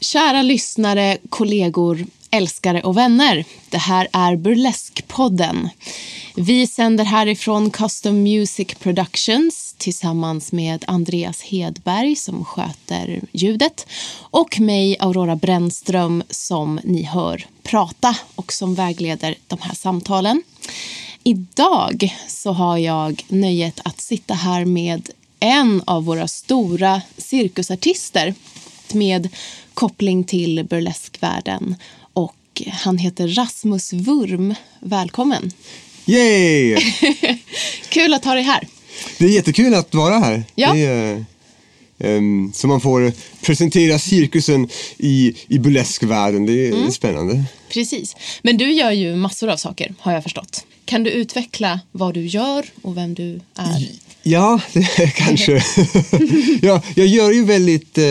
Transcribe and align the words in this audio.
Kära 0.00 0.42
lyssnare, 0.42 1.18
kollegor, 1.28 2.06
älskare 2.30 2.82
och 2.82 2.96
vänner. 2.96 3.44
Det 3.70 3.78
här 3.78 4.08
är 4.12 4.36
Burleskpodden. 4.36 5.68
Vi 6.36 6.66
sänder 6.66 7.04
härifrån 7.04 7.70
Custom 7.70 8.22
Music 8.22 8.68
Productions 8.74 9.74
tillsammans 9.78 10.52
med 10.52 10.84
Andreas 10.86 11.42
Hedberg 11.42 12.16
som 12.16 12.44
sköter 12.44 13.20
ljudet 13.32 13.86
och 14.30 14.60
mig, 14.60 14.96
Aurora 15.00 15.36
Brännström, 15.36 16.22
som 16.30 16.80
ni 16.84 17.02
hör 17.02 17.46
prata 17.62 18.16
och 18.34 18.52
som 18.52 18.74
vägleder 18.74 19.34
de 19.46 19.58
här 19.62 19.74
samtalen. 19.74 20.42
Idag 21.24 22.16
så 22.28 22.52
har 22.52 22.78
jag 22.78 23.24
nöjet 23.28 23.80
att 23.84 24.00
sitta 24.00 24.34
här 24.34 24.64
med 24.64 25.10
en 25.40 25.82
av 25.84 26.04
våra 26.04 26.28
stora 26.28 27.02
cirkusartister 27.16 28.34
med 28.92 29.28
koppling 29.74 30.24
till 30.24 30.64
burleskvärlden. 30.64 31.76
Och 32.12 32.62
han 32.72 32.98
heter 32.98 33.28
Rasmus 33.28 33.92
Wurm. 33.92 34.54
Välkommen! 34.80 35.52
Yay! 36.04 36.76
Kul 37.88 38.14
att 38.14 38.24
ha 38.24 38.34
dig 38.34 38.42
här. 38.42 38.68
Det 39.18 39.24
är 39.24 39.28
jättekul 39.28 39.74
att 39.74 39.94
vara 39.94 40.18
här. 40.18 40.44
Ja. 40.54 40.72
Det 40.72 40.84
är, 40.86 41.24
um, 42.02 42.52
så 42.54 42.66
man 42.66 42.80
får 42.80 43.12
presentera 43.42 43.98
cirkusen 43.98 44.68
i, 44.98 45.34
i 45.48 45.58
burleskvärlden. 45.58 46.46
Det 46.46 46.68
är 46.68 46.72
Mm. 46.72 46.90
spännande. 46.92 47.44
Precis. 47.72 48.16
Men 48.42 48.56
du 48.56 48.72
gör 48.72 48.90
ju 48.90 49.16
massor 49.16 49.48
av 49.48 49.56
saker, 49.56 49.94
har 49.98 50.12
jag 50.12 50.22
förstått. 50.22 50.64
Kan 50.84 51.04
du 51.04 51.10
utveckla 51.10 51.80
vad 51.92 52.14
du 52.14 52.26
gör 52.26 52.66
och 52.82 52.96
vem 52.96 53.14
du 53.14 53.40
är? 53.56 53.88
Ja, 54.22 54.60
det 54.72 55.14
kanske. 55.16 55.52
ja, 56.62 56.82
jag 56.94 57.06
gör 57.06 57.30
ju 57.32 57.44
väldigt 57.44 57.98
eh, 57.98 58.04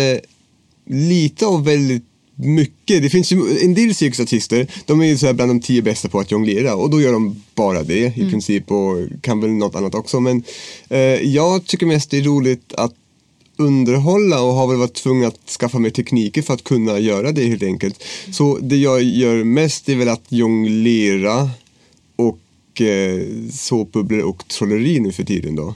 lite 0.89 1.45
och 1.45 1.67
väldigt 1.67 2.03
mycket. 2.36 3.02
Det 3.02 3.09
finns 3.09 3.31
ju 3.31 3.59
en 3.64 3.73
del 3.73 3.95
cirkusartister, 3.95 4.67
de 4.86 5.02
är 5.02 5.05
ju 5.05 5.17
så 5.17 5.33
bland 5.33 5.50
de 5.52 5.61
tio 5.61 5.81
bästa 5.81 6.09
på 6.09 6.20
att 6.20 6.31
jonglera 6.31 6.76
och 6.76 6.89
då 6.89 7.02
gör 7.02 7.14
de 7.14 7.44
bara 7.55 7.83
det 7.83 8.17
i 8.17 8.30
princip 8.30 8.72
och 8.72 8.98
kan 9.22 9.42
väl 9.42 9.50
något 9.50 9.76
annat 9.76 9.95
också. 9.95 10.20
Men 10.20 10.44
eh, 10.89 11.00
jag 11.22 11.66
tycker 11.66 11.86
mest 11.86 12.09
det 12.11 12.17
är 12.17 12.22
roligt 12.23 12.73
att 12.73 12.94
underhålla 13.62 14.42
och 14.42 14.54
har 14.54 14.67
väl 14.67 14.78
varit 14.78 14.94
tvungen 14.94 15.28
att 15.28 15.50
skaffa 15.59 15.80
mig 15.80 15.92
tekniker 15.92 16.42
för 16.42 16.54
att 16.54 16.64
kunna 16.64 17.00
göra 17.00 17.31
det 17.31 17.45
helt 17.48 17.64
enkelt. 17.64 18.04
Så 18.31 18.58
det 18.62 18.78
jag 18.78 19.04
gör 19.04 19.44
mest 19.44 19.90
är 19.90 19.95
väl 19.95 20.09
att 20.09 20.26
jonglera 20.30 21.50
och 22.16 22.82
eh, 22.82 23.22
såpbubblor 23.52 24.22
och 24.22 24.48
trolleri 24.48 25.00
nu 25.00 25.12
för 25.12 25.23
tiden 25.23 25.56
då. 25.56 25.73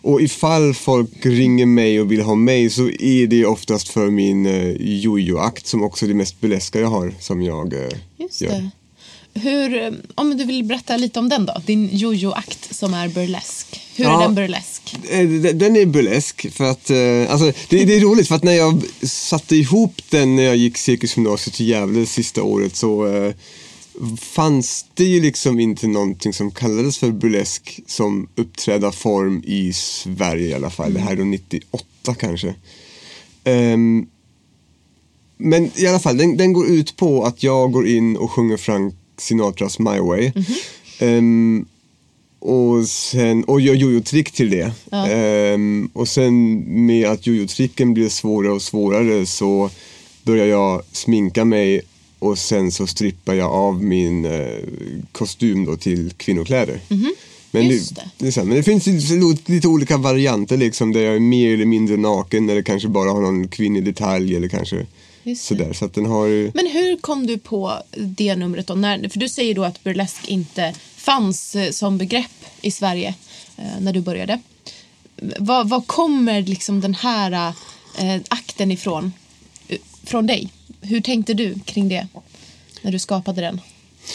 Och 0.00 0.20
ifall 0.22 0.74
folk 0.74 1.26
ringer 1.26 1.66
mig 1.66 2.00
och 2.00 2.12
vill 2.12 2.20
ha 2.20 2.34
mig 2.34 2.70
så 2.70 2.88
är 2.88 3.26
det 3.26 3.46
oftast 3.46 3.88
för 3.88 4.10
min 4.10 4.46
eh, 4.46 4.72
jojo-akt 4.80 5.66
som 5.66 5.82
också 5.82 6.04
är 6.04 6.08
det 6.08 6.14
mest 6.14 6.40
burleska 6.40 6.80
jag 6.80 6.88
har 6.88 7.14
som 7.20 7.42
jag 7.42 7.72
eh, 7.72 7.88
Just 8.16 8.40
gör. 8.40 8.50
det. 8.50 8.70
Hur, 9.38 9.94
om 10.14 10.36
du 10.36 10.44
vill 10.44 10.64
berätta 10.64 10.96
lite 10.96 11.18
om 11.18 11.28
den 11.28 11.46
då, 11.46 11.62
din 11.66 11.88
jojo-akt 11.92 12.74
som 12.74 12.94
är 12.94 13.08
burlesk. 13.08 13.80
Hur 13.96 14.04
är 14.04 14.08
Ja. 14.10 14.20
den 14.20 14.34
burlesk? 14.34 14.96
Eh, 15.10 15.28
Den 15.54 15.76
är 15.76 15.86
burlesk 15.86 16.52
för 16.52 16.64
att, 16.64 16.90
eh, 16.90 17.32
alltså 17.32 17.52
det, 17.68 17.84
det 17.84 17.94
är 17.96 18.00
roligt 18.00 18.28
för 18.28 18.34
att 18.34 18.42
när 18.44 18.52
jag 18.52 18.82
satte 19.02 19.56
ihop 19.56 19.94
den 20.10 20.36
när 20.36 20.42
jag 20.42 20.56
gick 20.56 20.78
cirkusgymnasiet 20.78 21.60
i 21.60 21.64
Gävle 21.64 22.06
sista 22.06 22.42
året 22.42 22.76
så 22.76 23.06
eh, 23.06 23.32
fanns 24.20 24.86
det 24.94 25.04
ju 25.04 25.20
liksom 25.22 25.60
inte 25.60 25.86
någonting 25.86 26.32
som 26.32 26.50
kallades 26.50 26.98
för 26.98 27.10
burlesk 27.10 27.80
som 27.86 28.28
uppträdarform 28.34 29.42
i 29.46 29.72
Sverige 29.72 30.48
i 30.48 30.54
alla 30.54 30.70
fall. 30.70 30.94
Det 30.94 31.00
här 31.00 31.12
är 31.12 31.16
då 31.16 31.24
98 31.24 32.14
kanske. 32.18 32.54
Ehm, 33.44 34.06
men 35.40 35.70
i 35.74 35.86
alla 35.86 35.98
fall, 35.98 36.16
den, 36.16 36.36
den 36.36 36.52
går 36.52 36.66
ut 36.68 36.96
på 36.96 37.24
att 37.24 37.42
jag 37.42 37.72
går 37.72 37.88
in 37.88 38.16
och 38.16 38.30
sjunger 38.30 38.56
Frank 38.56 38.94
Sinatras 39.18 39.78
My 39.78 39.98
Way. 39.98 40.32
Ehm, 40.98 41.66
och, 42.38 42.88
sen, 42.88 43.44
och 43.44 43.60
gör 43.60 43.74
jojo-trick 43.74 44.30
till 44.30 44.50
det. 44.50 44.72
Ehm, 44.92 45.90
och 45.92 46.08
sen 46.08 46.64
med 46.86 47.08
att 47.08 47.26
jojo-tricken 47.26 47.94
blir 47.94 48.08
svårare 48.08 48.52
och 48.52 48.62
svårare 48.62 49.26
så 49.26 49.70
börjar 50.22 50.46
jag 50.46 50.82
sminka 50.92 51.44
mig 51.44 51.82
och 52.18 52.38
sen 52.38 52.72
så 52.72 52.86
strippar 52.86 53.34
jag 53.34 53.50
av 53.50 53.84
min 53.84 54.24
eh, 54.24 54.46
kostym 55.12 55.64
då 55.64 55.76
till 55.76 56.12
kvinnokläder. 56.16 56.80
Men, 57.50 57.66
Just 57.66 57.94
det, 57.94 58.10
det. 58.18 58.30
det 58.30 58.44
men 58.44 58.56
det 58.56 58.62
finns 58.62 58.86
lite, 58.86 59.52
lite 59.52 59.68
olika 59.68 59.96
varianter 59.96 60.56
liksom 60.56 60.92
där 60.92 61.00
jag 61.00 61.14
är 61.14 61.20
mer 61.20 61.54
eller 61.54 61.64
mindre 61.64 61.96
naken 61.96 62.50
eller 62.50 62.62
kanske 62.62 62.88
bara 62.88 63.10
har 63.10 63.20
någon 63.20 63.48
kvinnlig 63.48 63.84
detalj 63.84 64.36
eller 64.36 64.48
kanske 64.48 64.86
Just 65.28 65.44
sådär. 65.44 65.72
Så 65.72 65.84
att 65.84 65.94
den 65.94 66.06
har 66.06 66.26
ju- 66.26 66.50
Men 66.54 66.66
hur 66.66 66.96
kom 66.96 67.26
du 67.26 67.38
på 67.38 67.72
det 67.96 68.36
numret 68.36 68.66
då? 68.66 68.74
När, 68.74 69.08
för 69.08 69.18
du 69.18 69.28
säger 69.28 69.54
då 69.54 69.64
att 69.64 69.84
burlesk 69.84 70.28
inte 70.28 70.74
fanns 70.96 71.56
eh, 71.56 71.70
som 71.70 71.98
begrepp 71.98 72.44
i 72.60 72.70
Sverige 72.70 73.14
eh, 73.56 73.64
när 73.80 73.92
du 73.92 74.00
började. 74.00 74.40
Vad, 75.38 75.68
vad 75.68 75.86
kommer 75.86 76.42
liksom 76.42 76.80
den 76.80 76.94
här 76.94 77.52
eh, 77.98 78.20
akten 78.28 78.72
ifrån? 78.72 79.12
Från 80.04 80.26
dig? 80.26 80.52
Hur 80.80 81.00
tänkte 81.00 81.34
du 81.34 81.54
kring 81.64 81.88
det 81.88 82.06
när 82.82 82.92
du 82.92 82.98
skapade 82.98 83.40
den? 83.40 83.60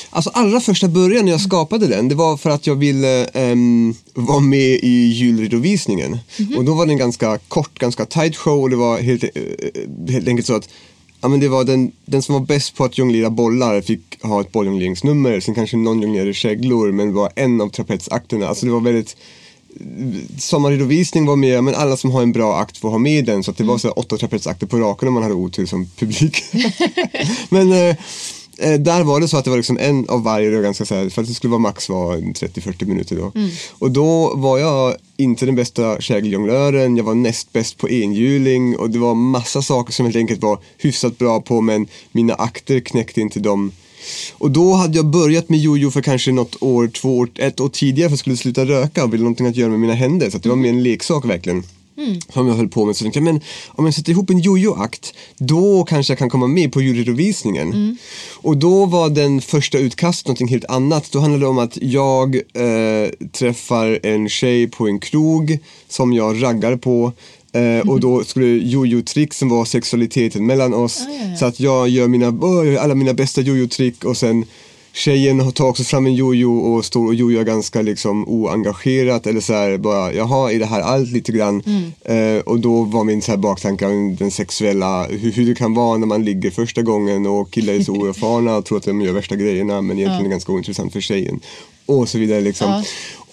Alltså 0.09 0.29
allra 0.29 0.59
första 0.59 0.87
början 0.87 1.25
när 1.25 1.31
jag 1.31 1.41
skapade 1.41 1.87
den, 1.87 2.07
det 2.09 2.15
var 2.15 2.37
för 2.37 2.49
att 2.49 2.67
jag 2.67 2.75
ville 2.75 3.25
ehm, 3.25 3.95
vara 4.13 4.39
med 4.39 4.79
i 4.83 5.11
julredovisningen. 5.13 6.19
Och 6.57 6.65
då 6.65 6.73
var 6.73 6.85
det 6.85 6.91
en 6.91 6.97
ganska 6.97 7.37
kort, 7.37 7.79
ganska 7.79 8.05
tight 8.05 8.35
show 8.35 8.61
och 8.61 8.69
det 8.69 8.75
var 8.75 9.01
helt, 9.01 9.23
eh, 9.23 10.11
helt 10.13 10.27
enkelt 10.27 10.47
så 10.47 10.55
att 10.55 10.69
ja, 11.23 11.29
men 11.29 11.39
det 11.39 11.47
var 11.47 11.63
den, 11.63 11.91
den 12.05 12.21
som 12.21 12.33
var 12.33 12.41
bäst 12.41 12.75
på 12.75 12.83
att 12.83 12.97
jonglera 12.97 13.29
bollar 13.29 13.81
fick 13.81 14.23
ha 14.23 14.41
ett 14.41 14.51
bolljongleringsnummer. 14.51 15.39
Sen 15.39 15.55
kanske 15.55 15.77
någon 15.77 16.01
jonglerade 16.01 16.33
käglor 16.33 16.91
men 16.91 17.13
var 17.13 17.31
en 17.35 17.61
av 17.61 17.69
trapetsakterna. 17.69 18.47
Alltså 18.47 18.65
det 18.65 18.71
var 18.71 18.79
väldigt 18.79 19.17
sommarredovisning 20.37 21.25
var 21.25 21.35
med, 21.35 21.63
men 21.63 21.75
alla 21.75 21.97
som 21.97 22.11
har 22.11 22.21
en 22.21 22.31
bra 22.31 22.57
akt 22.57 22.77
får 22.77 22.89
ha 22.89 22.97
med 22.97 23.25
den. 23.25 23.43
Så 23.43 23.51
att 23.51 23.57
det 23.57 23.63
var 23.63 23.77
så 23.77 23.91
åtta 23.91 24.17
trapetsakter 24.17 24.67
på 24.67 24.77
raken 24.77 25.07
om 25.07 25.13
man 25.13 25.23
hade 25.23 25.35
otur 25.35 25.65
som 25.65 25.89
publik. 25.99 26.43
men 27.49 27.95
eh, 28.63 28.79
där 28.79 29.03
var 29.03 29.19
det 29.19 29.27
så 29.27 29.37
att 29.37 29.43
det 29.43 29.49
var 29.49 29.57
liksom 29.57 29.77
en 29.77 30.09
av 30.09 30.23
varje, 30.23 30.55
var 30.55 30.63
ganska 30.63 30.85
så 30.85 30.95
här, 30.95 31.09
för 31.09 31.21
att 31.21 31.27
det 31.27 31.33
skulle 31.33 31.51
vara 31.51 31.59
max 31.59 31.89
var 31.89 32.17
30-40 32.17 32.85
minuter 32.85 33.15
då. 33.15 33.31
Och 33.71 33.91
då 33.91 34.35
var 34.35 34.57
jag 34.57 34.95
inte 35.17 35.45
den 35.45 35.55
bästa 35.55 36.01
kägeljonglören, 36.01 36.97
jag 36.97 37.03
var 37.03 37.15
näst 37.15 37.53
bäst 37.53 37.77
på 37.77 37.89
enhjuling 37.89 38.77
och 38.77 38.89
det 38.89 38.99
var 38.99 39.15
massa 39.15 39.61
saker 39.61 39.93
som 39.93 40.05
helt 40.05 40.15
enkelt 40.15 40.41
var 40.41 40.59
hyfsat 40.77 41.17
bra 41.17 41.41
på 41.41 41.61
men 41.61 41.87
mina 42.11 42.33
akter 42.33 42.79
knäckte 42.79 43.21
inte 43.21 43.39
dem 43.39 43.71
och 44.33 44.51
då 44.51 44.73
hade 44.73 44.97
jag 44.97 45.05
börjat 45.05 45.49
med 45.49 45.59
jojo 45.59 45.91
för 45.91 46.01
kanske 46.01 46.31
något 46.31 46.55
år, 46.63 46.87
två 46.87 47.17
år, 47.17 47.29
ett 47.35 47.59
år 47.59 47.69
tidigare 47.69 48.09
för 48.09 48.13
att 48.13 48.17
jag 48.17 48.19
skulle 48.19 48.37
sluta 48.37 48.65
röka 48.65 49.03
och 49.03 49.13
ville 49.13 49.23
någonting 49.23 49.47
att 49.47 49.55
göra 49.55 49.69
med 49.69 49.79
mina 49.79 49.93
händer. 49.93 50.29
Så 50.29 50.37
det 50.37 50.49
var 50.49 50.55
mer 50.55 50.69
en 50.69 50.83
leksak 50.83 51.25
verkligen. 51.25 51.63
Som 52.33 52.47
jag 52.47 52.55
höll 52.55 52.67
på 52.67 52.85
med. 52.85 52.95
Så 52.95 53.03
tänkte 53.03 53.19
jag, 53.19 53.23
men 53.23 53.41
om 53.67 53.85
jag 53.85 53.93
sätter 53.93 54.11
ihop 54.11 54.29
en 54.29 54.39
jojo-akt, 54.39 55.13
då 55.37 55.83
kanske 55.83 56.11
jag 56.11 56.19
kan 56.19 56.29
komma 56.29 56.47
med 56.47 56.71
på 56.71 56.81
juryredovisningen. 56.81 57.97
Och 58.33 58.57
då 58.57 58.85
var 58.85 59.09
den 59.09 59.41
första 59.41 59.77
utkastet 59.77 60.27
någonting 60.27 60.47
helt 60.47 60.65
annat. 60.65 61.11
Då 61.11 61.19
handlade 61.19 61.45
det 61.45 61.49
om 61.49 61.57
att 61.57 61.77
jag 61.81 62.35
eh, 62.35 63.09
träffar 63.31 63.99
en 64.03 64.29
tjej 64.29 64.67
på 64.67 64.87
en 64.87 64.99
krog 64.99 65.59
som 65.87 66.13
jag 66.13 66.43
raggar 66.43 66.75
på. 66.75 67.11
Eh, 67.53 67.89
och 67.89 67.99
då 67.99 68.23
skulle 68.25 68.47
jojo-tricksen 68.47 69.49
vara 69.49 69.65
sexualiteten 69.65 70.45
mellan 70.45 70.73
oss. 70.73 71.03
ja, 71.07 71.27
ja. 71.29 71.37
Så 71.37 71.45
att 71.45 71.59
jag 71.59 71.89
gör 71.89 72.07
mina, 72.07 72.27
alla 72.81 72.95
mina 72.95 73.13
bästa 73.13 73.41
jojo-trick 73.41 74.03
och 74.03 74.17
sen 74.17 74.45
tjejen 74.93 75.51
tar 75.51 75.65
också 75.65 75.83
fram 75.83 76.05
en 76.05 76.15
jojo 76.15 76.57
och 76.57 76.85
står 76.85 77.07
och 77.07 77.15
jojar 77.15 77.43
ganska 77.43 77.81
liksom 77.81 78.27
oengagerat 78.27 79.27
eller 79.27 79.39
så 79.39 79.53
här 79.53 79.77
bara, 79.77 80.13
jaha, 80.13 80.51
är 80.51 80.59
det 80.59 80.65
här 80.65 80.81
allt 80.81 81.11
lite 81.11 81.31
grann? 81.31 81.63
Eh, 82.05 82.41
och 82.45 82.59
då 82.59 82.83
var 82.83 83.03
min 83.03 83.21
så 83.21 83.31
här 83.31 83.37
baktanke 83.37 83.85
om 83.85 84.15
den 84.15 84.31
sexuella, 84.31 85.07
hur, 85.07 85.31
hur 85.31 85.45
det 85.45 85.55
kan 85.55 85.73
vara 85.73 85.97
när 85.97 86.07
man 86.07 86.25
ligger 86.25 86.51
första 86.51 86.81
gången 86.81 87.25
och 87.25 87.51
killar 87.51 87.73
är 87.73 87.79
så 87.79 87.91
oerfarna 87.97 88.57
och 88.57 88.65
tror 88.65 88.77
att 88.77 88.83
de 88.83 89.01
gör 89.01 89.13
värsta 89.13 89.35
grejerna 89.35 89.81
men 89.81 89.97
egentligen 89.97 90.19
är 90.19 90.23
det 90.23 90.29
ganska 90.29 90.51
ointressant 90.51 90.93
för 90.93 91.01
tjejen. 91.01 91.39
Och 91.85 92.09
så 92.09 92.17
vidare 92.17 92.41
liksom. 92.41 92.69
Ja. 92.69 92.83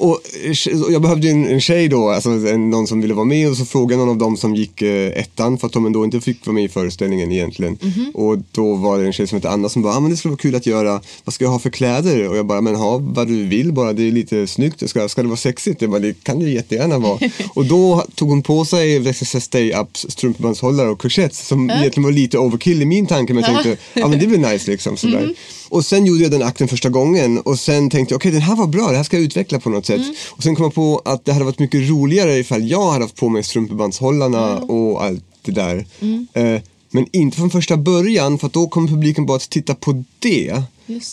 Och 0.00 0.20
eh, 0.44 0.93
jag 0.93 1.02
behövde 1.02 1.29
en, 1.29 1.47
en 1.47 1.61
tjej 1.61 1.88
då, 1.88 2.11
alltså 2.11 2.31
någon 2.31 2.87
som 2.87 3.00
ville 3.00 3.14
vara 3.14 3.25
med 3.25 3.50
och 3.50 3.56
så 3.56 3.64
frågade 3.64 4.00
någon 4.00 4.08
av 4.08 4.19
dem 4.19 4.37
som 4.37 4.55
gick 4.55 4.82
eh, 4.82 5.19
ettan 5.20 5.58
för 5.58 5.67
att 5.67 5.73
de 5.73 5.87
ändå 5.87 6.05
inte 6.05 6.20
fick 6.20 6.47
vara 6.47 6.55
med 6.55 6.64
i 6.64 6.69
föreställningen 6.69 7.32
egentligen. 7.32 7.79
Mhm. 7.82 8.11
Och 8.14 8.38
då 8.52 8.75
var 8.75 8.99
det 8.99 9.06
en 9.06 9.12
tjej 9.12 9.26
som 9.26 9.37
hette 9.37 9.50
Anna 9.50 9.69
som 9.69 9.82
bara, 9.82 9.97
ah, 9.97 10.00
men 10.00 10.11
det 10.11 10.17
skulle 10.17 10.31
vara 10.31 10.41
kul 10.41 10.55
att 10.55 10.67
göra, 10.67 11.00
vad 11.25 11.35
ska 11.35 11.44
jag 11.44 11.50
ha 11.52 11.58
för 11.58 11.70
kläder? 11.70 12.29
Och 12.29 12.37
jag 12.37 12.47
bara, 12.47 12.61
men 12.61 12.75
ha 12.75 12.99
vad 12.99 13.26
du 13.26 13.47
vill 13.47 13.73
bara, 13.73 13.93
det 13.93 14.02
är 14.08 14.12
lite 14.12 14.47
snyggt, 14.47 14.91
ska, 14.91 15.08
ska 15.08 15.23
det 15.23 15.29
vara 15.29 15.37
sexigt? 15.37 15.82
Jag 15.82 15.91
bara, 15.91 16.00
det 16.00 16.25
kan 16.25 16.38
det 16.38 16.50
jättegärna 16.50 16.99
vara. 16.99 17.19
och 17.55 17.64
då 17.67 18.05
tog 18.14 18.29
hon 18.29 18.43
på 18.43 18.64
sig 18.64 18.99
VSS 18.99 19.44
Stay 19.44 19.73
Ups 19.73 20.06
strumpebandshållare 20.08 20.88
och 20.88 20.99
korsetter 20.99 21.44
som 21.44 21.70
egentligen 21.70 22.05
var 22.05 22.12
lite 22.12 22.38
overkill 22.38 22.82
i 22.82 22.85
min 22.85 23.06
tanke 23.06 23.35
men 23.35 23.43
jag 23.43 23.53
tänkte, 23.53 23.85
ja 23.94 24.08
men 24.08 24.19
det 24.19 24.26
blir 24.26 24.38
nice 24.38 24.70
liksom 24.70 24.96
sådär. 24.96 25.19
Mm. 25.19 25.35
Och 25.70 25.85
sen 25.85 26.06
gjorde 26.06 26.23
jag 26.23 26.31
den 26.31 26.43
akten 26.43 26.69
första 26.69 26.88
gången 26.88 27.38
och 27.38 27.58
sen 27.58 27.91
tänkte 27.91 28.12
jag, 28.12 28.17
okej 28.19 28.39
den 28.40 28.48
här 28.48 28.56
var 28.56 28.66
bra, 28.66 28.90
det 28.90 28.96
här 28.96 29.04
ska 29.04 29.16
jag 29.16 29.25
utveckla 29.25 29.60
på 29.60 29.70
något 29.70 29.87
sätt. 29.87 30.00
Mm. 30.00 30.14
Och 30.31 30.42
sen 30.42 30.56
kom 30.56 30.64
jag 30.64 30.75
på 30.75 31.02
att 31.04 31.25
det 31.25 31.32
hade 31.32 31.44
varit 31.44 31.58
mycket 31.58 31.90
roligare 31.90 32.38
ifall 32.38 32.69
jag 32.70 32.90
hade 32.90 33.04
haft 33.04 33.16
på 33.16 33.28
mig 33.28 33.42
strumpebandshållarna 33.42 34.56
Mm. 34.56 34.70
och 34.70 35.04
allt 35.04 35.25
det 35.42 35.52
där. 35.52 35.87
Eh, 36.32 36.60
men 36.90 37.06
inte 37.12 37.37
från 37.37 37.50
första 37.50 37.76
början 37.76 38.38
för 38.38 38.48
då 38.48 38.69
kommer 38.69 38.88
publiken 38.88 39.26
bara 39.26 39.37
att 39.37 39.50
titta 39.50 39.75
på 39.75 40.04
det. 40.19 40.62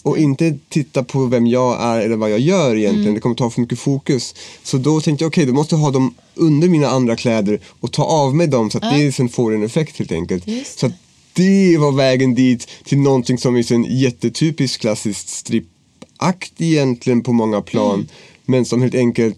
Och 0.04 0.18
inte 0.18 0.58
titta 0.70 1.04
på 1.04 1.26
vem 1.26 1.48
jag 1.48 1.82
är 1.82 2.02
eller 2.02 2.16
vad 2.16 2.32
jag 2.32 2.40
gör 2.40 2.76
egentligen. 2.76 3.02
Mm. 3.02 3.14
Det 3.14 3.20
kommer 3.20 3.36
ta 3.36 3.50
för 3.50 3.62
mycket 3.62 3.80
fokus. 3.80 4.36
Så 4.64 4.78
då 4.78 5.02
tänkte 5.02 5.24
jag, 5.24 5.30
okej, 5.30 5.46
då 5.46 5.54
måste 5.54 5.76
jag 5.76 5.80
ha 5.80 5.92
dem 5.92 6.14
under 6.36 6.68
mina 6.68 6.88
andra 6.88 7.16
kläder 7.16 7.60
och 7.80 7.92
ta 7.92 8.04
av 8.04 8.36
mig 8.36 8.48
dem 8.48 8.72
så 8.72 8.78
att 8.78 8.94
det 8.98 9.12
sen 9.12 9.30
får 9.30 9.56
en 9.56 9.64
effekt 9.64 9.98
helt 9.98 10.12
enkelt. 10.12 10.46
Så 10.78 10.92
det 11.34 11.78
var 11.78 11.92
vägen 11.92 12.36
dit 12.36 12.68
till 12.86 12.98
någonting 12.98 13.38
som 13.38 13.56
är 13.56 13.72
en 13.72 13.84
jättetypisk 14.00 14.82
klassisk 14.82 15.30
strippakt 16.18 16.62
egentligen 16.62 17.24
på 17.24 17.34
många 17.34 17.62
plan. 17.62 17.94
Mm. 17.96 18.08
Men 18.46 18.66
som 18.66 18.82
helt 18.82 18.96
enkelt 18.96 19.38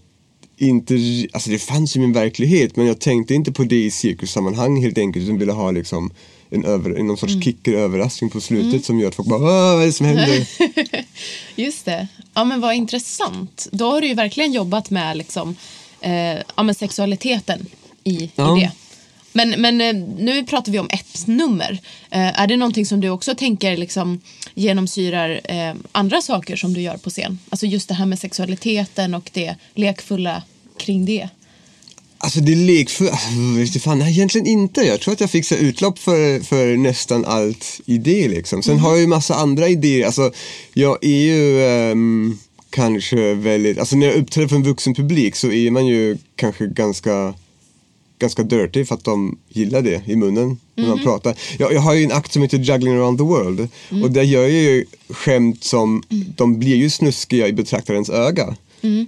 inte, 0.58 0.94
alltså 1.34 1.50
det 1.50 1.60
fanns 1.60 1.96
i 1.96 2.00
min 2.00 2.14
verklighet 2.14 2.76
men 2.76 2.86
jag 2.88 3.00
tänkte 3.00 3.34
inte 3.34 3.52
på 3.52 3.64
det 3.64 3.86
i 3.86 3.92
cirkussammanhang 3.92 4.82
helt 4.82 4.98
enkelt 4.98 5.24
utan 5.26 5.38
ville 5.38 5.52
ha 5.52 5.72
liksom 5.72 6.12
en, 6.52 6.66
över, 6.66 7.04
någon 7.04 7.18
sorts 7.18 7.34
Mm. 7.34 7.42
kicker 7.44 7.74
överraskning 7.74 8.30
på 8.30 8.42
slutet 8.42 8.86
som 8.86 9.00
gör 9.00 9.08
att 9.08 9.16
folk 9.16 9.28
bara 9.30 9.40
"Åh, 9.40 9.76
vad 9.76 9.82
är 9.82 9.86
det 9.86 9.94
som 9.94 10.06
händer? 10.06 10.48
Just 11.56 11.86
det. 11.86 12.08
Ja, 12.34 12.44
men 12.44 12.62
vad 12.62 12.76
intressant. 12.76 13.68
Då 13.72 13.92
har 13.92 14.02
du 14.02 14.08
ju 14.08 14.14
verkligen 14.14 14.52
jobbat 14.52 14.90
med 14.90 15.18
liksom, 15.18 15.56
eh, 16.02 16.12
ja, 16.56 16.64
men 16.64 16.76
sexualiteten 16.76 17.66
i, 18.04 18.30
Ja. 18.36 18.58
i 18.58 18.62
det. 18.62 18.72
Men, 19.40 19.62
men 19.62 19.82
eh, 19.82 19.94
nu 20.18 20.46
pratar 20.46 20.72
vi 20.72 20.80
om 20.80 20.90
ett 20.90 21.28
nummer. 21.28 21.80
Eh, 22.12 22.42
är 22.42 22.48
det 22.48 22.58
någonting 22.58 22.86
som 22.86 23.02
du 23.02 23.10
också 23.10 23.36
tänker 23.36 23.78
liksom, 23.78 24.22
genomsyrar 24.54 25.42
eh, 25.44 25.76
andra 25.92 26.22
saker 26.22 26.56
som 26.56 26.74
du 26.74 26.82
gör 26.82 26.98
på 26.98 27.10
scen? 27.10 27.40
Alltså 27.50 27.66
just 27.66 27.88
det 27.88 27.94
här 27.94 28.06
med 28.06 28.20
sexualiteten 28.20 29.14
och 29.14 29.30
det 29.34 29.56
lekfulla 29.76 30.44
kring 30.78 31.06
det. 31.06 31.30
Alltså 32.18 32.40
det 32.40 32.52
är 32.52 32.56
lekfullt, 32.56 33.12
alltså, 33.60 33.80
fan, 33.80 34.00
nej, 34.00 34.12
egentligen 34.12 34.48
inte. 34.48 34.82
Jag 34.82 35.02
tror 35.02 35.14
att 35.14 35.22
jag 35.22 35.32
fick 35.32 35.46
så 35.46 35.56
här 35.56 35.62
utlopp 35.62 36.00
för, 36.00 36.40
för 36.40 36.78
nästan 36.78 37.26
allt 37.26 37.82
i 37.86 37.98
det 37.98 38.28
liksom. 38.28 38.64
Sen 38.64 38.80
har 38.80 38.90
jag 38.90 39.00
ju 39.00 39.08
massa 39.08 39.36
andra 39.36 39.68
idéer. 39.68 40.06
Alltså 40.06 40.32
jag 40.74 41.04
är 41.04 41.22
ju 41.22 41.66
ehm, 41.66 42.38
kanske 42.70 43.34
väldigt, 43.34 43.80
alltså 43.80 43.96
när 43.96 44.08
jag 44.08 44.16
uppträder 44.16 44.48
för 44.48 44.56
en 44.56 44.64
vuxen 44.64 44.96
publik 44.96 45.36
så 45.36 45.52
är 45.52 45.72
man 45.72 45.88
ju 45.88 46.18
kanske 46.36 46.68
ganska 46.68 47.34
ganska 48.20 48.44
dirty 48.44 48.86
för 48.86 48.96
att 48.96 49.04
de 49.04 49.38
gillar 49.50 49.82
det 49.82 50.02
i 50.06 50.16
munnen 50.16 50.58
när 50.76 50.88
man 50.88 51.04
pratar. 51.04 51.36
Jag, 51.58 51.74
jag 51.74 51.82
har 51.82 51.94
ju 51.94 52.04
en 52.04 52.12
akt 52.12 52.34
som 52.34 52.42
heter 52.42 52.58
Juggling 52.58 52.94
around 52.94 53.18
the 53.18 53.24
world 53.24 53.68
och 54.04 54.12
där 54.12 54.24
gör 54.24 54.42
jag 54.42 54.52
ju 54.52 54.86
skämt 55.10 55.64
som, 55.64 56.04
de 56.36 56.60
blir 56.60 56.76
ju 56.76 56.90
snuskiga 56.90 57.48
i 57.48 57.54
betraktarens 57.54 58.10
öga. 58.10 58.56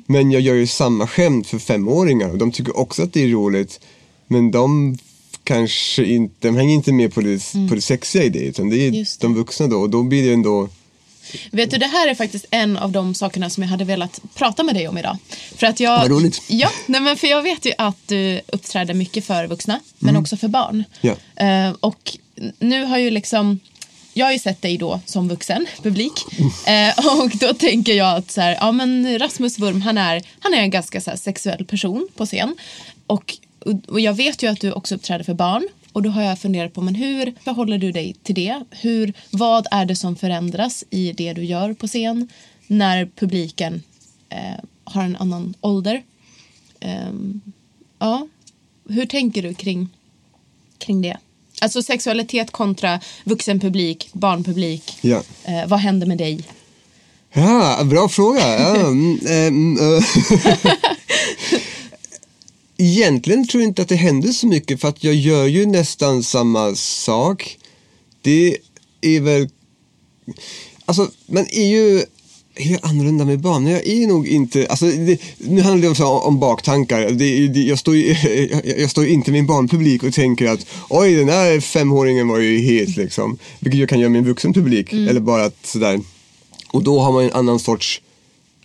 Men 0.05 0.31
jag 0.31 0.41
gör 0.41 0.55
ju 0.55 0.67
samma 0.67 1.07
skämt 1.07 1.47
för 1.47 1.59
femåringar 1.59 2.29
och 2.29 2.37
de 2.37 2.51
tycker 2.51 2.77
också 2.77 3.03
att 3.03 3.13
det 3.13 3.23
är 3.23 3.27
roligt. 3.27 3.79
Men 4.27 4.51
de 4.51 4.97
kanske 5.43 6.05
inte, 6.05 6.47
de 6.47 6.55
hänger 6.55 6.75
inte 6.75 6.93
med 6.93 7.13
på 7.13 7.21
det, 7.21 7.53
på 7.69 7.75
det 7.75 7.81
sexiga 7.81 8.23
i 8.23 8.29
det 8.29 8.39
utan 8.39 8.69
det 8.69 8.87
är 8.87 8.91
det. 8.91 9.19
de 9.19 9.33
vuxna 9.33 9.67
då 9.67 9.77
och 9.77 9.89
då 9.89 10.03
blir 10.03 10.27
det 10.27 10.33
ändå 10.33 10.69
Vet 11.51 11.71
du, 11.71 11.77
det 11.77 11.87
här 11.87 12.07
är 12.07 12.15
faktiskt 12.15 12.45
en 12.51 12.77
av 12.77 12.91
de 12.91 13.13
sakerna 13.15 13.49
som 13.49 13.63
jag 13.63 13.69
hade 13.69 13.83
velat 13.83 14.21
prata 14.35 14.63
med 14.63 14.75
dig 14.75 14.87
om 14.87 14.97
idag. 14.97 15.17
För 15.55 15.67
att 15.67 15.79
jag, 15.79 15.99
Vad 15.99 16.11
roligt. 16.11 16.41
Ja, 16.47 16.69
nej 16.85 17.01
men 17.01 17.17
för 17.17 17.27
jag 17.27 17.41
vet 17.41 17.65
ju 17.65 17.73
att 17.77 18.07
du 18.07 18.41
uppträder 18.47 18.93
mycket 18.93 19.25
för 19.25 19.47
vuxna, 19.47 19.79
men 19.99 20.17
också 20.17 20.37
för 20.37 20.47
barn. 20.47 20.83
Ja. 21.01 21.15
Eh, 21.35 21.73
och 21.79 22.17
nu 22.59 22.83
har 22.83 22.97
ju 22.97 23.11
liksom, 23.11 23.59
jag 24.13 24.25
har 24.25 24.33
ju 24.33 24.39
sett 24.39 24.61
dig 24.61 24.77
då 24.77 24.99
som 25.05 25.29
vuxen 25.29 25.65
publik. 25.83 26.13
Eh, 26.67 27.21
och 27.21 27.31
då 27.33 27.53
tänker 27.53 27.93
jag 27.93 28.17
att 28.17 28.31
så 28.31 28.41
här, 28.41 28.57
ja 28.59 28.71
men 28.71 29.19
Rasmus 29.19 29.59
Wurm, 29.59 29.81
han 29.81 29.97
är, 29.97 30.21
han 30.39 30.53
är 30.53 30.57
en 30.57 30.69
ganska 30.69 31.01
så 31.01 31.09
här, 31.09 31.17
sexuell 31.17 31.65
person 31.65 32.07
på 32.15 32.25
scen. 32.25 32.55
Och, 33.07 33.37
och 33.87 33.99
jag 33.99 34.13
vet 34.13 34.43
ju 34.43 34.47
att 34.47 34.61
du 34.61 34.71
också 34.71 34.95
uppträder 34.95 35.23
för 35.23 35.33
barn. 35.33 35.67
Och 35.93 36.01
då 36.01 36.09
har 36.09 36.23
jag 36.23 36.39
funderat 36.39 36.73
på, 36.73 36.81
men 36.81 36.95
hur 36.95 37.33
förhåller 37.43 37.77
du 37.77 37.91
dig 37.91 38.15
till 38.23 38.35
det? 38.35 38.63
Hur, 38.69 39.13
vad 39.31 39.67
är 39.71 39.85
det 39.85 39.95
som 39.95 40.15
förändras 40.15 40.83
i 40.89 41.11
det 41.13 41.33
du 41.33 41.43
gör 41.43 41.73
på 41.73 41.87
scen 41.87 42.27
när 42.67 43.09
publiken 43.15 43.83
eh, 44.29 44.63
har 44.83 45.03
en 45.03 45.15
annan 45.15 45.53
ålder? 45.61 46.03
Ehm, 46.79 47.41
ja, 47.99 48.27
hur 48.89 49.05
tänker 49.05 49.41
du 49.43 49.53
kring, 49.53 49.89
kring 50.77 51.01
det? 51.01 51.17
Alltså 51.61 51.83
sexualitet 51.83 52.51
kontra 52.51 52.99
vuxenpublik, 53.23 54.09
barnpublik. 54.13 54.97
Ja. 55.01 55.23
Eh, 55.43 55.67
vad 55.67 55.79
händer 55.79 56.07
med 56.07 56.17
dig? 56.17 56.43
Ja, 57.33 57.83
bra 57.83 58.09
fråga. 58.09 58.39
Ja, 58.39 58.75
mm, 58.75 59.77
eh. 59.77 60.03
Egentligen 62.81 63.47
tror 63.47 63.63
jag 63.63 63.69
inte 63.69 63.81
att 63.81 63.89
det 63.89 63.95
händer 63.95 64.31
så 64.31 64.47
mycket 64.47 64.81
för 64.81 64.87
att 64.87 65.03
jag 65.03 65.15
gör 65.15 65.45
ju 65.45 65.65
nästan 65.65 66.23
samma 66.23 66.75
sak. 66.75 67.57
Det 68.21 68.57
är 69.01 69.19
väl... 69.19 69.49
Alltså, 70.85 71.09
man 71.27 71.45
är 71.51 71.67
ju 71.67 72.03
jag 72.55 72.79
annorlunda 72.81 73.25
med 73.25 73.39
barn? 73.39 73.67
Jag 73.67 73.87
är 73.87 74.07
nog 74.07 74.27
inte, 74.27 74.67
alltså 74.67 74.85
det, 74.85 75.21
nu 75.37 75.61
handlar 75.61 75.81
det 75.81 75.89
om, 75.89 75.95
så, 75.95 76.07
om 76.07 76.39
baktankar. 76.39 77.09
Det, 77.09 77.47
det, 77.47 77.63
jag, 77.63 77.79
står 77.79 77.95
ju, 77.95 78.03
jag, 78.51 78.79
jag 78.79 78.91
står 78.91 79.05
inte 79.05 79.31
med 79.31 79.39
en 79.39 79.47
barnpublik 79.47 80.03
och 80.03 80.13
tänker 80.13 80.47
att 80.47 80.65
oj 80.89 81.15
den 81.15 81.29
här 81.29 81.59
femåringen 81.59 82.27
var 82.27 82.39
ju 82.39 82.57
het 82.57 82.97
liksom. 82.97 83.37
Vilket 83.59 83.79
jag 83.79 83.89
kan 83.89 83.99
göra 83.99 84.09
med 84.09 84.19
en 84.19 84.25
vuxen 84.25 84.53
publik. 84.53 84.93
Eller 84.93 85.19
bara 85.19 85.43
att 85.43 85.65
sådär. 85.65 85.99
Och 86.67 86.83
då 86.83 86.99
har 86.99 87.11
man 87.11 87.23
en 87.23 87.33
annan 87.33 87.59
sorts, 87.59 88.01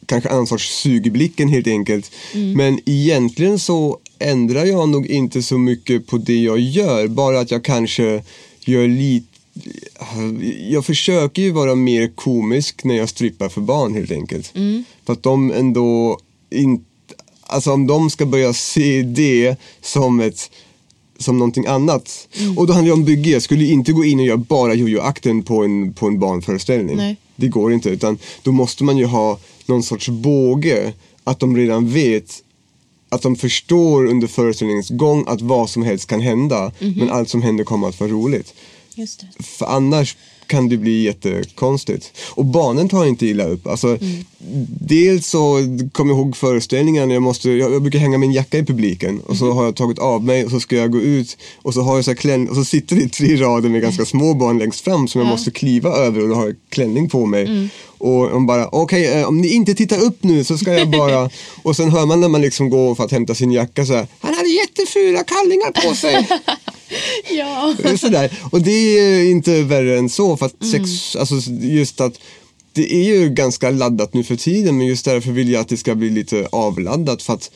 kanske 0.06 0.30
annan 0.30 0.46
sorts 0.46 0.82
sug 0.82 1.06
i 1.06 1.10
blicken 1.10 1.48
helt 1.48 1.66
enkelt. 1.66 2.10
Men 2.54 2.80
egentligen 2.86 3.58
så 3.58 3.98
ändrar 4.18 4.64
jag 4.64 4.88
nog 4.88 5.06
inte 5.06 5.42
så 5.42 5.58
mycket 5.58 6.06
på 6.06 6.18
det 6.18 6.42
jag 6.42 6.58
gör. 6.58 7.08
Bara 7.08 7.40
att 7.40 7.50
jag 7.50 7.64
kanske 7.64 8.22
gör 8.60 8.88
lite 8.88 9.26
jag 10.70 10.84
försöker 10.84 11.42
ju 11.42 11.50
vara 11.50 11.74
mer 11.74 12.08
komisk 12.08 12.84
när 12.84 12.94
jag 12.94 13.08
strippar 13.08 13.48
för 13.48 13.60
barn 13.60 13.94
helt 13.94 14.10
enkelt. 14.10 14.52
För 15.06 15.12
att 15.12 15.22
de 15.22 15.52
ändå 15.52 16.20
inte, 16.50 16.84
alltså 17.42 17.72
om 17.72 17.86
de 17.86 18.10
ska 18.10 18.26
börja 18.26 18.52
se 18.52 19.02
det 19.02 19.56
som 19.80 20.20
ett 20.20 20.50
som 21.18 21.38
någonting 21.38 21.66
annat. 21.66 22.28
Och 22.56 22.66
då 22.66 22.72
handlar 22.72 22.94
det 22.94 23.00
om 23.00 23.04
bygge. 23.04 23.30
Jag 23.30 23.42
skulle 23.42 23.64
inte 23.64 23.92
gå 23.92 24.04
in 24.04 24.20
och 24.20 24.26
göra 24.26 24.36
bara 24.36 24.74
jojo-akten 24.74 25.42
på 25.42 25.64
en, 25.64 25.92
på 25.92 26.06
en 26.06 26.18
barnföreställning. 26.18 26.96
Nej. 26.96 27.16
Det 27.36 27.48
går 27.48 27.72
inte. 27.72 27.90
Utan 27.90 28.18
då 28.42 28.52
måste 28.52 28.84
man 28.84 28.96
ju 28.96 29.04
ha 29.04 29.38
någon 29.66 29.82
sorts 29.82 30.08
båge. 30.08 30.92
Att 31.24 31.40
de 31.40 31.56
redan 31.56 31.88
vet 31.88 32.42
att 33.08 33.22
de 33.22 33.36
förstår 33.36 34.06
under 34.06 34.26
föreställningens 34.26 34.88
gång 34.90 35.24
att 35.28 35.40
vad 35.40 35.70
som 35.70 35.82
helst 35.82 36.06
kan 36.08 36.20
hända. 36.20 36.72
Men 36.78 37.10
allt 37.10 37.28
som 37.28 37.42
händer 37.42 37.64
kommer 37.64 37.88
att 37.88 38.00
vara 38.00 38.10
roligt. 38.10 38.54
För 39.40 39.66
annars 39.66 40.16
kan 40.46 40.68
det 40.68 40.76
bli 40.76 41.02
jättekonstigt. 41.02 42.12
Och 42.30 42.44
barnen 42.44 42.88
tar 42.88 43.04
inte 43.06 43.26
illa 43.26 43.44
upp. 43.44 43.66
Alltså, 43.66 43.98
Dels 44.80 45.26
så 45.26 45.56
kommer 45.92 46.12
jag 46.14 46.18
ihåg 46.20 46.36
föreställningen, 46.36 47.10
jag, 47.10 47.22
måste, 47.22 47.50
jag, 47.50 47.72
jag 47.72 47.82
brukar 47.82 47.98
hänga 47.98 48.18
min 48.18 48.32
jacka 48.32 48.58
i 48.58 48.64
publiken 48.64 49.20
och 49.20 49.36
så 49.36 49.52
har 49.52 49.64
jag 49.64 49.76
tagit 49.76 49.98
av 49.98 50.24
mig 50.24 50.44
och 50.44 50.50
så 50.50 50.60
ska 50.60 50.76
jag 50.76 50.90
gå 50.92 51.00
ut 51.00 51.36
och 51.62 51.74
så 51.74 51.80
har 51.82 51.96
jag 51.96 52.04
så 52.04 52.14
klänning 52.14 52.48
och 52.48 52.56
så 52.56 52.64
sitter 52.64 52.96
det 52.96 53.08
tre 53.08 53.36
rader 53.36 53.68
med 53.68 53.82
ganska 53.82 54.04
små 54.04 54.34
barn 54.34 54.58
längst 54.58 54.80
fram 54.80 55.08
som 55.08 55.20
jag 55.20 55.28
Ja. 55.28 55.32
måste 55.32 55.50
kliva 55.50 55.90
över 55.90 56.22
och 56.22 56.28
då 56.28 56.34
har 56.34 56.46
jag 56.46 56.56
klänning 56.68 57.08
på 57.08 57.26
mig. 57.26 57.68
Och 58.06 58.30
de 58.30 58.46
bara, 58.46 58.68
okej 58.72 59.06
eh, 59.06 59.28
om 59.28 59.40
ni 59.40 59.48
inte 59.48 59.74
tittar 59.74 59.98
upp 59.98 60.22
nu 60.22 60.44
så 60.44 60.58
ska 60.58 60.74
jag 60.74 60.90
bara 60.90 61.30
och 61.62 61.76
sen 61.76 61.90
hör 61.90 62.06
man 62.06 62.20
när 62.20 62.28
man 62.28 62.40
liksom 62.40 62.70
går 62.70 62.94
för 62.94 63.04
att 63.04 63.12
hämta 63.12 63.34
sin 63.34 63.52
jacka 63.52 63.86
så 63.86 63.92
här, 63.94 64.06
han 64.20 64.34
hade 64.34 64.48
jättefula 64.48 65.24
kallingar 65.24 65.88
på 65.88 65.94
sig. 65.94 66.28
Ja. 67.30 67.74
Sådär. 67.98 68.40
Och 68.50 68.60
det 68.60 68.70
är 68.70 69.30
inte 69.30 69.62
värre 69.62 69.98
än 69.98 70.08
så 70.08 70.36
för 70.36 70.46
att 70.46 70.54
sex, 70.72 71.16
alltså 71.16 71.34
just 71.60 72.00
att 72.00 72.12
det 72.72 72.94
är 72.94 73.02
ju 73.02 73.28
ganska 73.28 73.70
laddat 73.70 74.14
nu 74.14 74.24
för 74.24 74.36
tiden 74.36 74.76
men 74.76 74.86
just 74.86 75.04
därför 75.04 75.32
vill 75.32 75.50
jag 75.50 75.60
att 75.60 75.68
det 75.68 75.76
ska 75.76 75.94
bli 75.94 76.10
lite 76.10 76.48
avladdat 76.52 77.22
för 77.22 77.32
att 77.34 77.50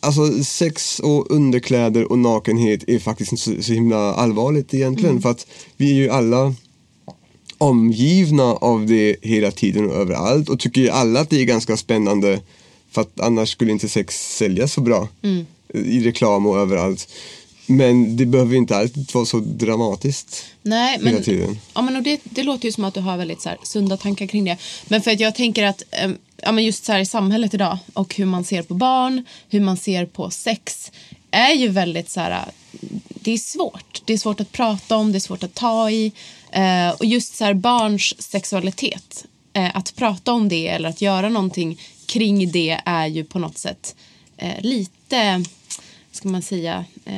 alltså 0.00 0.44
sex 0.44 1.00
och 1.00 1.30
underkläder 1.30 2.12
och 2.12 2.18
nakenhet 2.18 2.84
är 2.86 2.98
faktiskt 2.98 3.32
inte 3.32 3.42
så, 3.44 3.62
så 3.62 3.72
himla 3.72 4.14
allvarligt 4.14 4.74
egentligen 4.74 5.22
för 5.22 5.30
att 5.30 5.46
vi 5.76 5.90
är 5.90 5.94
ju 5.94 6.10
alla 6.10 6.54
omgivna 7.64 8.42
av 8.42 8.86
det 8.86 9.16
hela 9.22 9.50
tiden 9.50 9.90
och 9.90 9.96
överallt 9.96 10.48
och 10.48 10.60
tycker 10.60 10.80
ju 10.80 10.90
alla 10.90 11.20
att 11.20 11.30
det 11.30 11.40
är 11.40 11.44
ganska 11.44 11.76
spännande 11.76 12.40
för 12.90 13.00
att 13.00 13.20
annars 13.20 13.50
skulle 13.50 13.72
inte 13.72 13.88
sex 13.88 14.36
säljas 14.36 14.72
så 14.72 14.80
bra 14.80 15.08
i 15.74 16.00
reklam 16.00 16.46
och 16.46 16.58
överallt. 16.58 17.08
Men 17.66 18.16
det 18.16 18.26
behöver 18.26 18.56
inte 18.56 18.76
alltid 18.76 19.10
vara 19.14 19.24
så 19.24 19.38
dramatiskt 19.38 20.44
Nej, 20.62 20.98
hela 20.98 21.10
men, 21.10 21.22
tiden. 21.22 21.58
ja, 21.74 21.82
men 21.82 21.96
och 21.96 22.02
det, 22.02 22.20
det 22.24 22.42
låter 22.42 22.64
ju 22.64 22.72
som 22.72 22.84
att 22.84 22.94
du 22.94 23.00
har 23.00 23.16
väldigt 23.16 23.40
så 23.40 23.48
här, 23.48 23.58
sunda 23.62 23.96
tankar 23.96 24.26
kring 24.26 24.44
det. 24.44 24.56
Men 24.88 25.02
för 25.02 25.10
att 25.10 25.20
jag 25.20 25.34
tänker 25.34 25.64
att 25.64 25.82
em, 25.90 26.16
ja, 26.42 26.52
men 26.52 26.64
just 26.64 26.84
så 26.84 26.92
här, 26.92 27.00
i 27.00 27.06
samhället 27.06 27.54
idag 27.54 27.78
och 27.92 28.14
hur 28.14 28.24
man 28.24 28.44
ser 28.44 28.62
på 28.62 28.74
barn, 28.74 29.24
hur 29.48 29.60
man 29.60 29.76
ser 29.76 30.06
på 30.06 30.30
sex 30.30 30.92
är 31.30 31.52
ju 31.52 31.68
väldigt 31.68 32.10
så 32.10 32.20
här, 32.20 32.44
det 33.08 33.32
är 33.32 33.38
svårt. 33.38 34.02
Det 34.04 34.12
är 34.12 34.18
svårt 34.18 34.40
att 34.40 34.52
prata 34.52 34.96
om, 34.96 35.12
det 35.12 35.18
är 35.18 35.20
svårt 35.20 35.42
att 35.42 35.54
ta 35.54 35.90
i. 35.90 36.12
Eh, 36.54 36.90
och 36.98 37.04
just 37.04 37.36
så 37.36 37.44
här, 37.44 37.54
barns 37.54 38.14
sexualitet, 38.22 39.24
eh, 39.52 39.76
att 39.76 39.94
prata 39.96 40.32
om 40.32 40.48
det 40.48 40.68
eller 40.68 40.88
att 40.88 41.00
göra 41.02 41.28
någonting 41.28 41.80
kring 42.06 42.50
det 42.52 42.80
är 42.84 43.06
ju 43.06 43.24
på 43.24 43.38
något 43.38 43.58
sätt 43.58 43.94
eh, 44.36 44.60
lite, 44.60 45.44
ska 46.12 46.28
man 46.28 46.42
säga, 46.42 46.84
eh, 47.04 47.14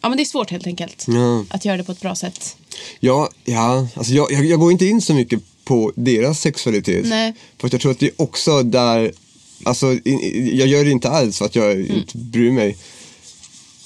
ja 0.00 0.08
men 0.08 0.16
det 0.16 0.22
är 0.22 0.24
svårt 0.24 0.50
helt 0.50 0.66
enkelt 0.66 1.04
Ja. 1.08 1.44
att 1.50 1.64
göra 1.64 1.76
det 1.76 1.84
på 1.84 1.92
ett 1.92 2.00
bra 2.00 2.14
sätt. 2.14 2.56
Ja, 3.00 3.28
ja 3.44 3.88
alltså 3.94 4.12
jag, 4.12 4.32
jag, 4.32 4.44
jag 4.44 4.60
går 4.60 4.72
inte 4.72 4.86
in 4.86 5.00
så 5.02 5.14
mycket 5.14 5.40
på 5.64 5.92
deras 5.96 6.40
sexualitet. 6.40 7.06
Nej. 7.06 7.32
För 7.58 7.66
att 7.66 7.72
jag 7.72 7.82
tror 7.82 7.92
att 7.92 7.98
det 7.98 8.06
är 8.06 8.22
också 8.22 8.62
där, 8.62 9.12
alltså 9.64 9.92
i- 9.92 10.00
i- 10.04 10.58
jag 10.58 10.68
gör 10.68 10.84
det 10.84 10.90
inte 10.90 11.08
alls 11.10 11.38
för 11.38 11.44
att 11.44 11.56
jag 11.56 11.72
Mm. 11.72 11.92
inte 11.96 12.16
bryr 12.18 12.50
mig. 12.52 12.76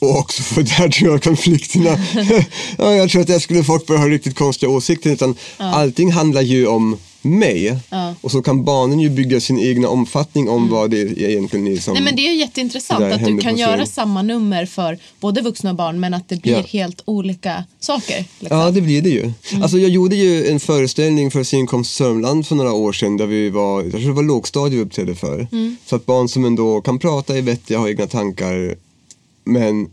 Och 0.05 0.19
också 0.19 0.43
för 0.43 0.63
där 0.63 0.89
tror 0.89 1.11
jag 1.11 1.23
konflikterna, 1.23 1.99
ja, 2.79 2.95
jag 2.95 3.11
tror 3.11 3.23
att 3.23 3.29
där 3.29 3.39
skulle 3.39 3.65
folk 3.65 3.87
börja 3.87 4.01
ha 4.01 4.09
riktigt 4.09 4.37
konstiga 4.37 4.71
åsikter. 4.73 5.11
Utan 5.11 5.37
allting 5.57 6.13
handlar 6.13 6.43
ju 6.43 6.67
om 6.67 6.97
mig. 7.25 7.79
Ja. 7.91 8.15
Och 8.21 8.31
så 8.31 8.43
kan 8.43 8.65
barnen 8.65 9.01
ju 9.01 9.11
bygga 9.11 9.41
sin 9.41 9.59
egna 9.59 9.89
omfattning 9.89 10.49
om 10.49 10.69
vad 10.69 10.91
det 10.91 10.97
egentligen 10.97 11.67
är 11.67 11.77
som... 11.77 11.91
Mm. 11.97 12.05
Nej, 12.05 12.13
men 12.13 12.17
det 12.17 12.29
är 12.29 12.35
jätteintressant 12.35 13.05
att 13.05 13.25
du 13.25 13.39
kan 13.39 13.57
göra 13.57 13.87
samma 13.87 14.23
nummer 14.23 14.67
för 14.67 14.99
både 15.21 15.41
vuxna 15.41 15.71
och 15.71 15.77
barn 15.77 16.01
men 16.01 16.15
att 16.15 16.29
det 16.29 16.43
blir 16.43 16.53
Ja. 16.53 16.63
helt 16.69 17.03
olika 17.05 17.65
saker. 17.81 18.25
Liksom. 18.41 18.59
Ja, 18.59 18.71
det 18.71 18.81
blir 18.81 19.03
det 19.03 19.09
ju. 19.09 19.23
Mm. 19.23 19.63
Alltså, 19.63 19.79
jag 19.79 19.91
gjorde 19.91 20.17
ju 20.17 20.47
en 20.51 20.61
föreställning 20.61 21.31
för 21.31 21.45
Scenkonst 21.45 21.95
Sörmland 21.95 22.47
för 22.47 22.55
några 22.55 22.73
år 22.73 22.93
sedan 22.93 23.17
där 23.17 23.27
vi 23.27 23.51
var, 23.51 23.83
jag 23.83 23.93
tror 23.93 24.01
det 24.01 24.13
var 24.13 24.23
lågstadiet 24.23 24.79
vi 24.79 24.85
uppträdde 24.85 25.15
för. 25.15 25.47
Mm. 25.53 25.77
Så 25.87 25.97
att 25.97 26.07
barn 26.07 26.29
som 26.29 26.45
ändå 26.45 26.81
kan 26.81 26.99
prata, 26.99 27.39
är 27.39 27.43
vettiga, 27.43 27.79
har 27.79 27.89
egna 27.89 28.07
tankar 28.07 28.77
men 29.45 29.91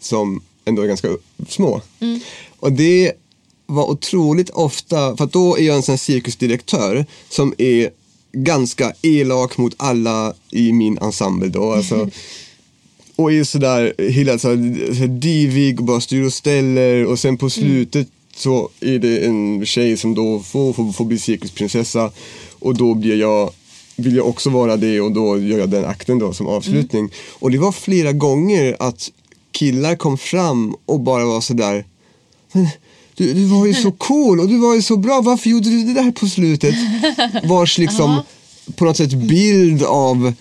som 0.00 0.42
ändå 0.64 0.82
är 0.82 0.86
ganska 0.86 1.08
små. 1.48 1.80
Mm. 2.00 2.20
Och 2.58 2.72
det 2.72 3.12
var 3.66 3.90
otroligt 3.90 4.50
ofta, 4.50 5.16
för 5.16 5.26
då 5.26 5.58
är 5.58 5.62
jag 5.62 5.76
en 5.76 5.82
sån 5.82 5.98
cirkusdirektör 5.98 7.06
som 7.28 7.54
är 7.58 7.90
ganska 8.32 8.92
elak 9.02 9.58
mot 9.58 9.74
alla 9.76 10.34
i 10.50 10.72
min 10.72 10.98
ensemble 10.98 11.48
då. 11.48 11.72
Alltså, 11.72 12.10
och 13.16 13.32
är 13.32 13.44
sådär 13.44 13.94
hela 13.98 14.38
så 14.38 14.48
här, 14.48 14.94
så 14.94 15.06
divig 15.06 15.80
och 15.80 15.86
bara 15.86 16.00
styr 16.00 16.24
och 16.24 16.32
ställer 16.32 17.06
och 17.06 17.18
sen 17.18 17.36
på 17.36 17.50
slutet 17.50 18.08
så 18.36 18.68
är 18.80 18.98
det 18.98 19.26
en 19.26 19.66
tjej 19.66 19.96
som 19.96 20.14
då 20.14 20.40
får, 20.40 20.72
får, 20.72 20.92
får 20.92 21.04
bli 21.04 21.18
cirkusprinsessa 21.18 22.10
och 22.58 22.76
då 22.76 22.94
blir 22.94 23.16
jag 23.16 23.50
vill 23.96 24.16
jag 24.16 24.28
också 24.28 24.50
vara 24.50 24.76
det 24.76 25.00
och 25.00 25.12
då 25.12 25.38
gör 25.38 25.58
jag 25.58 25.70
den 25.70 25.84
akten 25.84 26.18
då 26.18 26.32
som 26.32 26.46
avslutning. 26.46 27.10
Och 27.30 27.50
det 27.50 27.58
var 27.58 27.72
flera 27.72 28.12
gånger 28.12 28.76
att 28.78 29.10
killar 29.52 29.96
kom 29.96 30.18
fram 30.18 30.76
och 30.86 31.00
bara 31.00 31.24
var 31.24 31.40
sådär 31.40 31.84
du, 33.14 33.32
du 33.32 33.44
var 33.44 33.66
ju 33.66 33.74
så 33.74 33.92
cool 33.98 34.40
och 34.40 34.48
du 34.48 34.58
var 34.58 34.74
ju 34.74 34.82
så 34.82 34.96
bra, 34.96 35.20
varför 35.20 35.50
gjorde 35.50 35.70
du 35.70 35.84
det 35.84 35.94
där 35.94 36.10
på 36.10 36.26
slutet? 36.26 36.74
Vars 37.44 37.78
liksom 37.78 38.22
på 38.76 38.84
något 38.84 38.96
sätt 38.96 39.12
bild 39.12 39.82
av 39.82 40.32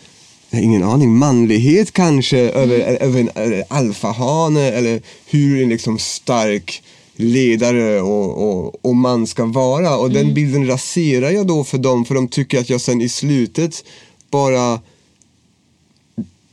ingen 0.51 0.83
aning, 0.83 1.17
manlighet 1.17 1.91
kanske 1.91 2.39
över, 2.39 2.79
över 2.79 3.19
en 3.19 3.29
över 3.35 3.63
alfahane 3.67 4.61
eller 4.61 5.01
hur 5.25 5.63
en 5.63 5.69
liksom 5.69 5.99
stark 5.99 6.83
ledare 7.21 8.01
och, 8.01 8.49
och, 8.49 8.85
och 8.85 8.95
man 8.95 9.27
ska 9.27 9.45
vara. 9.45 9.97
Och 9.97 10.11
den 10.11 10.33
bilden 10.33 10.67
raserar 10.67 11.31
jag 11.31 11.47
då 11.47 11.63
för 11.63 11.77
dem 11.77 12.05
för 12.05 12.15
de 12.15 12.27
tycker 12.27 12.59
att 12.59 12.69
jag 12.69 12.81
sen 12.81 13.01
i 13.01 13.09
slutet 13.09 13.83
bara 14.29 14.79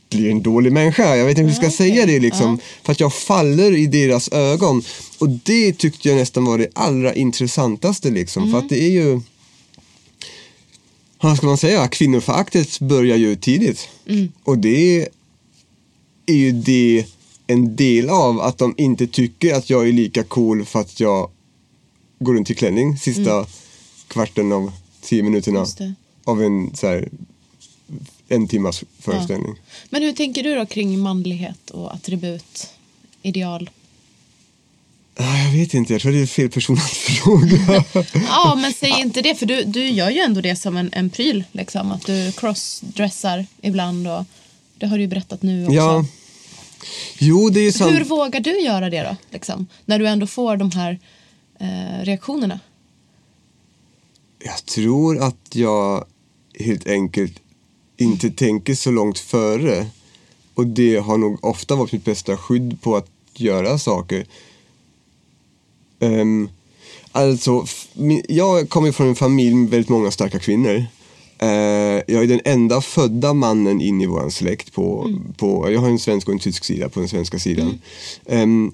blir 0.09 0.31
en 0.31 0.41
dålig 0.41 0.73
människa. 0.73 1.15
Jag 1.15 1.25
vet 1.25 1.37
inte 1.37 1.41
hur 1.41 1.49
jag 1.49 1.57
ska 1.57 1.65
okej. 1.65 1.77
säga 1.77 2.05
det 2.05 2.19
liksom. 2.19 2.59
För 2.83 2.91
att 2.91 2.99
jag 2.99 3.13
faller 3.13 3.75
i 3.75 3.87
deras 3.87 4.29
ögon. 4.31 4.83
Och 5.19 5.29
det 5.29 5.73
tyckte 5.73 6.09
jag 6.09 6.17
nästan 6.17 6.45
var 6.45 6.57
det 6.57 6.67
allra 6.75 7.13
intressantaste 7.13 8.09
liksom. 8.09 8.51
För 8.51 8.57
att 8.57 8.69
det 8.69 8.83
är 8.83 8.89
ju 8.89 9.21
vad 11.21 11.37
ska 11.37 11.47
man 11.47 11.57
säga, 11.57 11.87
kvinnoföraktet 11.87 12.79
börjar 12.79 13.17
ju 13.17 13.35
tidigt. 13.35 13.89
Och 14.43 14.57
det 14.57 15.07
är 16.25 16.33
ju 16.35 16.51
det 16.51 17.05
en 17.49 17.75
del 17.75 18.09
av 18.09 18.39
att 18.39 18.57
de 18.57 18.75
inte 18.77 19.07
tycker 19.07 19.53
att 19.53 19.69
jag 19.69 19.87
är 19.87 19.93
lika 19.93 20.23
cool 20.23 20.65
för 20.65 20.79
att 20.79 20.99
jag 20.99 21.29
går 22.19 22.33
runt 22.33 22.49
i 22.49 22.55
klänning 22.55 22.97
sista 22.97 23.45
kvarten 24.07 24.51
av 24.51 24.71
tio 25.01 25.23
minuterna 25.23 25.65
av 26.23 26.43
en 26.43 26.75
så 26.75 26.87
här, 26.87 27.09
en 28.27 28.47
timmas 28.47 28.83
föreställning. 28.99 29.55
Men 29.89 30.01
hur 30.01 30.13
tänker 30.13 30.43
du 30.43 30.55
då 30.55 30.65
kring 30.65 30.99
manlighet 30.99 31.69
och 31.69 31.93
attribut, 31.93 32.69
ideal? 33.21 33.69
Ah, 35.15 35.43
jag 35.43 35.51
vet 35.51 35.73
inte, 35.73 35.93
jag 35.93 36.01
tror 36.01 36.11
det 36.11 36.21
är 36.21 36.25
fel 36.25 36.49
person 36.49 36.77
att 36.77 36.89
fråga. 36.91 37.83
Ja, 38.27 38.55
men 38.61 38.73
säg 38.73 38.93
inte 38.99 39.21
det 39.21 39.35
för 39.35 39.45
du, 39.45 39.63
du 39.63 39.89
gör 39.89 40.09
ju 40.09 40.19
ändå 40.19 40.41
det 40.41 40.55
som 40.55 40.77
en, 40.77 40.89
en 40.93 41.09
pryl. 41.09 41.43
Liksom, 41.51 41.91
att 41.91 42.05
du 42.05 42.31
crossdressar 42.31 43.45
ibland 43.61 44.07
och 44.07 44.25
det 44.77 44.87
har 44.87 44.97
du 44.97 45.01
ju 45.01 45.07
berättat 45.07 45.41
nu 45.41 45.63
också. 45.63 45.75
ja. 45.75 46.05
Jo, 47.17 47.49
det 47.49 47.59
är 47.59 47.71
sant. 47.71 47.91
Hur 47.91 48.03
vågar 48.03 48.39
du 48.39 48.61
göra 48.61 48.89
det 48.89 49.03
då? 49.03 49.15
Liksom, 49.31 49.67
när 49.85 49.99
du 49.99 50.07
ändå 50.07 50.27
får 50.27 50.57
de 50.57 50.71
här 50.71 50.99
eh, 51.59 52.05
reaktionerna? 52.05 52.59
Jag 54.43 54.65
tror 54.65 55.23
att 55.23 55.55
jag 55.55 56.05
helt 56.59 56.87
enkelt 56.87 57.39
inte 57.97 58.29
tänker 58.29 58.75
så 58.75 58.91
långt 58.91 59.19
före. 59.19 59.87
Och 60.53 60.67
det 60.67 60.97
har 60.97 61.17
nog 61.17 61.45
ofta 61.45 61.75
varit 61.75 61.91
mitt 61.91 62.05
bästa 62.05 62.37
skydd 62.37 62.81
på 62.81 62.95
att 62.95 63.09
göra 63.33 63.79
saker. 63.79 64.25
Um, 65.99 66.49
alltså, 67.11 67.65
jag 68.27 68.69
kommer 68.69 68.91
från 68.91 69.07
en 69.07 69.15
familj 69.15 69.55
med 69.55 69.69
väldigt 69.69 69.89
många 69.89 70.11
starka 70.11 70.39
kvinnor. 70.39 70.85
Eh, 71.41 72.03
jag 72.07 72.23
är 72.23 72.27
den 72.27 72.41
enda 72.45 72.81
födda 72.81 73.33
mannen 73.33 73.81
in 73.81 74.01
i 74.01 74.05
vår 74.05 74.29
släkt. 74.29 74.73
På, 74.73 75.13
på, 75.37 75.71
jag 75.71 75.81
har 75.81 75.89
en 75.89 75.99
svensk 75.99 76.27
och 76.27 76.33
en 76.33 76.39
tysk 76.39 76.63
sida 76.63 76.89
på 76.89 76.99
den 76.99 77.09
svenska 77.09 77.39
sidan. 77.39 77.79
Ehm, 78.25 78.71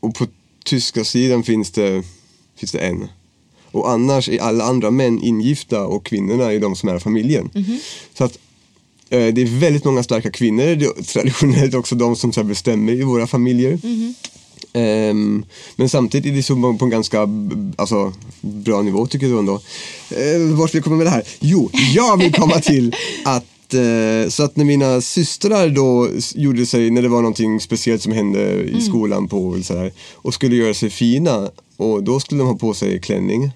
och 0.00 0.14
på 0.14 0.26
tyska 0.64 1.04
sidan 1.04 1.42
finns 1.42 1.70
det, 1.70 2.02
finns 2.56 2.72
det 2.72 2.78
en. 2.78 3.08
Och 3.70 3.90
annars 3.90 4.28
är 4.28 4.40
alla 4.40 4.64
andra 4.64 4.90
män 4.90 5.22
ingifta 5.22 5.86
och 5.86 6.06
kvinnorna 6.06 6.52
är 6.52 6.60
de 6.60 6.76
som 6.76 6.88
är 6.88 6.98
familjen. 6.98 7.50
Så 8.14 8.24
att 8.24 8.38
eh, 9.08 9.34
det 9.34 9.42
är 9.42 9.60
väldigt 9.60 9.84
många 9.84 10.02
starka 10.02 10.30
kvinnor. 10.30 10.64
Det 10.64 10.84
är 10.84 11.02
traditionellt 11.02 11.74
också 11.74 11.94
de 11.94 12.16
som 12.16 12.32
så 12.32 12.44
bestämmer 12.44 12.92
i 12.92 13.02
våra 13.02 13.26
familjer. 13.26 13.78
Ehm, 14.72 15.44
men 15.76 15.88
samtidigt 15.88 16.32
är 16.32 16.36
det 16.36 16.42
så 16.42 16.76
på 16.78 16.84
en 16.84 16.90
ganska 16.90 17.28
alltså, 17.76 18.12
bra 18.40 18.82
nivå 18.82 19.06
tycker 19.06 19.26
jag 19.26 19.38
ändå. 19.38 19.52
Uh, 19.52 20.58
vart 20.58 20.74
vill 20.74 20.78
jag 20.78 20.84
komma 20.84 20.96
med 20.96 21.06
det 21.06 21.10
här? 21.10 21.22
Jo, 21.40 21.70
jag 21.94 22.16
vill 22.16 22.32
komma 22.32 22.60
till 22.60 22.94
att 23.24 23.74
eh, 23.74 24.28
så 24.28 24.42
att 24.42 24.56
när 24.56 24.64
mina 24.64 25.00
systrar 25.00 25.68
då 25.68 26.08
gjorde 26.34 26.66
sig, 26.66 26.90
när 26.90 27.02
det 27.02 27.08
var 27.08 27.22
någonting 27.22 27.60
speciellt 27.60 28.02
som 28.02 28.12
hände 28.12 28.62
i 28.62 28.80
skolan 28.80 29.28
på 29.28 29.62
så 29.62 29.76
här, 29.76 29.92
och 30.12 30.34
skulle 30.34 30.56
göra 30.56 30.74
sig 30.74 30.90
fina 30.90 31.50
och 31.76 32.02
då 32.02 32.20
skulle 32.20 32.40
de 32.40 32.48
ha 32.48 32.56
på 32.56 32.74
sig 32.74 33.00
klänning 33.00 33.50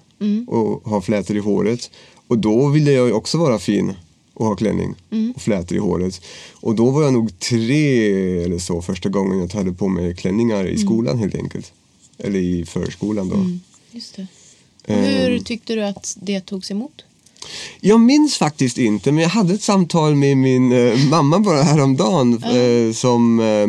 och 0.47 0.89
ha 0.89 1.01
flätor 1.01 1.37
i 1.37 1.39
håret 1.39 1.91
och 2.27 2.37
då 2.37 2.67
ville 2.67 2.91
jag 2.91 3.15
också 3.15 3.37
vara 3.37 3.59
fin 3.59 3.93
och 4.37 4.45
ha 4.45 4.55
klänning 4.55 4.95
och 5.35 5.41
flätor 5.41 5.77
i 5.77 5.79
håret. 5.79 6.21
Och 6.53 6.75
då 6.75 6.91
var 6.91 7.03
jag 7.03 7.13
nog 7.13 7.39
tre 7.39 8.43
eller 8.43 8.59
så 8.59 8.81
första 8.81 9.09
gången 9.09 9.39
jag 9.39 9.53
hade 9.53 9.73
på 9.73 9.87
mig 9.87 10.15
klänningar 10.15 10.67
i 10.67 10.77
skolan 10.77 11.19
helt 11.19 11.35
enkelt. 11.35 11.71
Eller 12.17 12.39
i 12.39 12.65
förskolan 12.65 13.29
då. 13.29 13.57
Just 13.91 14.15
det. 14.15 14.27
Och 14.87 14.95
hur 14.95 15.39
tyckte 15.39 15.75
du 15.75 15.83
att 15.83 16.17
det 16.21 16.41
togs 16.41 16.71
emot? 16.71 17.03
Jag 17.79 17.99
minns 17.99 18.37
faktiskt 18.37 18.77
inte, 18.77 19.11
men 19.11 19.23
jag 19.23 19.29
hade 19.29 19.53
ett 19.53 19.61
samtal 19.61 20.15
med 20.15 20.37
min 20.37 20.71
eh, 20.71 21.09
mamma 21.09 21.39
bara 21.39 21.61
häromdagen 21.63 22.43
eh, 22.43 22.93
som, 22.93 23.39
eh, 23.39 23.67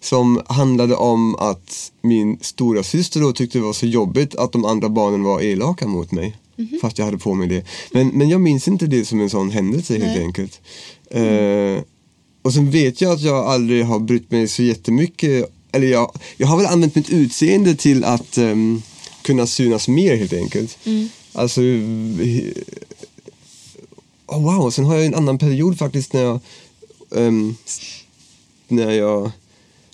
som 0.00 0.42
handlade 0.46 0.94
om 0.94 1.34
att 1.34 1.92
min 2.02 2.38
stora 2.40 2.82
syster 2.82 3.20
då 3.20 3.32
tyckte 3.32 3.58
det 3.58 3.64
var 3.64 3.72
så 3.72 3.86
jobbigt 3.86 4.34
att 4.34 4.52
de 4.52 4.64
andra 4.64 4.88
barnen 4.88 5.22
var 5.22 5.40
elaka 5.40 5.86
mot 5.86 6.12
mig. 6.12 6.36
Fast 6.80 6.98
jag 6.98 7.04
hade 7.04 7.18
på 7.18 7.34
mig 7.34 7.48
det. 7.48 7.64
Men, 7.92 8.08
men 8.08 8.28
jag 8.28 8.40
minns 8.40 8.68
inte 8.68 8.86
det 8.86 9.04
som 9.04 9.20
en 9.20 9.30
sån 9.30 9.50
händelse 9.50 9.92
helt 9.98 10.04
Nej. 10.04 10.24
enkelt. 10.24 10.60
Eh, 11.10 11.84
och 12.42 12.52
sen 12.54 12.70
vet 12.70 13.00
jag 13.00 13.12
att 13.12 13.22
jag 13.22 13.46
aldrig 13.46 13.84
har 13.84 13.98
brytt 13.98 14.30
mig 14.30 14.48
så 14.48 14.62
jättemycket. 14.62 15.50
Eller 15.72 15.86
jag, 15.86 16.12
jag 16.36 16.46
har 16.46 16.56
väl 16.56 16.66
använt 16.66 16.94
mitt 16.94 17.10
utseende 17.10 17.74
till 17.74 18.04
att 18.04 18.38
ehm, 18.38 18.82
kunna 19.22 19.46
synas 19.46 19.88
mer 19.88 20.16
helt 20.16 20.32
enkelt. 20.32 20.78
Alltså, 21.32 21.62
eh, 21.62 22.52
oh 24.26 24.42
wow, 24.42 24.70
sen 24.70 24.84
har 24.84 24.94
jag 24.94 25.06
en 25.06 25.14
annan 25.14 25.38
period 25.38 25.78
faktiskt 25.78 26.12
när 26.12 26.22
jag, 26.22 26.40
ehm, 27.16 27.56
när 28.68 28.90
jag 28.90 29.30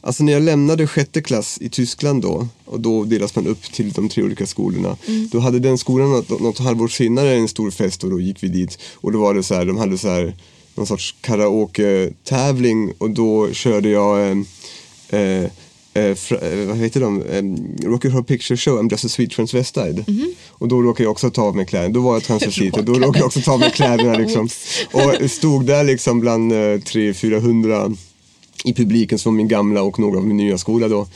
Alltså 0.00 0.25
när 0.25 0.33
jag 0.33 0.42
lämnade 0.42 0.87
sjätte 0.87 1.23
klass 1.23 1.59
i 1.61 1.69
Tyskland 1.69 2.23
då 2.23 2.49
och 2.64 2.80
då 2.80 3.04
delas 3.04 3.37
man 3.37 3.47
upp 3.47 3.62
till 3.62 3.92
de 3.92 4.09
tre 4.09 4.23
olika 4.23 4.47
skolorna. 4.47 4.97
Då 5.30 5.38
hade 5.38 5.59
den 5.59 5.78
skolan 5.78 6.11
något, 6.11 6.40
något 6.40 6.59
halvår 6.59 6.88
senare 6.88 7.35
en 7.35 7.49
stor 7.49 7.71
fest 7.71 8.04
och 8.04 8.11
då 8.11 8.21
gick 8.21 8.42
vi 8.42 8.49
dit 8.49 8.78
och 8.95 9.12
då 9.12 9.21
var 9.21 9.35
det 9.35 9.42
så 9.42 9.54
här, 9.54 9.64
de 9.64 9.76
hade 9.76 9.99
så 9.99 10.09
här 10.09 10.37
någon 10.75 10.87
sorts 10.87 11.14
karaoke-tävling 11.21 12.92
och 12.99 13.11
då 13.11 13.52
körde 13.52 13.88
jag 13.88 14.30
eh, 14.30 14.38
eh, 15.09 15.45
eh, 15.95 16.16
eh, 16.30 16.66
vad 16.66 16.76
heter 16.76 17.00
de? 17.00 17.23
Eh, 17.23 17.42
Rocky 17.88 18.09
Horror 18.09 18.23
Picture 18.23 18.57
Show, 18.57 18.78
I'm 18.78 18.90
just 18.90 19.04
a 19.04 19.09
sweet 19.09 19.30
transvestite. 19.30 20.04
Och 20.49 20.69
då 20.69 20.83
råkade 20.83 21.02
jag 21.02 21.11
också 21.11 21.30
ta 21.30 21.42
av 21.42 21.57
mig 21.57 21.66
kläderna. 21.66 21.95
Då 21.95 22.00
var 22.00 22.12
jag 22.12 22.23
transvestit 22.23 22.76
och 22.76 22.85
då 22.85 22.92
råkade 22.99 23.19
jag 23.19 23.26
också 23.26 23.40
ta 23.40 23.52
av 23.52 23.61
mig 23.61 23.71
kläderna 23.71 24.19
liksom. 24.19 24.49
Och 24.92 25.30
stod 25.30 25.66
där 25.66 25.85
liksom 25.85 26.21
bland 26.21 26.52
eh, 26.52 26.57
300-400 26.57 27.97
i 28.64 28.73
publiken 28.75 29.19
som 29.19 29.37
min 29.37 29.49
gamla 29.49 29.83
och 29.83 29.99
några 29.99 30.19
av 30.19 30.26
min 30.26 30.37
nya 30.37 30.59
skola 30.59 30.88
då. 30.88 31.07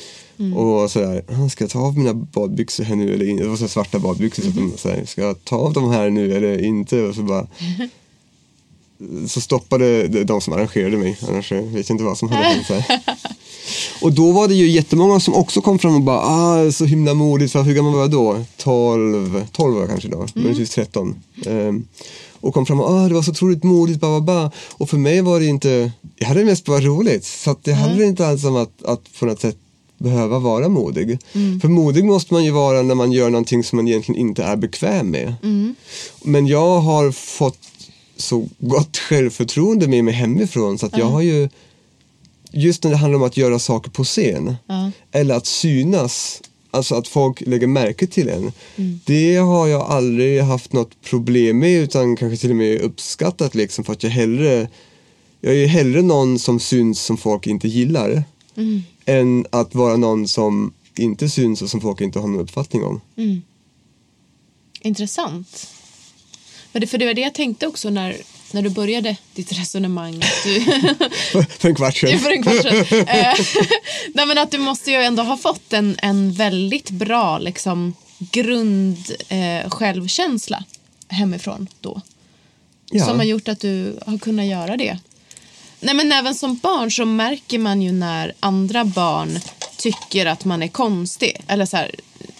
Och 0.56 0.90
sådär, 0.90 1.22
"Ah, 1.28 1.48
ska 1.48 1.64
jag 1.64 1.70
ta 1.70 1.78
av 1.78 1.98
mina 1.98 2.14
badbyxor 2.14 2.84
här 2.84 2.96
nu 2.96 3.14
eller 3.14 3.28
inte? 3.28 3.42
Det 3.44 3.48
var 3.50 3.56
så 3.56 3.68
svarta 3.68 3.98
badbyxor 3.98 4.42
så 4.42 4.48
att 4.48 4.54
de 4.54 4.72
såhär, 4.76 5.04
ska 5.04 5.20
jag 5.22 5.44
ta 5.44 5.56
av 5.56 5.72
dem 5.72 5.90
här 5.90 6.10
nu 6.10 6.36
eller 6.36 6.64
inte? 6.64 7.02
Och 7.02 7.14
så 7.14 7.22
bara 7.22 7.46
så 9.28 9.40
stoppade 9.40 10.08
de- 10.24 10.40
som 10.40 10.52
arrangerade 10.52 10.96
mig, 10.96 11.18
annars 11.28 11.52
eh, 11.52 11.62
vet 11.62 11.88
jag 11.88 11.94
inte 11.94 12.04
vad 12.04 12.18
som 12.18 12.28
hade 12.28 12.44
hänt. 12.44 12.66
så 12.66 12.74
här. 12.74 13.00
Och 14.02 14.12
då 14.12 14.32
var 14.32 14.48
det 14.48 14.54
ju 14.54 14.68
jättemånga 14.70 15.20
som 15.20 15.34
också 15.34 15.60
kom 15.60 15.78
fram 15.78 15.94
och 15.94 16.00
bara, 16.02 16.20
ah, 16.20 16.72
så 16.72 16.84
himla 16.84 17.14
modigt, 17.14 17.52
för 17.52 17.62
hur 17.62 17.74
gammal 17.74 17.92
var 17.92 18.00
jag 18.00 18.10
då? 18.10 18.44
12, 18.56 19.46
12 19.52 19.74
var 19.74 19.80
jag 19.80 19.90
kanske 19.90 20.08
då, 20.08 20.26
möjligtvis 20.34 20.70
13. 20.70 21.14
Ehm, 21.46 21.84
och 22.44 22.54
kom 22.54 22.66
fram 22.66 22.80
och, 22.80 22.90
ah, 22.90 23.08
det 23.08 23.14
var 23.14 23.22
så 23.22 23.30
otroligt 23.30 23.62
modigt, 23.62 24.00
ba, 24.00 24.20
ba, 24.20 24.20
ba. 24.20 24.50
Och 24.72 24.90
för 24.90 24.96
mig 24.98 25.20
var 25.20 25.40
det 25.40 25.46
inte, 25.46 25.92
jag 26.16 26.26
hade 26.26 26.44
mest 26.44 26.64
bara 26.64 26.80
roligt. 26.80 27.24
Så 27.24 27.56
det 27.62 27.72
handlade 27.72 28.06
inte 28.06 28.26
alls 28.26 28.44
om 28.44 28.56
att, 28.56 28.84
att 28.84 29.00
på 29.18 29.26
något 29.26 29.40
sätt 29.40 29.56
behöva 29.98 30.38
vara 30.38 30.68
modig. 30.68 31.18
För 31.62 31.68
modig 31.68 32.04
måste 32.04 32.34
man 32.34 32.44
ju 32.44 32.50
vara 32.50 32.82
när 32.82 32.94
man 32.94 33.12
gör 33.12 33.30
någonting 33.30 33.64
som 33.64 33.76
man 33.76 33.88
egentligen 33.88 34.20
inte 34.20 34.44
är 34.44 34.56
bekväm 34.56 35.10
med. 35.10 35.34
Men 36.22 36.46
jag 36.46 36.80
har 36.80 37.12
fått 37.12 37.58
så 38.16 38.48
gott 38.58 38.96
självförtroende 38.96 39.88
med 39.88 40.04
mig 40.04 40.14
hemifrån 40.14 40.78
så 40.78 40.86
att 40.86 40.98
jag 40.98 41.06
har 41.06 41.20
ju 41.20 41.48
just 42.52 42.84
när 42.84 42.90
det 42.90 42.96
handlar 42.96 43.18
om 43.18 43.24
att 43.26 43.36
göra 43.36 43.58
saker 43.58 43.90
på 43.90 44.04
scen 44.04 44.56
eller 45.12 45.34
att 45.34 45.46
synas, 45.46 46.42
alltså 46.74 46.94
att 46.94 47.08
folk 47.08 47.40
lägger 47.40 47.66
märke 47.66 48.06
till 48.06 48.28
en. 48.28 48.52
Det 49.04 49.36
har 49.36 49.66
jag 49.66 49.82
aldrig 49.82 50.42
haft 50.42 50.72
något 50.72 51.02
problem 51.02 51.58
med 51.58 51.82
utan 51.82 52.16
kanske 52.16 52.36
till 52.36 52.50
och 52.50 52.56
med 52.56 52.80
uppskattat 52.80 53.54
liksom 53.54 53.84
för 53.84 53.92
att 53.92 54.02
jag 54.02 54.10
hellre 54.10 54.68
jag 55.40 55.56
är 55.56 55.66
hellre 55.66 56.02
någon 56.02 56.38
som 56.38 56.60
syns 56.60 57.00
som 57.00 57.16
folk 57.16 57.46
inte 57.46 57.68
gillar 57.68 58.24
än 59.04 59.46
att 59.50 59.74
vara 59.74 59.96
någon 59.96 60.28
som 60.28 60.72
inte 60.96 61.28
syns 61.28 61.62
och 61.62 61.70
som 61.70 61.80
folk 61.80 62.00
inte 62.00 62.18
har 62.18 62.28
någon 62.28 62.40
uppfattning 62.40 62.84
om. 62.84 63.00
Intressant. 64.80 65.70
Men 66.72 66.80
det, 66.80 66.86
för 66.86 66.98
det 66.98 67.06
var 67.06 67.14
det 67.14 67.20
jag 67.20 67.34
tänkte 67.34 67.66
också 67.66 67.90
när, 67.90 68.16
när 68.54 68.62
du 68.62 68.70
började 68.70 69.16
ditt 69.34 69.52
resonemang. 69.52 70.22
Du, 70.44 70.60
för 71.58 71.68
en 71.68 71.74
kvart 71.74 71.96
sedan. 71.96 72.18
för 72.18 72.30
en 72.30 72.42
kvart 72.42 72.62
sedan. 72.62 73.08
Eh, 73.08 73.34
Nej, 74.14 74.26
men 74.26 74.38
att 74.38 74.50
du 74.50 74.58
måste 74.58 74.90
ju 74.90 74.96
ändå 74.96 75.22
ha 75.22 75.36
fått 75.36 75.72
en, 75.72 75.96
en 76.02 76.32
väldigt 76.32 76.90
bra 76.90 77.38
liksom, 77.38 77.94
grund 78.18 78.96
eh, 79.28 79.70
självkänsla 79.70 80.64
hemifrån 81.08 81.68
då. 81.80 82.00
Ja. 82.90 83.04
Som 83.04 83.16
har 83.16 83.24
gjort 83.24 83.48
att 83.48 83.60
du 83.60 83.98
har 84.06 84.18
kunnat 84.18 84.46
göra 84.46 84.76
det. 84.76 84.98
Nej, 85.80 85.94
men 85.94 86.12
även 86.12 86.34
som 86.34 86.56
barn 86.56 86.90
så 86.90 87.04
märker 87.04 87.58
man 87.58 87.82
ju 87.82 87.92
när 87.92 88.32
andra 88.40 88.84
barn 88.84 89.40
tycker 89.76 90.26
att 90.26 90.44
man 90.44 90.62
är 90.62 90.68
konstig. 90.68 91.40
Eller 91.46 91.66
så 91.66 91.76
här, 91.76 91.90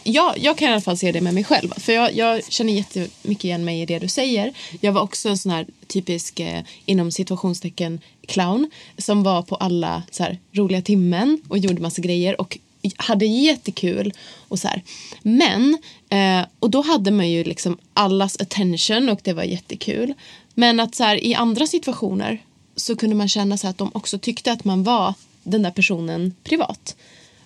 jag, 0.04 0.38
jag 0.38 0.58
kan 0.58 0.68
i 0.68 0.72
alla 0.72 0.80
fall 0.80 0.98
se 0.98 1.12
det 1.12 1.20
med 1.20 1.34
mig 1.34 1.44
själv. 1.44 1.72
För 1.76 1.92
jag, 1.92 2.14
jag 2.14 2.52
känner 2.52 2.72
jättemycket 2.72 3.44
igen 3.44 3.64
mig 3.64 3.82
i 3.82 3.86
det 3.86 3.98
du 3.98 4.08
säger. 4.08 4.52
Jag 4.80 4.92
var 4.92 5.02
också 5.02 5.28
en 5.28 5.38
sån 5.38 5.52
här 5.52 5.66
typisk, 5.86 6.40
eh, 6.40 6.62
inom 6.86 7.10
situationstecken, 7.10 8.00
clown. 8.26 8.70
Som 8.98 9.22
var 9.22 9.42
på 9.42 9.56
alla 9.56 10.02
så 10.10 10.22
här, 10.22 10.38
roliga 10.52 10.82
timmen 10.82 11.42
och 11.48 11.58
gjorde 11.58 11.82
massa 11.82 12.02
grejer. 12.02 12.40
Och 12.40 12.58
hade 12.96 13.26
jättekul 13.26 14.12
och 14.48 14.58
så 14.58 14.68
här. 14.68 14.82
Men, 15.22 15.78
eh, 16.08 16.46
och 16.58 16.70
då 16.70 16.82
hade 16.82 17.10
man 17.10 17.30
ju 17.30 17.44
liksom 17.44 17.78
allas 17.94 18.40
attention 18.40 19.08
och 19.08 19.20
det 19.22 19.32
var 19.32 19.42
jättekul. 19.42 20.14
Men 20.54 20.80
att 20.80 20.94
så 20.94 21.04
här, 21.04 21.24
i 21.24 21.34
andra 21.34 21.66
situationer 21.66 22.42
så 22.76 22.96
kunde 22.96 23.16
man 23.16 23.28
känna 23.28 23.58
så 23.58 23.66
här 23.66 23.70
att 23.70 23.78
de 23.78 23.90
också 23.94 24.18
tyckte 24.18 24.52
att 24.52 24.64
man 24.64 24.82
var 24.82 25.14
den 25.42 25.62
där 25.62 25.70
personen 25.70 26.34
privat. 26.44 26.96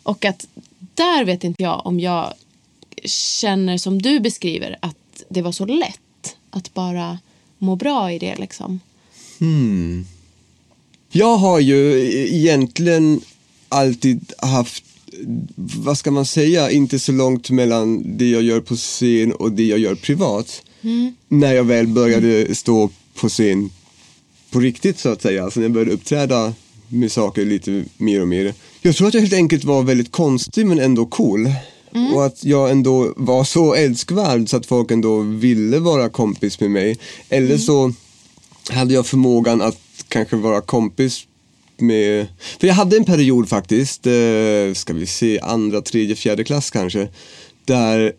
Och 0.03 0.25
att 0.25 0.47
där 0.95 1.25
vet 1.25 1.45
inte 1.45 1.63
jag 1.63 1.87
om 1.87 2.01
jag 2.01 2.35
känner 3.05 3.79
som 3.79 4.03
du 4.03 4.21
beskriver 4.21 4.77
att 4.81 5.23
det 5.29 5.43
var 5.43 5.53
så 5.53 5.67
lätt 5.67 6.37
att 6.51 6.75
bara 6.75 7.19
må 7.59 7.77
bra 7.77 8.13
i 8.13 8.19
det 8.19 8.37
liksom. 8.37 8.81
Jag 11.11 11.37
har 11.37 11.61
ju 11.61 12.11
egentligen 12.35 13.21
alltid 13.69 14.33
haft, 14.39 14.85
vad 15.57 15.99
ska 15.99 16.11
man 16.11 16.27
säga, 16.27 16.71
inte 16.71 16.99
så 16.99 17.13
långt 17.13 17.51
mellan 17.51 18.19
det 18.19 18.31
jag 18.31 18.43
gör 18.43 18.61
på 18.61 18.77
scen 18.77 19.33
och 19.33 19.53
det 19.53 19.65
jag 19.65 19.79
gör 19.79 19.95
privat. 19.95 20.63
När 21.29 21.55
jag 21.55 21.65
väl 21.65 21.87
började 21.87 22.55
stå 22.55 22.91
på 23.15 23.29
scen 23.29 23.71
på 24.51 24.61
riktigt 24.61 24.99
så 24.99 25.09
att 25.09 25.23
säga, 25.23 25.45
alltså 25.45 25.61
när 25.61 25.65
jag 25.65 25.73
började 25.73 25.93
uppträda 25.93 26.55
med 26.89 27.13
saker 27.13 27.45
lite 27.45 27.85
mer 27.97 28.21
och 28.21 28.29
mer. 28.29 28.55
Jag 28.83 28.97
tror 28.97 29.09
att 29.09 29.15
jag 29.15 29.21
helt 29.21 29.33
enkelt 29.33 29.65
var 29.65 29.83
väldigt 29.83 30.13
konstig 30.13 30.67
men 30.67 30.79
ändå 30.79 31.07
cool. 31.07 31.51
Och 32.15 32.27
att 32.27 32.45
jag 32.45 32.71
ändå 32.71 33.13
var 33.17 33.45
så 33.45 33.75
älskvärd 33.75 34.49
så 34.49 34.57
att 34.57 34.67
folk 34.67 34.91
ändå 34.91 35.21
ville 35.21 35.79
vara 35.79 36.09
kompis 36.09 36.61
med 36.61 36.71
mig. 36.71 36.99
Eller 37.29 37.59
så 37.59 37.93
hade 38.71 38.95
jag 38.95 39.07
förmågan 39.07 39.63
att 39.63 39.79
kanske 40.09 40.37
vara 40.37 40.61
kompis 40.61 41.27
med... 41.77 42.27
För 42.61 42.67
jag 42.67 42.75
hade 42.75 42.97
en 42.97 43.05
period 43.05 43.49
faktiskt, 43.49 44.07
eh, 44.07 44.75
ska 44.75 44.93
vi 44.93 45.07
se, 45.07 45.41
andra, 45.41 45.81
tredje, 45.81 46.17
fjärde 46.17 46.45
klass 46.45 46.71
kanske. 46.71 47.09
Där 47.65 48.13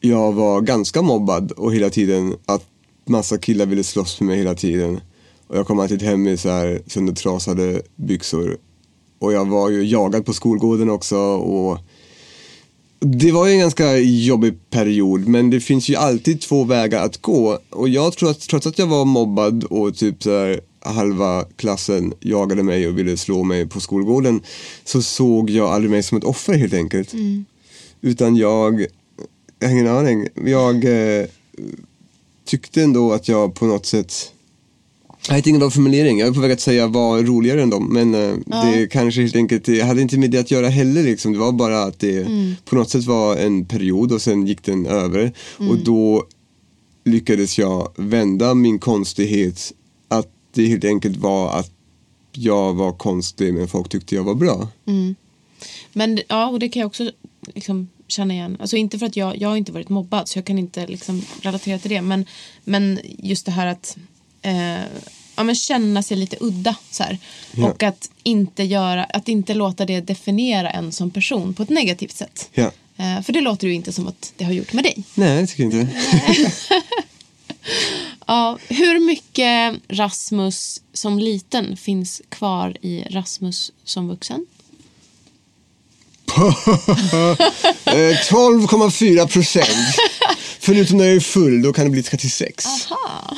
jag 0.00 0.32
var 0.32 0.60
ganska 0.60 1.02
mobbad 1.02 1.52
och 1.52 1.74
hela 1.74 1.90
tiden 1.90 2.36
att 2.46 2.64
massa 3.06 3.38
killar 3.38 3.66
ville 3.66 3.84
slåss 3.84 4.20
med 4.20 4.26
mig 4.26 4.38
hela 4.38 4.54
tiden. 4.54 5.00
Och 5.46 5.56
jag 5.56 5.66
kom 5.66 5.80
alltid 5.80 6.02
hem 6.02 6.22
med 6.22 6.40
så 6.40 6.48
här 6.48 6.82
söndertrasade 6.86 7.82
byxor. 7.96 8.58
Och 9.18 9.32
jag 9.32 9.48
var 9.48 9.70
ju 9.70 9.84
jagad 9.84 10.26
på 10.26 10.32
skolgården 10.32 10.90
också 10.90 11.16
och 11.18 11.78
det 13.00 13.32
var 13.32 13.46
ju 13.46 13.52
en 13.52 13.58
ganska 13.58 13.96
jobbig 13.96 14.70
period 14.70 15.28
men 15.28 15.50
det 15.50 15.60
finns 15.60 15.88
ju 15.88 15.96
alltid 15.96 16.40
två 16.40 16.64
vägar 16.64 17.04
att 17.04 17.22
gå. 17.22 17.58
Och 17.70 17.88
jag 17.88 18.12
tror 18.12 18.30
att 18.30 18.40
trots 18.40 18.66
att 18.66 18.78
jag 18.78 18.86
var 18.86 19.04
mobbad 19.04 19.64
och 19.64 19.96
typ 19.96 20.22
så 20.22 20.30
här, 20.30 20.60
halva 20.80 21.44
klassen 21.56 22.12
jagade 22.20 22.62
mig 22.62 22.88
och 22.88 22.98
ville 22.98 23.16
slå 23.16 23.42
mig 23.42 23.66
på 23.66 23.80
skolgården 23.80 24.40
så 24.84 25.02
såg 25.02 25.50
jag 25.50 25.66
aldrig 25.70 25.90
mig 25.90 26.02
som 26.02 26.18
ett 26.18 26.24
offer 26.24 26.54
helt 26.54 26.74
enkelt. 26.74 27.14
Utan 28.00 28.36
jag, 28.36 28.86
jag 29.58 29.68
har 29.68 29.72
ingen 29.72 29.88
aning, 29.88 30.28
jag 30.46 30.84
eh, 30.84 31.26
tyckte 32.46 32.82
ändå 32.82 33.12
att 33.12 33.28
jag 33.28 33.54
på 33.54 33.66
något 33.66 33.86
sätt 33.86 34.32
jag 35.28 35.34
vet 35.34 35.46
ingen 35.46 35.58
bra 35.58 35.70
formulering, 35.70 36.18
jag 36.18 36.28
är 36.28 36.32
på 36.32 36.40
väg 36.40 36.52
att 36.52 36.60
säga 36.60 36.86
var 36.86 37.22
roligare 37.22 37.62
än 37.62 37.70
dem 37.70 37.88
men 37.92 38.14
eh, 38.14 38.36
det 38.46 38.86
kanske 38.86 39.20
helt 39.20 39.36
enkelt, 39.36 39.68
jag 39.68 39.86
hade 39.86 40.02
inte 40.02 40.18
med 40.18 40.30
det 40.30 40.38
att 40.38 40.50
göra 40.50 40.68
heller 40.68 41.02
liksom. 41.02 41.32
Det 41.32 41.38
var 41.38 41.52
bara 41.52 41.82
att 41.82 41.98
det 41.98 42.26
på 42.64 42.76
något 42.76 42.90
sätt 42.90 43.04
var 43.04 43.36
en 43.36 43.64
period 43.64 44.12
och 44.12 44.22
sen 44.22 44.46
gick 44.46 44.62
den 44.62 44.86
över 44.86 45.32
och 45.58 45.78
då 45.78 46.24
lyckades 47.04 47.58
jag 47.58 47.92
vända 47.96 48.54
min 48.54 48.78
konstighet 48.78 49.72
att 50.08 50.28
det 50.54 50.66
helt 50.66 50.84
enkelt 50.84 51.16
var 51.16 51.58
att 51.58 51.70
jag 52.32 52.74
var 52.74 52.92
konstig 52.92 53.54
men 53.54 53.68
folk 53.68 53.88
tyckte 53.88 54.14
jag 54.14 54.24
var 54.24 54.34
bra. 54.34 54.68
Men 55.92 56.20
ja, 56.28 56.48
och 56.48 56.58
det 56.58 56.68
kan 56.68 56.80
jag 56.80 56.86
också 56.86 57.10
liksom 57.54 57.88
känna 58.08 58.34
igen. 58.34 58.56
Alltså 58.60 58.76
inte 58.76 58.98
för 58.98 59.06
att 59.06 59.16
jag, 59.16 59.36
jag 59.36 59.48
har 59.48 59.56
inte 59.56 59.72
varit 59.72 59.88
mobbad 59.88 60.28
så 60.28 60.38
jag 60.38 60.44
kan 60.46 60.58
inte 60.58 60.86
liksom 60.86 61.22
relatera 61.40 61.78
till 61.78 61.90
det. 61.90 62.02
Men, 62.02 62.26
men 62.64 63.00
just 63.18 63.46
det 63.46 63.52
här 63.52 63.66
att 63.66 63.96
eh, 64.44 64.82
ja, 65.36 65.42
men 65.42 65.54
känna 65.54 66.02
sig 66.02 66.16
lite 66.16 66.36
udda. 66.40 66.76
Så 66.90 67.02
här. 67.02 67.18
Ja. 67.52 67.68
Och 67.68 67.82
att 67.82 68.10
inte, 68.22 68.62
göra, 68.62 69.04
att 69.04 69.28
inte 69.28 69.54
låta 69.54 69.84
det 69.84 70.00
definiera 70.00 70.70
en 70.70 70.92
som 70.92 71.10
person 71.10 71.54
på 71.54 71.62
ett 71.62 71.68
negativt 71.68 72.16
sätt. 72.16 72.48
Ja. 72.52 72.70
Eh, 72.96 73.22
för 73.22 73.32
det 73.32 73.40
låter 73.40 73.68
ju 73.68 73.74
inte 73.74 73.92
som 73.92 74.08
att 74.08 74.32
det 74.36 74.44
har 74.44 74.52
gjort 74.52 74.72
med 74.72 74.84
dig. 74.84 75.04
Nej, 75.14 75.40
jag 75.40 75.48
tycker 75.48 75.64
inte. 75.64 75.88
Ja, 78.26 78.58
hur 78.68 79.00
mycket 79.00 79.74
Rasmus 79.88 80.82
som 80.92 81.18
liten 81.18 81.76
finns 81.76 82.22
kvar 82.28 82.76
i 82.80 83.04
Rasmus 83.10 83.72
som 83.84 84.08
vuxen? 84.08 84.46
Eh, 87.86 87.92
12,4 87.92 89.28
procent. 89.28 89.96
Förutom 90.60 90.98
när 90.98 91.04
jag 91.04 91.16
är 91.16 91.20
full, 91.20 91.62
då 91.62 91.72
kan 91.72 91.84
det 91.84 91.90
bli 91.90 92.02
36. 92.02 92.66
Aha. 92.66 93.36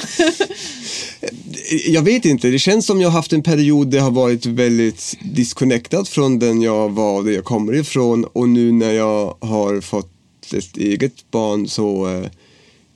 Jag 1.86 2.02
vet 2.02 2.24
inte, 2.24 2.48
det 2.48 2.58
känns 2.58 2.86
som 2.86 3.00
jag 3.00 3.08
har 3.08 3.12
haft 3.12 3.32
en 3.32 3.42
period 3.42 3.88
där 3.88 3.98
jag 3.98 4.04
har 4.04 4.10
varit 4.10 4.46
väldigt 4.46 5.16
disconnectad 5.20 6.04
från 6.08 6.38
den 6.38 6.62
jag 6.62 6.88
var, 6.88 7.22
där 7.22 7.32
jag 7.32 7.44
kommer 7.44 7.74
ifrån 7.74 8.24
och 8.24 8.48
nu 8.48 8.72
när 8.72 8.92
jag 8.92 9.36
har 9.40 9.80
fått 9.80 10.12
ett 10.52 10.76
eget 10.76 11.30
barn 11.30 11.68
så 11.68 12.08
eh, 12.08 12.30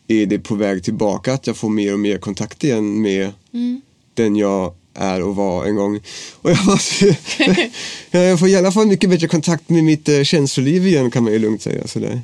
är 0.09 0.27
det 0.27 0.39
på 0.39 0.55
väg 0.55 0.85
tillbaka 0.85 1.33
att 1.33 1.47
jag 1.47 1.57
får 1.57 1.69
mer 1.69 1.93
och 1.93 2.01
mer 2.01 2.19
kontakt 2.19 2.65
igen 2.65 3.03
med 3.03 3.33
den 4.15 4.37
jag 4.37 4.75
är 4.95 5.23
och 5.23 5.37
var 5.37 5.65
en 5.65 5.77
gång. 5.77 6.01
Och 6.35 6.51
jag, 6.51 6.67
måste, 6.67 7.17
jag 8.11 8.39
får 8.39 8.49
i 8.49 8.57
alla 8.57 8.73
fall 8.73 8.87
mycket 8.87 9.11
bättre 9.11 9.29
kontakt 9.29 9.69
med 9.69 9.85
mitt 9.85 10.09
eh, 10.09 10.23
känsloliv 10.23 10.87
igen 10.87 11.11
kan 11.11 11.25
man 11.25 11.33
ju 11.33 11.39
lugnt 11.39 11.63
säga. 11.63 11.87
Sådär. 11.87 12.21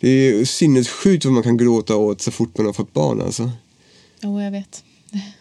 Det 0.00 0.08
är 0.08 0.44
sinnessjukt 0.44 1.24
vad 1.24 1.34
man 1.34 1.42
kan 1.42 1.56
gråta 1.56 1.96
åt 1.96 2.20
så 2.20 2.30
fort 2.30 2.58
man 2.58 2.66
har 2.66 2.72
fått 2.72 2.92
barn 2.92 3.20
alltså. 3.20 3.50
Jo, 4.22 4.40
jag 4.40 4.50
vet. 4.50 4.84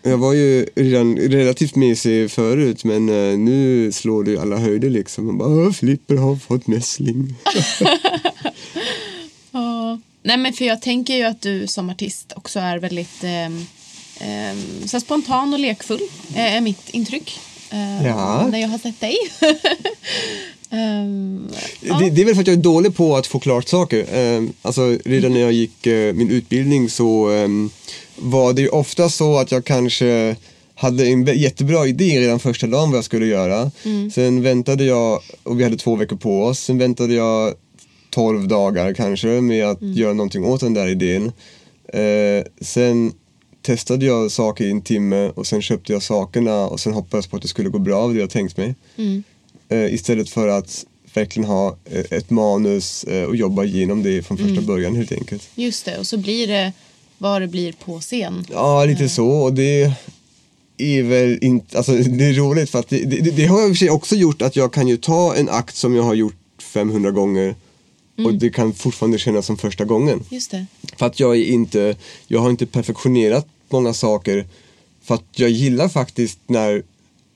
Jag 0.04 0.18
var 0.18 0.34
ju 0.34 0.66
redan 0.76 1.18
relativt 1.18 1.76
mesig 1.76 2.32
förut 2.32 2.84
men 2.84 3.10
eh, 3.10 3.38
nu 3.38 3.92
slår 3.92 4.30
ju 4.30 4.40
alla 4.40 4.58
höjder 4.58 4.90
liksom. 4.90 5.26
Man 5.26 5.38
bara, 5.38 5.50
"Åh, 5.50 5.72
Flipper 5.72 6.16
har 6.16 6.36
fått 6.36 6.68
mässling. 6.68 7.36
Ja. 9.52 10.00
Nej, 10.24 10.38
men 10.38 10.54
för 10.54 10.66
jag 10.66 10.82
tänker 10.82 11.16
ju 11.16 11.24
att 11.24 11.42
du 11.42 11.68
som 11.68 11.90
artist 11.90 12.34
också 12.36 12.60
är 12.60 12.78
väldigt 12.78 13.24
ehm, 13.24 13.66
ehm, 14.20 14.88
så 14.88 15.00
spontan 15.00 15.54
och 15.54 15.60
lekfull, 15.60 16.02
eh, 16.36 16.56
är 16.56 16.62
mitt 16.62 16.90
intryck. 16.90 17.40
eh, 17.72 18.06
Ja. 18.08 18.48
När 18.52 18.60
jag 18.60 18.68
har 18.68 18.78
sett 18.78 19.00
dig. 19.00 19.16
Ehm, 20.72 21.48
Det, 21.82 22.10
det 22.10 22.22
är 22.22 22.26
väl 22.26 22.34
för 22.36 22.42
att 22.42 22.48
jag 22.48 22.58
är 22.58 22.62
dålig 22.62 22.96
på 22.96 23.18
att 23.18 23.28
få 23.28 23.40
klart 23.40 23.68
saker. 23.68 24.06
Eh, 24.18 24.44
alltså 24.62 24.98
redan 25.06 25.34
när 25.34 25.40
jag 25.40 25.52
gick 25.52 25.88
eh, 25.88 26.14
min 26.14 26.30
utbildning 26.32 26.90
så 26.90 27.32
eh, 27.32 27.48
var 28.20 28.54
det 28.54 28.62
ju 28.62 28.70
ofta 28.70 29.10
så 29.10 29.38
att 29.38 29.52
jag 29.52 29.66
kanske 29.66 30.36
hade 30.76 31.06
en 31.08 31.26
jättebra 31.26 31.88
idé 31.88 32.20
redan 32.20 32.40
första 32.40 32.68
dagen 32.68 32.90
vad 32.90 32.98
jag 32.98 33.06
skulle 33.06 33.26
göra. 33.26 33.72
Sen 34.14 34.42
väntade 34.42 34.84
jag, 34.84 35.22
och 35.44 35.60
vi 35.60 35.64
hade 35.64 35.78
två 35.78 35.96
veckor 35.96 36.16
på 36.16 36.44
oss, 36.44 36.60
sen 36.60 36.78
väntade 36.78 37.14
jag 37.14 37.54
12 38.10 38.48
dagar 38.48 38.94
kanske 38.94 39.28
med 39.28 39.66
att 39.66 39.82
göra 39.82 40.14
någonting 40.14 40.46
åt 40.46 40.60
den 40.60 40.74
där 40.74 40.88
idén. 40.88 41.32
Eh, 41.94 42.44
sen 42.62 43.14
testade 43.62 44.06
jag 44.06 44.32
saker 44.32 44.66
i 44.66 44.72
en 44.72 44.82
timme 44.82 45.32
och 45.36 45.48
sen 45.48 45.62
köpte 45.62 45.94
jag 45.94 46.04
sakerna 46.04 46.68
och 46.68 46.80
sen 46.80 46.94
hoppades 46.94 47.28
på 47.28 47.36
att 47.36 47.42
det 47.42 47.48
skulle 47.48 47.70
gå 47.70 47.80
bra, 47.80 48.08
det 48.08 48.20
jag 48.20 48.30
tänkt 48.30 48.58
mig. 48.58 48.76
Eh, 49.70 49.94
istället 49.94 50.30
för 50.30 50.48
att 50.48 50.86
verkligen 51.14 51.50
ha 51.50 51.78
eh, 51.86 52.06
ett 52.18 52.30
manus 52.30 53.04
eh, 53.04 53.24
och 53.24 53.36
jobba 53.36 53.64
igenom 53.64 54.04
det 54.04 54.24
från 54.24 54.38
första 54.38 54.62
början 54.62 54.96
helt 54.96 55.12
enkelt. 55.12 55.50
just 55.56 55.86
det, 55.86 55.98
och 55.98 56.08
så 56.08 56.18
blir 56.18 56.48
det 56.48 56.74
vad 57.20 57.42
det 57.42 57.48
blir 57.48 57.74
på 57.74 58.00
scen. 58.00 58.46
Ja, 58.52 58.86
lite 58.86 59.10
så 59.10 59.28
och 59.28 59.54
det 59.54 59.94
är 60.78 61.04
väl 61.04 61.38
inte, 61.42 61.78
alltså 61.78 61.92
det 61.92 62.26
är 62.26 62.34
roligt 62.34 62.70
för 62.70 62.80
att 62.80 62.90
det, 62.90 63.06
det, 63.06 63.32
det 63.32 63.46
har 63.46 63.62
i 63.62 63.66
och 63.66 63.70
för 63.70 63.76
sig 63.76 63.90
också 63.90 64.16
gjort 64.16 64.42
att 64.42 64.56
jag 64.56 64.74
kan 64.74 64.88
ju 64.88 64.98
ta 64.98 65.36
en 65.36 65.50
akt 65.50 65.76
som 65.76 65.96
jag 65.96 66.04
har 66.04 66.14
gjort 66.14 66.36
500 66.74 67.12
gånger 67.12 67.56
och 68.26 68.34
det 68.34 68.50
kan 68.50 68.74
fortfarande 68.74 69.18
kännas 69.18 69.46
som 69.46 69.58
första 69.58 69.86
gången. 69.86 70.24
Just 70.30 70.52
det. 70.52 70.66
För 70.98 71.06
att 71.06 71.20
jag 71.20 71.36
är 71.38 71.44
inte, 71.46 71.96
jag 72.28 72.40
har 72.40 72.50
inte 72.50 72.66
perfektionerat 72.66 73.48
många 73.70 73.94
saker. 73.94 74.46
För 75.04 75.16
att 75.16 75.26
jag 75.32 75.50
gillar 75.50 75.90
faktiskt 75.90 76.40
när 76.48 76.84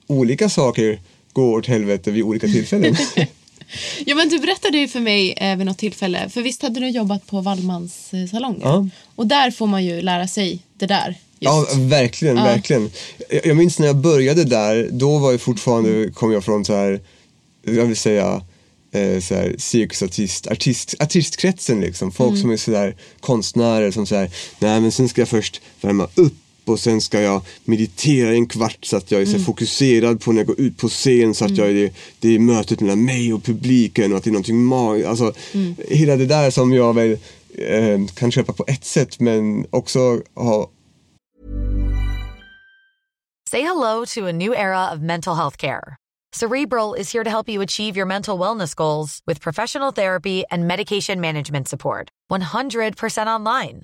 olika 0.08 0.50
saker 0.50 1.00
går 1.34 1.58
åt 1.58 1.67
helvete 1.67 2.12
vid 2.12 2.24
olika 2.24 2.48
tillfällen. 2.48 2.96
Ja, 4.06 4.16
men 4.16 4.30
du 4.30 4.40
berättade 4.40 4.78
ju 4.78 4.88
för 4.88 5.00
mig 5.00 5.32
eh, 5.32 5.58
vid 5.58 5.66
något 5.66 5.78
tillfälle, 5.78 6.30
för 6.30 6.42
visst 6.42 6.62
hade 6.62 6.80
du 6.80 6.90
jobbat 6.90 7.28
på 7.28 7.42
Wallmans 7.42 8.14
eh, 8.14 8.28
salong? 8.28 8.60
Ja. 8.62 8.88
Och 9.16 9.28
där 9.28 9.52
får 9.52 9.68
man 9.68 9.86
ju 9.86 10.02
lära 10.02 10.28
sig 10.28 10.60
det 10.78 10.86
där. 10.86 11.08
Just. 11.08 11.20
Ja, 11.40 11.68
verkligen, 11.78 12.36
verkligen. 12.36 12.92
Jag, 13.30 13.46
jag 13.46 13.58
minns 13.58 13.80
när 13.80 13.88
jag 13.88 13.96
började 13.96 14.44
där, 14.44 14.90
då 14.92 15.18
var 15.18 15.32
jag 15.32 15.42
fortfarande, 15.42 16.12
kom 16.12 16.32
jag 16.32 16.44
från 16.44 16.66
så 16.66 16.76
här, 16.76 17.02
jag 17.66 17.86
vill 17.86 17.98
säga, 17.98 18.42
eh, 18.92 19.20
så 19.20 19.36
här, 19.36 19.56
cirkusartist, 19.58 20.48
artist, 20.48 20.96
artistkretsen 21.00 21.82
liksom. 21.82 22.12
Folk 22.12 22.40
som 22.40 22.52
är 22.52 22.58
sådär 22.58 22.96
konstnärer 23.20 23.92
som 23.92 24.06
säger, 24.06 24.32
nej 24.60 24.82
men 24.82 24.92
sen 24.92 25.10
ska 25.10 25.22
jag 25.22 25.30
först 25.30 25.62
värma 25.82 26.08
upp 26.16 26.43
och 26.65 26.80
sen 26.80 27.02
ska 27.02 27.21
jag 27.21 27.41
meditera 27.65 28.34
i 28.34 28.36
en 28.36 28.47
kvart 28.47 28.86
så 28.86 28.97
att 28.97 29.12
jag 29.12 29.21
är 29.21 29.26
så 29.26 29.38
här 29.38 29.43
fokuserad 29.43 30.21
på 30.21 30.32
när 30.32 30.39
jag 30.39 30.47
går 30.47 30.60
ut 30.60 30.78
på 30.78 30.89
scen 30.89 31.34
så 31.36 31.45
att 31.45 31.58
jag 31.58 31.69
är 31.69 31.73
det, 31.73 31.93
det 32.19 32.36
är 32.36 32.39
mötet 32.39 32.80
mellan 32.82 33.06
mig 33.06 33.34
och 33.34 33.43
publiken 33.43 34.12
och 34.12 34.17
att 34.17 34.23
det 34.23 34.30
är 34.30 34.32
någonting 34.32 34.63
magiskt. 34.65 35.08
Alltså, 35.08 35.34
Hela 35.88 36.15
det 36.15 36.26
där 36.26 36.49
som 36.49 36.73
jag 36.73 36.93
väl 36.93 37.17
eh, 37.58 38.08
kan 38.13 38.32
köpa 38.32 38.54
på 38.54 38.65
ett 38.67 38.86
sätt 38.86 39.19
men 39.19 39.65
också 39.69 40.21
ha 40.36 40.69
Say 43.49 43.62
hello 43.62 44.06
to 44.06 44.28
a 44.28 44.32
new 44.32 44.54
era 44.54 44.91
of 44.91 44.99
mental 44.99 45.36
health 45.36 45.58
care. 45.58 45.95
Cerebral 46.34 46.95
is 46.95 47.12
here 47.12 47.23
to 47.23 47.30
help 47.30 47.47
you 47.47 47.62
achieve 47.62 47.95
your 47.95 48.08
mental 48.08 48.39
wellness 48.39 48.76
goals 48.76 49.21
with 49.28 49.39
professional 49.39 49.91
therapy 49.91 50.43
and 50.49 50.67
medication 50.67 51.21
management 51.21 51.67
support. 51.67 52.10
100% 52.32 53.28
online. 53.28 53.84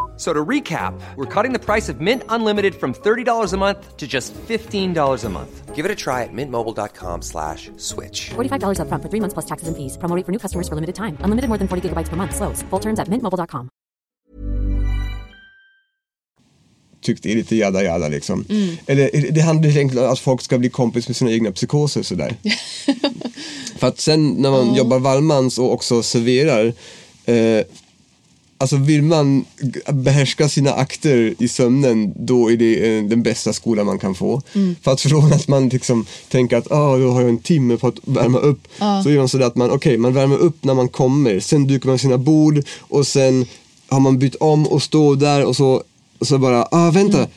So 0.21 0.31
to 0.33 0.45
recap, 0.49 0.93
we're 1.15 1.25
cutting 1.25 1.51
the 1.51 1.57
price 1.57 1.89
of 1.89 1.99
Mint 1.99 2.23
Unlimited 2.29 2.75
from 2.75 2.93
$30 2.93 3.53
a 3.53 3.57
month 3.57 3.97
to 3.97 4.07
just 4.07 4.35
$15 4.35 5.25
a 5.25 5.29
month. 5.29 5.75
Give 5.75 5.83
it 5.83 5.91
a 5.91 5.95
try 5.95 6.21
at 6.21 6.29
mintmobile.com 6.31 7.23
slash 7.23 7.71
switch. 7.77 8.29
$45 8.29 8.77
upfront 8.81 9.01
for 9.01 9.09
three 9.09 9.19
months 9.19 9.33
plus 9.33 9.47
taxes 9.47 9.67
and 9.67 9.75
fees. 9.75 9.97
Promo 9.97 10.15
rate 10.15 10.25
for 10.25 10.31
new 10.31 10.37
customers 10.37 10.67
for 10.69 10.75
limited 10.75 10.93
time. 10.93 11.17
Unlimited 11.25 11.49
more 11.49 11.57
than 11.57 11.67
40 11.67 11.89
gigabytes 11.89 12.09
per 12.09 12.17
month. 12.17 12.35
Slows. 12.35 12.61
Full 12.69 12.79
terms 12.79 12.99
at 12.99 13.07
mintmobile.com. 13.07 13.69
tyckt 17.01 17.25
är 17.25 17.35
lite 17.35 17.55
jada 17.55 17.83
jada 17.83 18.07
liksom. 18.07 18.45
Eller 18.85 19.31
det 19.31 19.41
handlar 19.41 19.69
helt 19.69 19.79
enkelt 19.79 20.01
om 20.01 20.11
att 20.11 20.19
folk 20.19 20.41
ska 20.41 20.57
bli 20.57 20.69
kompis 20.69 21.07
med 21.07 21.15
sina 21.15 21.31
egna 21.31 21.51
psykoser 21.51 22.03
sådär. 22.03 22.35
För 23.79 23.87
att 23.87 23.99
sen 23.99 24.29
när 24.29 24.51
man 24.51 24.75
jobbar 24.75 24.99
Wallmans 24.99 25.59
och 25.59 25.73
också 25.73 26.03
serverar 26.03 26.73
eh, 27.25 27.65
Alltså 28.61 28.75
vill 28.75 29.01
man 29.03 29.45
behärska 29.91 30.49
sina 30.49 30.73
akter 30.73 31.33
i 31.39 31.47
sömnen 31.47 32.13
då 32.15 32.51
är 32.51 32.57
det 32.57 32.97
eh, 32.97 33.03
den 33.03 33.23
bästa 33.23 33.53
skolan 33.53 33.85
man 33.85 33.99
kan 33.99 34.15
få. 34.15 34.41
För 34.81 34.91
att 34.91 35.01
från 35.01 35.33
att 35.33 35.47
man 35.47 35.69
liksom 35.69 36.05
tänker 36.29 36.57
att 36.57 36.71
ah, 36.71 36.97
då 36.97 37.11
har 37.11 37.21
jag 37.21 37.29
en 37.29 37.37
timme 37.37 37.77
på 37.77 37.87
att 37.87 37.99
värma 38.03 38.39
upp. 38.39 38.67
Så 39.03 39.11
gör 39.11 39.17
man 39.17 39.29
sådär 39.29 39.45
att 39.45 39.55
man, 39.55 39.71
okej 39.71 39.97
man 39.97 40.13
värmer 40.13 40.37
upp 40.37 40.63
när 40.63 40.73
man 40.73 40.87
kommer, 40.87 41.39
sen 41.39 41.67
dukar 41.67 41.89
man 41.89 41.99
sina 41.99 42.17
bord 42.17 42.63
och 42.79 43.07
sen 43.07 43.45
har 43.87 43.99
man 43.99 44.19
bytt 44.19 44.35
om 44.35 44.67
och 44.67 44.83
står 44.83 45.15
där 45.15 45.45
och 45.45 45.55
så, 45.55 45.83
och 46.19 46.27
så 46.27 46.37
bara, 46.37 46.67
ah 46.71 46.91
vänta, 46.91 47.17
det 47.17 47.27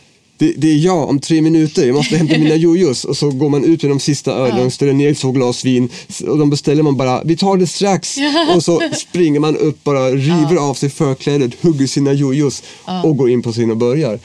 det, 0.45 0.53
det 0.57 0.69
är 0.69 0.79
jag 0.79 1.09
om 1.09 1.21
tre 1.21 1.43
minuter, 1.43 1.87
jag 1.87 1.95
måste 1.95 2.17
hämta 2.17 2.39
mina 2.39 2.55
jojos. 2.55 3.05
Och 3.05 3.17
så 3.17 3.31
går 3.31 3.49
man 3.49 3.65
ut 3.65 3.83
med 3.83 3.91
de 3.91 4.01
sista 4.01 4.33
ölen, 4.33 4.71
ställer 4.71 4.93
ner 4.93 5.15
två 5.15 5.33
glas 5.33 5.65
vin 5.65 5.89
och 6.27 6.39
de 6.39 6.51
beställer 6.51 6.83
man 6.83 6.97
bara, 6.97 7.25
vi 7.25 7.37
tar 7.37 7.57
det 7.57 7.67
strax. 7.67 8.17
Och 8.57 8.65
så 8.65 8.81
springer 8.93 9.41
man 9.41 9.57
upp, 9.57 9.85
bara 9.85 10.11
river 10.11 10.57
av 10.57 10.75
sig 10.75 10.91
förklädet, 10.91 11.63
hugger 11.63 11.87
sina 11.87 12.13
jojos 12.13 12.63
och 13.05 13.17
går 13.17 13.31
in 13.31 13.43
på 13.43 13.51
och 13.71 13.77
börjar. 13.77 14.19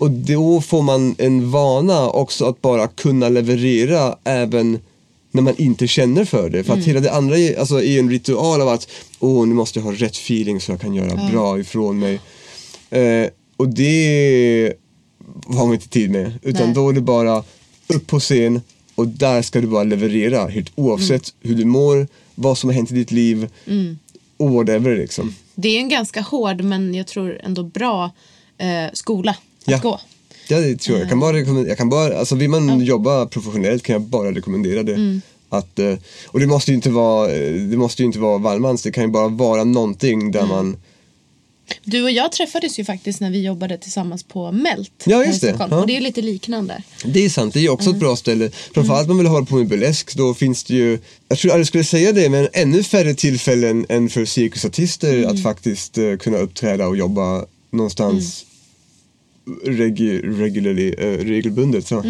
Och 0.00 0.10
då 0.10 0.60
får 0.60 0.82
man 0.82 1.14
en 1.18 1.50
vana 1.50 2.08
också 2.08 2.44
att 2.44 2.62
bara 2.62 2.86
kunna 2.86 3.28
leverera 3.28 4.16
även 4.24 4.78
när 5.30 5.42
man 5.42 5.54
inte 5.56 5.86
känner 5.86 6.24
för 6.24 6.50
det. 6.50 6.64
För 6.64 6.72
att 6.72 6.84
hela 6.84 7.00
det 7.00 7.12
andra 7.12 7.38
är, 7.38 7.58
alltså, 7.58 7.82
är 7.82 7.98
en 7.98 8.10
ritual 8.10 8.60
av 8.60 8.68
att 8.68 8.88
åh, 9.20 9.46
nu 9.46 9.54
måste 9.54 9.78
jag 9.78 9.84
ha 9.84 9.92
rätt 9.92 10.16
feeling 10.16 10.60
så 10.60 10.72
jag 10.72 10.80
kan 10.80 10.94
göra 10.94 11.30
bra 11.32 11.58
ifrån 11.58 11.98
mig. 11.98 12.20
Eh, 12.90 13.28
och 13.56 13.68
det 13.68 14.72
har 15.46 15.64
man 15.66 15.74
inte 15.74 15.88
tid 15.88 16.10
med. 16.10 16.32
Utan 16.42 16.66
Nej. 16.66 16.74
då 16.74 16.88
är 16.88 16.92
det 16.92 17.00
bara 17.00 17.44
upp 17.86 18.06
på 18.06 18.20
scen 18.20 18.60
och 18.94 19.08
där 19.08 19.42
ska 19.42 19.60
du 19.60 19.66
bara 19.66 19.84
leverera 19.84 20.46
helt 20.48 20.72
oavsett 20.74 21.32
hur 21.40 21.54
du 21.54 21.64
mår, 21.64 22.06
vad 22.34 22.58
som 22.58 22.70
har 22.70 22.74
hänt 22.74 22.90
i 22.90 22.94
ditt 22.94 23.10
liv 23.10 23.48
och 24.36 24.50
whatever 24.50 24.96
liksom. 24.96 25.34
Det 25.54 25.68
är 25.68 25.78
en 25.80 25.88
ganska 25.88 26.20
hård 26.20 26.60
men 26.64 26.94
jag 26.94 27.06
tror 27.06 27.40
ändå 27.44 27.62
bra 27.62 28.10
eh, 28.58 28.66
skola 28.92 29.30
att 29.30 29.70
Ja. 29.70 29.78
gå. 29.82 30.00
Ja, 30.48 30.60
det 30.60 30.76
tror 30.80 30.96
jag. 30.96 31.02
Jag 31.04 31.10
kan 31.10 31.20
bara 31.20 31.32
rekommendera, 31.36 31.68
jag 31.68 31.78
kan 31.78 31.88
bara, 31.88 32.18
alltså 32.18 32.34
vill 32.34 32.50
man 32.50 32.80
jobba 32.80 33.26
professionellt 33.26 33.82
kan 33.82 33.92
jag 33.92 34.02
bara 34.02 34.32
rekommendera 34.32 34.82
det. 34.82 34.94
Mm. 34.94 35.20
Att, 35.48 35.78
eh, 35.78 35.94
och 36.26 36.40
det 36.40 36.46
måste 36.46 36.70
ju 36.70 36.74
inte 36.74 36.90
vara, 36.90 37.32
eh, 37.32 37.52
det 37.52 37.76
måste 37.76 38.02
ju 38.02 38.06
inte 38.06 38.18
vara 38.18 38.38
Wallmans, 38.38 38.82
det 38.82 38.90
kan 38.92 39.04
ju 39.04 39.10
bara 39.10 39.28
vara 39.28 39.64
någonting 39.64 40.30
där 40.32 40.40
Mm. 40.40 40.50
man 40.56 40.76
Du 41.84 42.02
och 42.02 42.10
jag 42.10 42.32
träffades 42.32 42.78
ju 42.78 42.84
faktiskt 42.84 43.20
när 43.20 43.30
vi 43.30 43.42
jobbade 43.42 43.78
tillsammans 43.78 44.22
på 44.22 44.52
Melt 44.52 44.92
Ja, 45.04 45.24
just 45.24 45.40
det. 45.40 45.56
Ja. 45.58 45.80
Och 45.80 45.86
det 45.86 45.96
är 45.96 46.00
lite 46.00 46.22
liknande. 46.22 46.82
Det 47.04 47.24
är 47.24 47.28
sant, 47.28 47.54
det 47.54 47.60
är 47.60 47.68
också 47.68 47.88
Mm. 47.88 47.96
ett 47.96 48.00
bra 48.00 48.16
ställe. 48.16 48.50
Framförallt 48.74 49.02
om 49.10 49.16
man 49.16 49.18
vill 49.18 49.26
hålla 49.26 49.46
på 49.46 49.56
med 49.56 49.68
burlesk, 49.68 50.14
då 50.14 50.34
finns 50.34 50.64
det 50.64 50.74
ju, 50.74 50.98
jag 51.28 51.38
tror 51.38 51.52
aldrig 51.52 51.66
skulle 51.66 51.84
säga 51.84 52.12
det, 52.12 52.28
men 52.30 52.48
ännu 52.52 52.82
färre 52.82 53.14
tillfällen 53.14 53.86
än 53.88 54.08
för 54.08 54.24
cirkusartister 54.24 55.18
Mm. 55.18 55.30
att 55.30 55.42
faktiskt 55.42 55.98
eh, 55.98 56.16
kunna 56.16 56.38
uppträda 56.38 56.86
och 56.86 56.96
jobba 56.96 57.46
någonstans 57.70 58.44
Mm. 59.46 59.78
regi, 59.78 60.18
regularly, 60.18 60.88
eh, 60.98 61.24
regelbundet. 61.24 61.86
Så. 61.86 62.02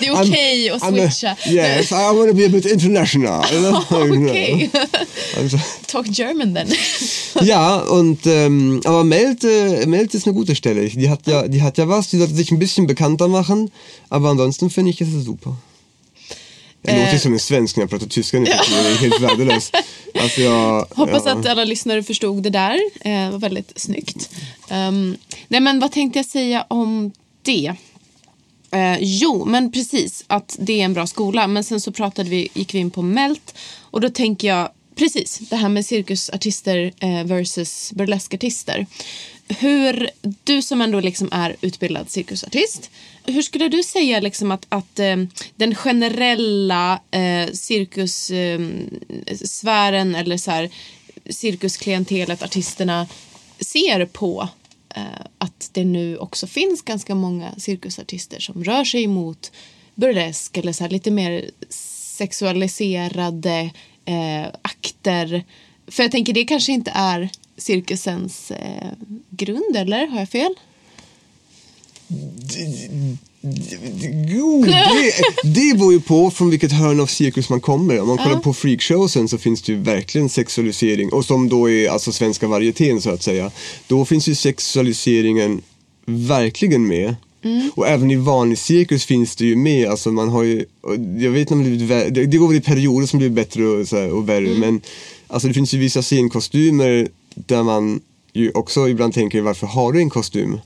Det 0.00 0.06
är 0.06 0.22
okej 0.22 0.70
att 0.70 0.82
I'm 0.82 1.06
a- 1.06 1.10
switcha. 1.10 1.36
yes, 1.50 1.90
I 1.90 1.94
want 1.94 2.28
to 2.30 2.34
be 2.34 2.46
a 2.46 2.48
bit 2.48 2.66
international. 2.66 3.44
Okej. 3.90 4.70
Alltså, 5.38 5.58
Talk 5.86 6.06
German 6.18 6.54
then. 6.54 6.68
ja, 7.46 7.80
und 7.80 8.26
ähm, 8.26 8.80
aber 8.84 9.04
Melt, 9.04 9.44
äh, 9.44 9.86
Melt 9.86 10.14
ist 10.14 10.26
eine 10.26 10.34
gute 10.34 10.54
Stelle. 10.54 10.88
Die 10.88 11.08
hat 11.10 11.26
ja, 11.26 11.48
die 11.48 11.62
hat 11.62 11.78
ja 11.78 11.88
was, 11.88 12.08
die 12.08 12.18
sollte 12.18 12.34
sich 12.34 12.50
ein 12.50 12.58
bisschen 12.58 12.86
bekannter 12.86 13.28
machen, 13.28 13.70
aber 14.08 14.30
ansonsten 14.30 14.70
finde 14.70 14.90
ich, 14.90 15.00
ist 15.00 15.14
es 15.14 15.24
super. 15.24 15.56
Eh. 16.86 17.04
låter 17.04 17.18
som 17.18 17.32
en 17.32 17.38
svensk 17.38 17.76
när 17.76 17.82
jag 17.82 17.90
pratar 17.90 18.06
tyska 18.06 18.38
nu 18.38 18.46
tiden. 18.46 18.60
Det 18.84 18.90
är 18.90 18.96
helt 18.96 19.20
värdelöst. 19.20 19.76
Alltså 20.14 20.40
jag, 20.40 20.86
Hoppas 20.94 21.22
ja. 21.26 21.32
att 21.32 21.46
alla 21.46 21.64
lyssnare 21.64 22.02
förstod 22.02 22.42
det 22.42 22.50
där. 22.50 22.74
Eh, 23.00 23.10
Det 23.10 23.30
var 23.30 23.38
väldigt 23.38 23.72
snyggt. 23.76 24.30
Um, 24.70 25.16
nej, 25.48 25.60
men 25.60 25.80
vad 25.80 25.92
tänkte 25.92 26.18
jag 26.18 26.26
säga 26.26 26.64
om 26.68 27.12
det? 27.42 27.74
Eh, 28.70 28.96
jo, 29.00 29.44
men 29.44 29.72
precis 29.72 30.24
att 30.26 30.56
det 30.60 30.80
är 30.80 30.84
en 30.84 30.94
bra 30.94 31.06
skola. 31.06 31.46
Men 31.46 31.64
sen 31.64 31.80
så 31.80 31.92
pratade 31.92 32.30
vi, 32.30 32.48
gick 32.54 32.74
vi 32.74 32.78
in 32.78 32.90
på 32.90 33.02
Melt 33.02 33.54
och 33.80 34.00
då 34.00 34.10
tänker 34.10 34.48
jag 34.48 34.68
precis 34.94 35.38
det 35.38 35.56
här 35.56 35.68
med 35.68 35.86
cirkusartister 35.86 36.92
eh, 37.00 37.24
versus 37.24 37.92
burleskartister. 37.92 38.86
Hur, 39.48 40.10
du 40.44 40.62
som 40.62 40.80
ändå 40.80 41.00
liksom 41.00 41.28
är 41.32 41.56
utbildad 41.60 42.10
cirkusartist, 42.10 42.90
hur 43.26 43.42
skulle 43.42 43.68
du 43.68 43.82
säga 43.82 44.20
liksom 44.20 44.50
att, 44.50 44.66
att 44.68 44.98
eh, 44.98 45.16
den 45.56 45.74
generella 45.74 47.00
eh, 47.10 47.46
cirkussfären 47.52 50.14
eh, 50.14 50.20
eller 50.20 50.36
så 50.36 50.50
här, 50.50 50.70
cirkusklientelet, 51.30 52.42
artisterna 52.42 53.06
ser 53.60 54.04
på 54.04 54.48
Eh, 54.98 55.26
att 55.38 55.70
det 55.72 55.84
nu 55.84 56.16
också 56.16 56.46
finns 56.46 56.82
ganska 56.82 57.14
många 57.14 57.54
cirkusartister 57.58 58.40
som 58.40 58.64
rör 58.64 58.84
sig 58.84 59.06
mot 59.06 59.52
burlesk 59.94 60.56
eller 60.56 60.72
så 60.72 60.84
här, 60.84 60.90
lite 60.90 61.10
mer 61.10 61.50
sexualiserade 62.18 63.70
eh, 64.04 64.46
akter. 64.62 65.44
För 65.86 66.02
jag 66.02 66.12
tänker 66.12 66.32
det 66.32 66.44
kanske 66.44 66.72
inte 66.72 66.90
är 66.94 67.28
cirkusens 67.56 68.50
eh, 68.50 68.88
grund, 69.30 69.76
eller? 69.76 70.06
Har 70.06 70.18
jag 70.18 70.28
fel? 70.28 70.54
Jo, 74.28 74.64
det, 74.64 75.12
det 75.44 75.78
beror 75.78 75.92
ju 75.92 76.00
på 76.00 76.30
från 76.30 76.50
vilket 76.50 76.72
hörn 76.72 77.00
av 77.00 77.06
cirkus 77.06 77.48
man 77.48 77.60
kommer. 77.60 78.00
Om 78.00 78.08
man 78.08 78.18
kollar 78.18 78.38
på 78.38 78.54
freakshowsen 78.54 79.28
så 79.28 79.38
finns 79.38 79.62
det 79.62 79.72
ju 79.72 79.78
verkligen 79.78 80.28
sexualisering. 80.28 81.12
Och 81.12 81.24
som 81.24 81.48
då 81.48 81.70
är 81.70 81.88
alltså 81.88 82.12
svenska 82.12 82.46
varietén 82.46 83.00
så 83.00 83.10
att 83.10 83.22
säga. 83.22 83.50
Då 83.86 84.04
finns 84.04 84.28
ju 84.28 84.34
sexualiseringen 84.34 85.62
verkligen 86.06 86.86
med. 86.86 87.14
Och 87.74 87.88
även 87.88 88.10
i 88.10 88.16
vanlig 88.16 88.58
cirkus 88.58 89.04
finns 89.04 89.36
det 89.36 89.46
ju 89.46 89.56
med. 89.56 89.88
Alltså 89.88 90.12
man 90.12 90.28
har 90.28 90.42
ju, 90.42 90.64
jag 91.18 91.30
vet 91.30 91.50
om 91.50 91.64
det, 91.64 91.70
blivit 91.70 92.14
det, 92.14 92.26
det 92.26 92.38
går 92.38 92.48
väl 92.48 92.56
i 92.56 92.60
perioder 92.60 93.06
som 93.06 93.18
blir 93.18 93.30
bättre 93.30 93.64
och, 93.64 93.88
så 93.88 93.96
här, 93.96 94.12
och 94.12 94.28
värre. 94.28 94.58
Men 94.58 94.80
alltså 95.26 95.48
det 95.48 95.54
finns 95.54 95.74
ju 95.74 95.78
vissa 95.78 96.02
scenkostymer 96.02 97.08
där 97.34 97.62
man 97.62 98.00
ju 98.32 98.50
också 98.54 98.88
ibland 98.88 99.14
tänker 99.14 99.40
varför 99.40 99.66
har 99.66 99.92
du 99.92 99.98
en 99.98 100.10
kostym? 100.10 100.60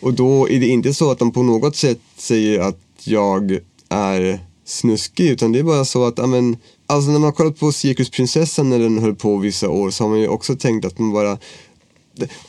Och 0.00 0.14
då 0.14 0.48
är 0.48 0.60
det 0.60 0.66
inte 0.66 0.94
så 0.94 1.10
att 1.10 1.18
de 1.18 1.32
på 1.32 1.42
något 1.42 1.76
sätt 1.76 2.00
säger 2.16 2.60
att 2.60 2.80
jag 3.04 3.58
är 3.88 4.40
snuskig 4.64 5.26
utan 5.26 5.52
det 5.52 5.58
är 5.58 5.62
bara 5.62 5.84
så 5.84 6.04
att, 6.04 6.18
amen, 6.18 6.56
alltså 6.86 7.10
när 7.10 7.18
man 7.18 7.24
har 7.24 7.32
kollat 7.32 7.58
på 7.58 7.72
Cirkusprinsessan 7.72 8.70
när 8.70 8.78
den 8.78 8.98
höll 8.98 9.14
på 9.14 9.36
vissa 9.36 9.68
år 9.68 9.90
så 9.90 10.04
har 10.04 10.08
man 10.08 10.20
ju 10.20 10.28
också 10.28 10.56
tänkt 10.56 10.84
att 10.84 10.98
man 10.98 11.12
bara 11.12 11.38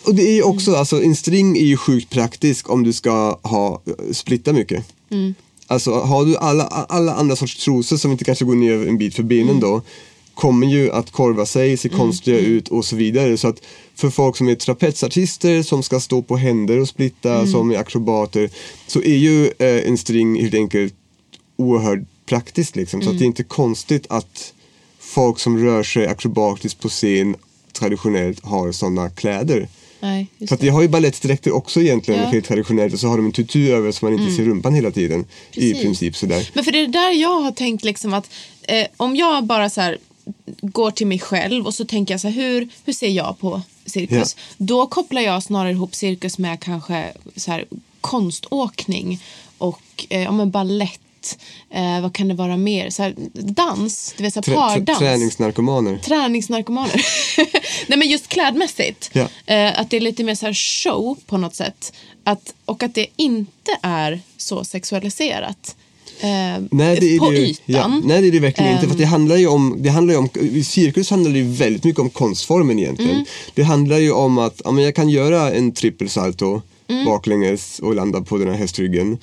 och 0.04 0.16
det 0.16 0.30
är 0.30 0.34
ju 0.34 0.44
också, 0.44 0.76
alltså 0.76 1.04
en 1.04 1.16
string 1.16 1.58
är 1.58 1.66
ju 1.66 1.78
sjukt 1.78 2.10
praktisk 2.10 2.70
om 2.70 2.84
du 2.84 2.94
ska 2.94 3.40
ha, 3.42 3.82
splitta 4.12 4.54
mycket. 4.54 4.86
Alltså 5.68 5.94
har 5.94 6.26
du 6.26 6.38
alla, 6.38 6.64
alla 6.68 7.14
andra 7.14 7.36
sorts 7.36 7.64
trosor 7.64 7.98
som 7.98 8.12
inte 8.12 8.24
kanske 8.24 8.46
går 8.46 8.56
ner 8.56 8.88
en 8.88 8.98
bit 8.98 9.16
för 9.16 9.24
benen 9.24 9.60
då 9.60 9.82
kommer 10.40 10.68
ju 10.68 10.92
att 10.92 11.12
korva 11.12 11.46
sig, 11.46 11.78
se 11.78 11.90
konstiga 11.90 12.40
ut 12.40 12.68
och 12.68 12.86
så 12.86 12.96
vidare. 12.96 13.38
Så 13.38 13.48
att 13.48 13.62
för 13.96 14.10
folk 14.10 14.38
som 14.38 14.50
är 14.50 14.56
trapetsartister 14.56 15.64
som 15.64 15.84
ska 15.84 16.00
stå 16.00 16.22
på 16.22 16.38
händer 16.38 16.80
och 16.80 16.88
splitta, 16.88 17.48
som 17.48 17.72
är 17.72 17.76
akrobater, 17.78 18.50
så 18.88 19.02
är 19.02 19.16
ju 19.16 19.46
eh, 19.46 19.88
en 19.90 19.98
string 19.98 20.42
helt 20.42 20.54
enkelt 20.54 20.94
oerhört 21.58 22.00
praktiskt 22.26 22.76
liksom. 22.76 23.02
Så 23.02 23.10
att 23.10 23.18
det 23.20 23.24
är 23.24 23.26
inte 23.26 23.44
konstigt 23.44 24.06
att 24.10 24.54
folk 25.00 25.40
som 25.40 25.58
rör 25.58 25.84
sig 25.84 26.08
akrobatiskt 26.08 26.80
på 26.80 26.90
scen 26.90 27.36
traditionellt 27.74 28.46
har 28.46 28.72
sådana 28.72 29.10
kläder. 29.10 29.68
Nej, 30.00 30.28
För 30.48 30.56
att 30.56 30.62
det 30.62 30.70
har 30.70 30.82
ju 30.82 30.88
balettdräkter 30.88 31.52
också 31.56 31.82
egentligen 31.82 32.20
Ja. 32.20 32.24
Mm. 32.26 32.34
helt 32.34 32.46
traditionellt 32.48 32.94
och 32.94 33.00
så 33.00 33.08
har 33.08 33.18
de 33.18 33.26
en 33.26 33.32
tutu 33.32 33.72
över 33.74 33.92
så 33.92 34.06
man 34.06 34.20
inte 34.20 34.36
ser 34.36 34.44
rumpan 34.44 34.74
hela 34.74 34.92
tiden. 34.92 35.20
I 35.52 35.54
Precis. 35.54 35.82
princip 35.82 36.16
sådär. 36.16 36.50
Men 36.54 36.64
för 36.64 36.72
det 36.72 36.80
är 36.80 36.88
där 36.88 37.12
jag 37.12 37.40
har 37.42 37.52
tänkt 37.52 37.84
liksom 37.84 38.14
att 38.14 38.30
eh, 38.62 38.86
om 38.98 39.16
jag 39.16 39.44
bara 39.46 39.70
så 39.70 39.82
här 39.82 39.98
går 40.62 40.92
till 40.92 41.08
mig 41.08 41.20
själv 41.20 41.66
och 41.66 41.74
så 41.74 41.86
tänker 41.86 42.14
jag 42.14 42.22
så 42.22 42.28
här, 42.28 42.36
hur, 42.36 42.70
hur 42.86 42.94
ser 42.94 43.10
jag 43.10 43.40
på 43.40 43.62
cirkus? 43.86 44.36
Då 44.58 44.88
kopplar 44.88 45.22
jag 45.22 45.44
snarare 45.44 45.72
ihop 45.72 45.96
cirkus 45.96 46.38
med 46.38 46.60
kanske 46.60 47.14
så 47.36 47.52
här 47.52 47.66
konståkning 48.02 49.20
och 49.58 50.06
eh, 50.10 50.24
ja, 50.24 50.32
men 50.32 50.52
ballett. 50.52 51.00
Eh, 51.70 52.02
vad 52.02 52.14
kan 52.14 52.28
det 52.28 52.34
vara 52.34 52.58
mer? 52.58 52.90
Så 52.90 53.04
här, 53.04 53.14
dans, 53.34 54.14
du 54.18 54.24
vet 54.24 54.34
så 54.34 54.42
här, 54.46 54.56
pardans. 54.56 55.00
träningsnarkomaner. 55.00 55.98
Träningsnarkomaner. 55.98 57.02
Nej 57.88 58.00
men 58.00 58.10
just 58.10 58.28
klädmässigt. 58.28 59.10
Ja. 59.14 59.28
Eh, 59.46 59.80
att 59.80 59.90
det 59.90 59.98
är 59.98 60.02
lite 60.02 60.24
mer 60.24 60.36
så 60.36 60.46
här 60.46 60.54
show 60.54 61.18
på 61.26 61.38
något 61.38 61.56
sätt. 61.56 61.94
Att, 62.24 62.54
och 62.66 62.84
att 62.84 62.96
det 62.96 63.08
inte 63.16 63.78
är 63.82 64.22
så 64.38 64.64
sexualiserat. 64.64 65.76
Eh, 66.22 66.64
Nej, 66.72 66.98
det 67.00 67.16
är 67.16 67.20
på 67.20 67.32
det 67.32 67.38
ytan. 67.38 67.64
Ja, 67.66 68.02
nej, 68.04 68.22
det 68.22 68.28
är 68.28 68.32
det 68.32 68.40
verkligen 68.40 68.74
inte. 68.76 68.88
För 68.88 68.96
det 68.98 69.04
Ehm. 69.04 69.10
handlar 69.10 69.36
ju 69.36 69.48
om, 69.48 69.76
det 69.80 69.90
handlar 69.90 70.14
ju 70.14 70.18
om, 70.20 70.30
cirkus 70.64 71.10
handlar 71.10 71.32
ju 71.32 71.44
väldigt 71.44 71.84
mycket 71.84 72.00
om 72.00 72.10
konstformen 72.10 72.80
egentligen. 72.80 73.12
Mm. 73.16 73.26
Det 73.54 73.64
handlar 73.64 73.98
ju 73.98 74.12
om 74.12 74.38
att 74.38 74.62
ja, 74.66 74.72
men 74.72 74.84
jag 74.84 74.96
kan 74.96 75.10
göra 75.10 75.52
en 75.52 75.72
trippelsalto 75.72 76.62
Mm. 76.88 77.06
baklänges 77.06 77.80
och 77.80 77.96
landa 77.96 78.22
på 78.22 78.38
den 78.38 78.48
här 78.48 78.56
hästryggen. 78.56 79.18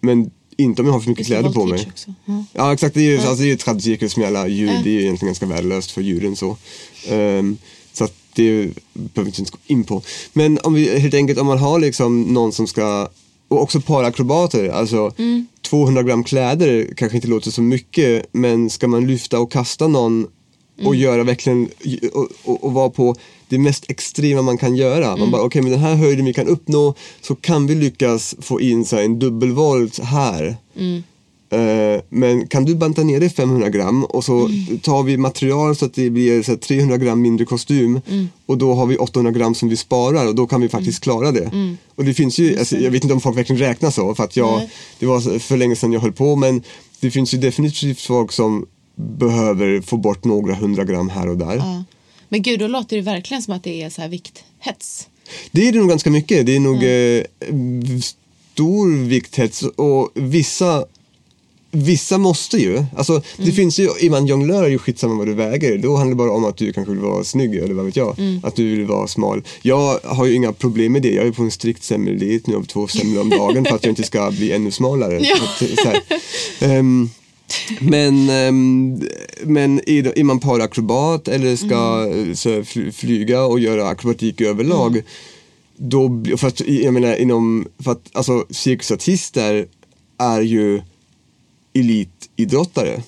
Men 0.00 0.30
inte 0.56 0.82
om 0.82 0.86
jag 0.86 0.92
har 0.94 1.00
för 1.00 1.08
mycket 1.10 1.26
kläder 1.26 1.50
på 1.50 1.64
mig. 1.64 1.86
också. 1.92 2.14
Ja. 2.52 2.72
Exakt, 2.72 2.94
det 2.94 3.00
är 3.00 3.04
ju 3.04 3.16
alltså, 3.18 3.34
det 3.34 3.44
är 3.44 3.46
ju 3.46 3.56
tradcirkus 3.56 4.16
med 4.16 4.26
alla 4.26 4.48
djur. 4.48 4.66
Det 4.84 4.90
är 4.90 4.92
ju 4.94 5.00
egentligen 5.02 5.28
ganska 5.28 5.46
värdelöst 5.46 5.90
för 5.90 6.00
djuren 6.02 6.36
så. 6.36 6.56
Ehm, 7.08 7.56
så 7.92 8.08
det 8.34 8.50
behöver 8.92 9.32
vi 9.32 9.38
inte 9.38 9.50
gå 9.50 9.58
in 9.66 9.84
på. 9.84 10.02
Men 10.32 10.58
om 10.62 10.74
vi 10.74 10.98
helt 11.00 11.14
enkelt 11.14 11.38
om 11.38 11.46
man 11.46 11.58
har 11.58 11.78
liksom 11.78 12.22
någon 12.22 12.52
som 12.52 12.66
ska 12.66 13.08
och 13.54 13.62
också 13.62 13.80
parakrobater, 13.80 14.68
alltså 14.68 15.12
200 15.70 16.02
gram 16.02 16.24
kläder 16.24 16.88
kanske 16.96 17.16
inte 17.16 17.28
låter 17.28 17.50
så 17.50 17.62
mycket 17.62 18.26
men 18.32 18.70
ska 18.70 18.88
man 18.88 19.06
lyfta 19.06 19.40
och 19.40 19.52
kasta 19.52 19.88
någon 19.88 20.26
och 20.82 20.94
göra 20.94 21.24
verkligen 21.24 21.68
och, 22.12 22.28
och, 22.44 22.64
och 22.64 22.72
vara 22.72 22.90
på 22.90 23.14
det 23.48 23.58
mest 23.58 23.90
extrema 23.90 24.42
man 24.42 24.58
kan 24.58 24.76
göra. 24.76 25.06
Mm. 25.06 25.18
Man 25.20 25.30
bara, 25.30 25.42
okej, 25.42 25.62
med 25.62 25.72
den 25.72 25.80
här 25.80 25.94
höjden 25.94 26.24
vi 26.24 26.32
kan 26.32 26.48
uppnå 26.48 26.94
så 27.20 27.34
kan 27.34 27.66
vi 27.66 27.74
lyckas 27.74 28.34
få 28.40 28.60
in 28.60 28.84
så 28.84 28.96
här, 28.96 29.02
en 29.02 29.18
dubbelvolt 29.18 29.98
här. 29.98 30.56
Mm. 30.76 31.02
Eh, 31.50 32.00
men 32.08 32.46
kan 32.46 32.64
du 32.64 32.74
banta 32.74 33.02
ner 33.02 33.20
det 33.20 33.30
500 33.30 33.68
gram 33.70 34.04
och 34.04 34.24
så 34.24 34.46
Mm. 34.46 34.78
tar 34.78 35.02
vi 35.02 35.16
material 35.16 35.76
så 35.76 35.84
att 35.84 35.94
det 35.94 36.10
blir 36.10 36.42
så 36.42 36.50
här, 36.52 36.58
300 36.58 36.96
gram 36.96 37.22
mindre 37.22 37.44
kostym 37.46 38.00
Mm. 38.08 38.28
och 38.46 38.58
då 38.58 38.74
har 38.74 38.86
vi 38.86 38.96
800 38.96 39.30
gram 39.32 39.54
som 39.54 39.68
vi 39.68 39.76
sparar 39.76 40.26
och 40.28 40.34
då 40.34 40.46
kan 40.46 40.60
vi 40.60 40.68
faktiskt 40.68 41.00
klara 41.02 41.32
det. 41.32 41.44
Mm. 41.44 41.76
Och 41.94 42.04
det 42.04 42.14
finns 42.14 42.38
ju, 42.38 42.58
alltså, 42.58 42.76
jag 42.76 42.90
vet 42.90 43.02
inte 43.04 43.14
om 43.14 43.20
folk 43.20 43.36
verkligen 43.38 43.60
räknar 43.60 43.90
så 43.90 44.14
för 44.14 44.24
att 44.24 44.36
jag, 44.36 44.56
Nej. 44.58 44.70
det 44.98 45.06
var 45.06 45.38
för 45.38 45.56
länge 45.56 45.76
sedan 45.76 45.92
jag 45.92 46.00
höll 46.00 46.12
på 46.12 46.36
men 46.36 46.62
det 47.00 47.10
finns 47.10 47.34
ju 47.34 47.38
definitivt 47.38 48.00
folk 48.00 48.32
som 48.32 48.66
behöver 48.96 49.80
få 49.80 49.96
bort 49.96 50.24
några 50.24 50.54
hundra 50.54 50.84
gram 50.84 51.08
här 51.08 51.28
och 51.28 51.36
där. 51.38 51.56
Ja. 51.56 51.84
Men 52.28 52.42
gud, 52.42 52.60
då 52.60 52.66
låter 52.66 52.96
det 52.96 53.02
verkligen 53.02 53.42
som 53.42 53.54
att 53.54 53.62
det 53.62 53.82
är 53.82 53.90
så 53.90 54.00
här 54.02 54.08
vikthets. 54.08 55.08
Det 55.52 55.68
är 55.68 55.72
det 55.72 55.78
nog 55.78 55.88
ganska 55.88 56.10
mycket. 56.10 56.46
Det 56.46 56.56
är 56.56 56.60
nog 56.60 56.74
eh, 56.84 58.00
stor 58.02 58.96
vikthets 59.06 59.62
och 59.62 60.10
vissa 60.14 60.84
Vissa 61.76 62.18
måste 62.18 62.56
ju. 62.56 62.84
Alltså, 62.96 63.22
Det 63.36 63.52
finns 63.52 63.78
ju, 63.78 63.84
är 64.00 64.10
man 64.10 64.26
jonglör 64.26 64.62
är 64.64 64.68
ju 64.68 64.78
skitsamma 64.78 65.14
vad 65.14 65.26
du 65.26 65.34
väger. 65.34 65.78
Då 65.78 65.96
handlar 65.96 66.10
det 66.10 66.16
bara 66.16 66.30
om 66.30 66.44
att 66.44 66.56
du 66.56 66.72
kanske 66.72 66.92
vill 66.92 67.00
vara 67.02 67.24
snygg 67.24 67.54
eller 67.54 67.74
vad 67.74 67.84
vet 67.84 67.96
jag. 67.96 68.16
Att 68.42 68.56
du 68.56 68.70
vill 68.76 68.86
vara 68.86 69.06
smal. 69.08 69.42
Jag 69.62 69.98
har 70.04 70.26
ju 70.26 70.34
inga 70.34 70.52
problem 70.52 70.92
med 70.92 71.02
det. 71.02 71.10
Jag 71.14 71.26
är 71.26 71.32
på 71.32 71.42
en 71.42 71.50
strikt 71.50 71.82
semmeldiet 71.84 72.46
nu 72.46 72.56
av 72.56 72.62
två 72.64 72.86
semlor 72.86 73.20
om 73.20 73.30
dagen 73.30 73.64
för 73.64 73.74
att 73.76 73.84
jag 73.84 73.90
inte 73.92 74.02
ska 74.02 74.30
bli 74.30 74.52
ännu 74.52 74.70
smalare. 74.70 75.20
Ja. 75.24 75.90
Att, 75.90 76.12
ehm, 76.62 77.08
men, 77.80 78.30
ehm, 78.30 79.00
men 79.44 79.80
är, 79.86 80.18
är 80.18 80.24
man 80.24 80.40
parakrobat 80.40 81.28
eller 81.28 81.56
ska 81.56 82.10
eh, 82.16 82.34
så, 82.34 82.64
fly, 82.64 82.92
flyga 82.92 83.42
och 83.44 83.60
göra 83.60 83.88
akrobatik 83.88 84.40
överlag 84.40 85.02
då, 85.76 86.08
bli- 86.08 86.36
för 86.36 86.48
att, 86.48 86.60
jag 86.68 86.94
menar 86.94 87.16
inom, 87.16 87.68
för 87.84 87.92
att 87.92 88.10
alltså 88.12 88.46
cirkusartister 88.50 89.66
är 90.18 90.40
ju 90.40 90.82
elitidrottare. 91.74 93.02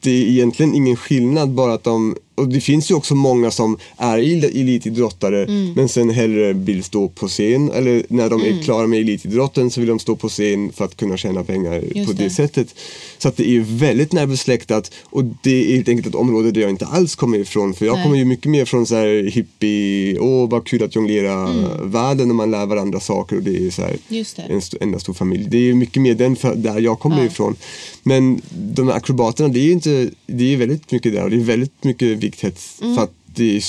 Det 0.00 0.10
är 0.10 0.26
egentligen 0.28 0.74
ingen 0.74 0.96
skillnad 0.96 1.50
bara 1.50 1.74
att 1.74 1.84
de, 1.84 2.16
och 2.34 2.48
det 2.48 2.60
finns 2.60 2.90
ju 2.90 2.94
också 2.94 3.14
många 3.14 3.50
som 3.50 3.78
är 3.96 4.18
el- 4.18 4.44
elitidrottare 4.44 5.46
men 5.76 5.88
sen 5.88 6.10
hellre 6.10 6.52
vill 6.52 6.84
stå 6.84 7.08
på 7.08 7.28
scen 7.28 7.70
eller 7.70 8.02
när 8.08 8.30
de 8.30 8.42
är 8.42 8.62
klara 8.62 8.86
med 8.86 9.00
elitidrotten 9.00 9.70
så 9.70 9.80
vill 9.80 9.88
de 9.88 9.98
stå 9.98 10.16
på 10.16 10.28
scen 10.28 10.72
för 10.72 10.84
att 10.84 10.96
kunna 10.96 11.16
tjäna 11.16 11.44
pengar 11.44 11.82
Just 11.94 12.06
på 12.06 12.12
det. 12.12 12.24
det. 12.24 12.30
sättet. 12.30 12.74
Så 13.18 13.28
att 13.28 13.36
det 13.36 13.48
är 13.56 13.60
väldigt 13.60 14.12
närbesläktat 14.12 14.90
och 15.04 15.24
det 15.42 15.70
är 15.72 15.74
helt 15.76 15.88
enkelt 15.88 16.06
ett 16.08 16.14
område 16.14 16.50
där 16.50 16.60
jag 16.60 16.70
inte 16.70 16.86
alls 16.86 17.14
kommer 17.14 17.38
ifrån 17.38 17.74
för 17.74 17.86
jag 17.86 17.94
Nej. 17.94 18.02
kommer 18.04 18.16
ju 18.16 18.24
mycket 18.24 18.50
mer 18.50 18.64
från 18.64 18.86
så 18.86 18.94
här 18.94 19.30
hippie, 19.30 20.18
åh 20.18 20.50
vad 20.50 20.64
kul 20.66 20.82
att 20.82 20.94
jonglera 20.96 21.54
världen 21.82 22.30
och 22.30 22.36
man 22.36 22.50
lär 22.50 22.66
varandra 22.66 23.00
saker 23.00 23.36
och 23.36 23.42
det 23.42 23.66
är 23.66 23.70
så 23.70 23.82
här 23.82 23.96
Mm. 24.10 24.24
En 24.50 24.58
st- 24.58 24.76
enda 24.80 24.98
stor 24.98 25.12
familj. 25.14 25.46
Det 25.50 25.70
är 25.70 25.74
mycket 25.74 26.02
mer 26.02 26.14
den 26.14 26.36
där 26.56 26.80
jag 26.80 26.98
kommer 26.98 27.18
Ja. 27.18 27.24
ifrån. 27.24 27.56
Men 28.02 28.40
de 28.52 28.88
här 28.88 28.94
akrobaterna, 28.96 29.48
det 29.48 29.58
är 29.60 29.64
ju 29.64 29.72
inte, 29.72 30.10
det 30.26 30.52
är 30.52 30.56
väldigt 30.56 30.92
mycket 30.92 31.12
där 31.12 31.24
och 31.24 31.30
det 31.30 31.36
är 31.36 31.40
väldigt 31.40 31.84
mycket 31.84 32.20
vikthets 32.24 32.80
Mm. 32.82 32.94
för 32.94 33.02
att 33.02 33.14
det 33.26 33.64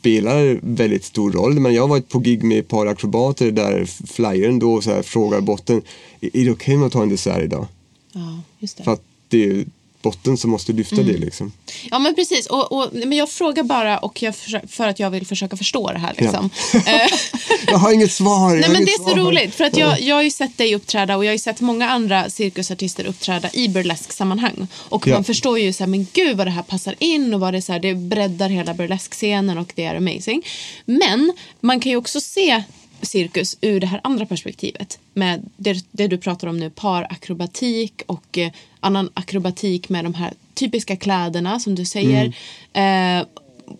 spelar 0.00 0.58
väldigt 0.62 1.04
stor 1.04 1.32
roll. 1.32 1.60
Men 1.60 1.74
jag 1.74 1.82
har 1.82 1.88
varit 1.88 2.08
på 2.08 2.18
gig 2.18 2.42
med 2.44 2.58
ett 2.58 2.68
par 2.68 2.86
akrobater 2.86 3.50
där 3.50 3.84
flyern 4.06 4.58
då 4.58 4.80
så 4.80 4.90
här 4.90 5.02
frågar 5.02 5.40
botten, 5.40 5.82
är 6.20 6.44
det 6.44 6.50
okej 6.50 6.76
med 6.76 6.86
att 6.86 6.92
ta 6.92 7.02
en 7.02 7.08
dessert 7.08 7.42
idag? 7.44 7.66
Ja, 8.12 8.40
just 8.58 8.76
det. 8.76 8.84
För 8.84 8.92
att 8.92 9.02
det 9.28 9.44
är 9.44 9.64
botten 10.02 10.36
som 10.36 10.50
måste 10.50 10.72
lyfta 10.72 10.94
Mm. 10.96 11.06
det 11.06 11.18
liksom. 11.18 11.52
Ja, 11.90 11.98
men 11.98 12.14
precis. 12.14 12.46
Och, 12.46 12.72
och, 12.72 12.88
men 12.92 13.12
jag 13.12 13.30
frågar 13.30 13.62
bara 13.62 13.98
och 13.98 14.22
jag 14.22 14.34
försö- 14.34 14.66
för 14.68 14.88
att 14.88 14.98
jag 14.98 15.10
vill 15.10 15.26
försöka 15.26 15.56
förstå 15.56 15.92
det 15.92 15.98
här. 15.98 16.14
Liksom. 16.18 16.50
Eh, 16.86 17.06
Jag 17.66 17.78
har 17.78 17.92
inget 17.92 18.12
svar! 18.12 18.50
Nej, 18.56 18.70
men 18.70 18.84
det 18.84 18.90
är 18.92 18.98
så 18.98 19.04
svar. 19.10 19.16
roligt. 19.16 19.54
För 19.54 19.64
att 19.64 19.76
jag, 19.76 20.00
jag 20.00 20.14
har 20.16 20.22
ju 20.22 20.30
sett 20.30 20.58
dig 20.58 20.74
uppträda 20.74 21.16
och 21.16 21.24
jag 21.24 21.28
har 21.28 21.34
ju 21.34 21.38
sett 21.38 21.60
många 21.60 21.88
andra 21.88 22.30
cirkusartister 22.30 23.04
uppträda 23.04 23.50
i 23.52 23.68
burlesk-sammanhang. 23.68 24.66
Och 24.74 25.06
Ja. 25.06 25.14
man 25.14 25.24
förstår 25.24 25.58
ju 25.58 25.72
så 25.72 25.82
här, 25.82 25.88
men 25.88 26.06
gud 26.12 26.36
vad 26.36 26.46
det 26.46 26.50
här 26.50 26.62
passar 26.62 26.94
in 26.98 27.34
och 27.34 27.40
vad 27.40 27.54
det, 27.54 27.58
är 27.58 27.60
så 27.60 27.72
här, 27.72 27.80
det 27.80 27.94
breddar 27.94 28.48
hela 28.48 28.74
burleskscenen 28.74 29.58
och 29.58 29.72
det 29.74 29.84
är 29.84 29.94
amazing. 29.94 30.42
Men 30.84 31.32
man 31.60 31.80
kan 31.80 31.90
ju 31.90 31.96
också 31.96 32.20
se 32.20 32.62
cirkus 33.02 33.56
ur 33.60 33.80
det 33.80 33.86
här 33.86 34.00
andra 34.04 34.26
perspektivet. 34.26 34.98
Med 35.14 35.50
det, 35.56 35.84
det 35.90 36.06
du 36.08 36.18
pratar 36.18 36.48
om 36.48 36.58
nu, 36.60 36.70
parakrobatik 36.70 38.02
och 38.06 38.38
eh, 38.38 38.50
annan 38.82 39.10
akrobatik 39.14 39.88
med 39.88 40.04
de 40.04 40.14
här 40.14 40.32
typiska 40.54 40.96
kläderna 40.96 41.60
som 41.60 41.74
du 41.74 41.84
säger. 41.84 42.36
Eh, 42.72 43.26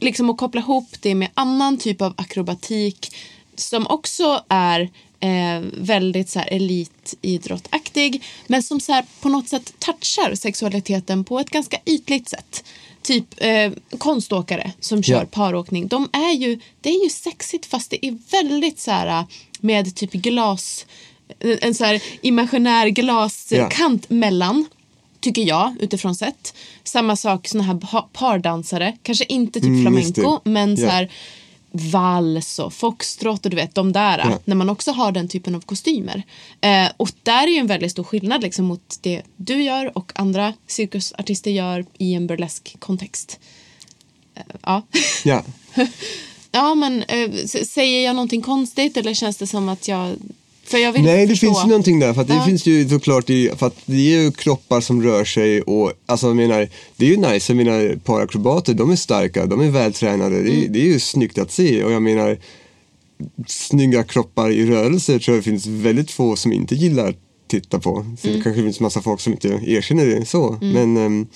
liksom 0.01 0.31
att 0.31 0.37
koppla 0.37 0.61
ihop 0.61 0.89
det 1.01 1.15
med 1.15 1.29
annan 1.35 1.79
typ 1.79 2.03
av 2.03 2.15
akrobatik 2.17 3.17
som 3.55 3.87
också 3.87 4.45
är 4.49 4.81
eh, 5.21 5.61
väldigt 5.73 6.29
så 6.29 6.39
här, 6.39 6.49
elitidrottaktig 6.53 8.23
men 8.47 8.63
som 8.63 8.81
så 8.81 8.93
här, 8.93 9.05
på 9.21 9.29
något 9.29 9.49
sätt 9.49 9.73
touchar 9.79 10.35
sexualiteten 10.35 11.25
på 11.25 11.39
ett 11.41 11.51
ganska 11.51 11.79
ytligt 11.87 12.29
sätt. 12.29 12.65
Typ 13.03 13.25
eh, 13.37 13.73
konståkare 13.99 14.73
som 14.81 15.03
kör 15.03 15.15
Ja. 15.21 15.27
paråkning. 15.31 15.89
De 15.89 16.09
är 16.13 16.33
ju, 16.33 16.61
det 16.81 16.91
är 16.91 17.05
ju 17.05 17.11
sexigt 17.11 17.67
fast 17.67 17.91
det 17.91 18.07
är 18.07 18.19
väldigt 18.31 18.81
så 18.81 18.91
här 18.91 19.25
med 19.61 19.95
typ 19.97 20.13
glas, 20.13 20.87
en 21.41 21.75
så 21.75 21.85
här 21.85 22.03
imaginär 22.23 22.89
glaskant 22.89 24.11
mellan. 24.11 24.67
Tycker 25.23 25.43
jag 25.43 25.75
utifrån 25.81 26.15
sett. 26.15 26.55
Samma 26.85 27.17
sak 27.17 27.49
såna 27.49 27.65
här 27.65 27.75
pa- 27.75 28.09
pardansare. 28.13 28.97
Kanske 29.03 29.25
inte 29.25 29.61
typ 29.61 29.69
Mm, 29.69 29.83
flamenco 29.83 30.41
men 30.45 30.77
så 30.77 30.87
här 30.87 31.11
vals 31.75 32.59
och 32.59 32.73
foxtrot 32.75 33.45
och 33.45 33.51
du 33.51 33.57
vet 33.57 33.75
de 33.75 33.93
där. 33.93 34.19
Ja. 34.19 34.39
När 34.45 34.57
man 34.57 34.71
också 34.71 34.91
har 34.93 35.13
den 35.13 35.29
typen 35.29 35.55
av 35.55 35.61
kostymer. 35.61 36.23
Eh, 36.61 36.89
och 36.97 37.11
där 37.23 37.43
är 37.43 37.51
ju 37.51 37.57
en 37.59 37.67
väldigt 37.67 37.91
stor 37.91 38.05
skillnad 38.05 38.43
liksom, 38.43 38.65
mot 38.65 38.99
det 39.01 39.23
du 39.37 39.63
gör 39.63 39.99
och 39.99 40.13
andra 40.15 40.53
cirkusartister 40.67 41.51
gör 41.51 41.87
i 41.99 42.15
en 42.15 42.27
burlesk 42.27 42.77
kontext. 42.79 43.39
Eh, 44.35 44.43
ja. 44.63 44.83
Ja. 45.25 45.45
ja 46.51 46.75
men 46.75 47.03
eh, 47.03 47.31
säger 47.47 48.05
jag 48.05 48.15
någonting 48.17 48.43
konstigt 48.43 48.97
eller 48.97 49.15
känns 49.15 49.37
det 49.37 49.47
som 49.47 49.69
att 49.69 49.89
jag 49.89 50.15
för 50.73 50.79
jag 50.79 50.93
vill 50.93 51.03
Nej, 51.03 51.27
det 51.27 51.29
förstå. 51.33 51.47
finns 51.47 51.65
ju 51.65 51.69
någonting 51.69 51.99
där. 51.99 52.15
För 52.15 52.21
att 52.23 52.29
det 52.29 52.35
Ja. 52.35 52.45
finns 52.45 52.67
ju 52.67 52.89
såklart 52.89 53.31
i, 53.31 53.51
för 53.57 53.67
att 53.67 53.77
det 53.87 53.95
är 54.15 54.23
ju 54.23 54.31
kroppar 54.33 54.81
som 54.81 55.03
rör 55.03 55.25
sig 55.25 55.63
och 55.63 55.93
alltså 56.07 56.27
jag 56.27 56.37
menar, 56.37 56.69
det 56.97 57.07
är 57.07 57.11
ju 57.11 57.17
nice. 57.17 57.53
Jag 57.53 57.57
menar 57.57 57.97
parakrobater, 58.05 58.75
de 58.75 58.91
är 58.91 58.97
starka, 58.97 59.47
de 59.47 59.61
är 59.61 59.71
vältränade. 59.71 60.43
Det, 60.43 60.51
är, 60.51 60.59
Mm. 60.59 60.73
det 60.73 60.81
är 60.81 60.85
ju 60.87 61.01
snyggt 61.01 61.39
att 61.39 61.51
se 61.53 61.85
och 61.85 61.93
jag 61.93 62.03
menar 62.03 62.39
snygga 63.47 64.03
kroppar 64.05 64.51
i 64.51 64.67
rörelse 64.67 65.19
tror 65.19 65.37
jag 65.37 65.45
det 65.45 65.51
finns 65.51 65.67
väldigt 65.67 66.11
få 66.11 66.37
som 66.37 66.53
inte 66.53 66.75
gillar 66.75 67.09
att 67.09 67.17
titta 67.49 67.79
på. 67.79 68.07
Så 68.21 68.27
Mm. 68.29 68.39
det 68.39 68.45
kanske 68.45 68.63
finns 68.63 68.81
massa 68.81 69.03
folk 69.03 69.21
som 69.21 69.33
inte 69.33 69.49
erkänner 69.67 70.07
det 70.07 70.27
så. 70.27 70.59
Men 70.61 70.97
ehm, 70.97 71.27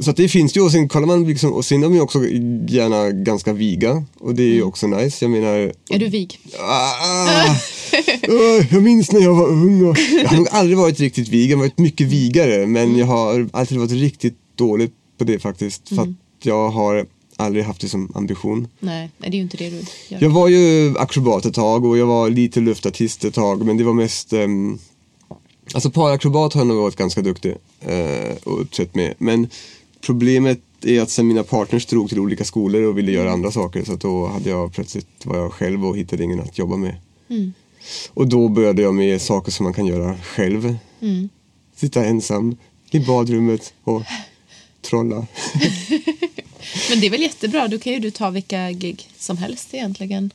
så 0.00 0.12
det 0.12 0.28
finns 0.28 0.56
ju 0.56 0.60
och 0.60 0.72
sen 0.72 0.88
kollar 0.88 1.06
man 1.06 1.24
liksom, 1.28 1.52
och 1.52 1.64
sen 1.64 1.78
är 1.82 1.82
de 1.88 1.94
ju 1.94 2.00
också 2.00 2.24
gärna 2.68 3.10
ganska 3.10 3.52
viga 3.52 4.04
och 4.18 4.34
det 4.34 4.42
är 4.42 4.46
Mm. 4.46 4.56
ju 4.56 4.62
också 4.62 4.86
nice. 4.86 5.24
Jag 5.24 5.30
menar 5.30 5.72
Är 5.90 5.98
du 5.98 6.08
vig? 6.08 6.38
Ah, 6.60 7.46
Åh, 8.28 8.66
jag 8.74 8.82
minns 8.82 9.12
när 9.12 9.20
jag 9.20 9.34
var 9.34 9.48
ung. 9.48 9.84
Och, 9.90 9.96
jag 10.22 10.28
har 10.28 10.36
nog 10.36 10.48
aldrig 10.50 10.78
varit 10.78 11.00
riktigt 11.00 11.28
vig. 11.28 11.50
Jag 11.50 11.56
har 11.56 11.62
varit 11.64 11.78
mycket 11.78 12.06
vigare. 12.06 12.66
Men 12.66 12.82
Mm. 12.84 12.98
jag 12.98 13.06
har 13.06 13.48
alltid 13.52 13.78
varit 13.78 13.90
riktigt 13.92 14.36
dålig 14.56 14.90
på 15.18 15.24
det 15.24 15.38
faktiskt. 15.38 15.88
För 15.88 16.02
att 16.02 16.08
jag 16.42 16.70
har 16.70 17.06
aldrig 17.36 17.64
haft 17.64 17.80
det 17.80 17.88
som 17.88 18.12
ambition. 18.14 18.68
Nej, 18.80 19.10
nej, 19.18 19.30
det 19.30 19.36
är 19.36 19.38
ju 19.38 19.42
inte 19.42 19.56
det 19.56 19.70
du 19.70 19.76
gör. 20.08 20.22
Jag 20.22 20.30
var 20.30 20.48
ju 20.48 20.94
akrobat 20.98 21.44
ett 21.46 21.54
tag 21.54 21.84
och 21.84 21.98
jag 21.98 22.06
var 22.06 22.30
lite 22.30 22.60
luftartist 22.60 23.24
ett 23.24 23.34
tag. 23.34 23.64
Men 23.66 23.76
det 23.76 23.84
var 23.84 23.92
mest 23.94 24.32
um, 24.32 24.78
Alltså 25.74 25.90
parakrobat 25.90 26.52
har 26.54 26.60
jag 26.60 26.66
nog 26.68 26.76
varit 26.82 26.96
ganska 26.96 27.22
duktig 27.22 27.54
eh, 27.80 28.36
och 28.44 28.60
uppträtt 28.60 28.94
med. 28.94 29.14
Men 29.18 29.48
problemet 30.02 30.60
är 30.82 31.00
att 31.00 31.10
sen 31.10 31.26
mina 31.26 31.42
partners 31.42 31.86
drog 31.86 32.08
till 32.08 32.18
olika 32.18 32.44
skolor 32.44 32.82
och 32.82 32.98
ville 32.98 33.12
göra 33.12 33.32
andra 33.32 33.50
saker. 33.50 33.84
Så 33.84 33.96
då 33.96 34.26
hade 34.26 34.50
jag 34.50 34.72
plötsligt 34.72 35.06
var 35.24 35.36
jag 35.36 35.52
själv 35.52 35.86
och 35.86 35.96
hittade 35.96 36.24
ingen 36.24 36.40
att 36.40 36.58
jobba 36.58 36.76
med. 36.76 36.96
Och 38.08 38.28
då 38.28 38.48
började 38.48 38.82
jag 38.82 38.94
med 38.94 39.22
saker 39.22 39.52
som 39.52 39.64
man 39.64 39.74
kan 39.74 39.86
göra 39.86 40.16
själv. 40.22 40.76
Sitta 41.76 42.04
ensam 42.04 42.56
i 42.90 43.00
badrummet 43.00 43.74
och 43.84 44.02
trolla. 44.82 45.16
Men 46.90 47.00
det 47.00 47.06
är 47.06 47.10
väl 47.10 47.22
jättebra, 47.22 47.68
då 47.68 47.78
kan 47.78 47.92
ju 47.92 47.98
du 47.98 48.10
ta 48.10 48.30
vilka 48.30 48.70
gig 48.70 49.08
som 49.18 49.36
helst 49.36 49.74
egentligen. 49.74 50.30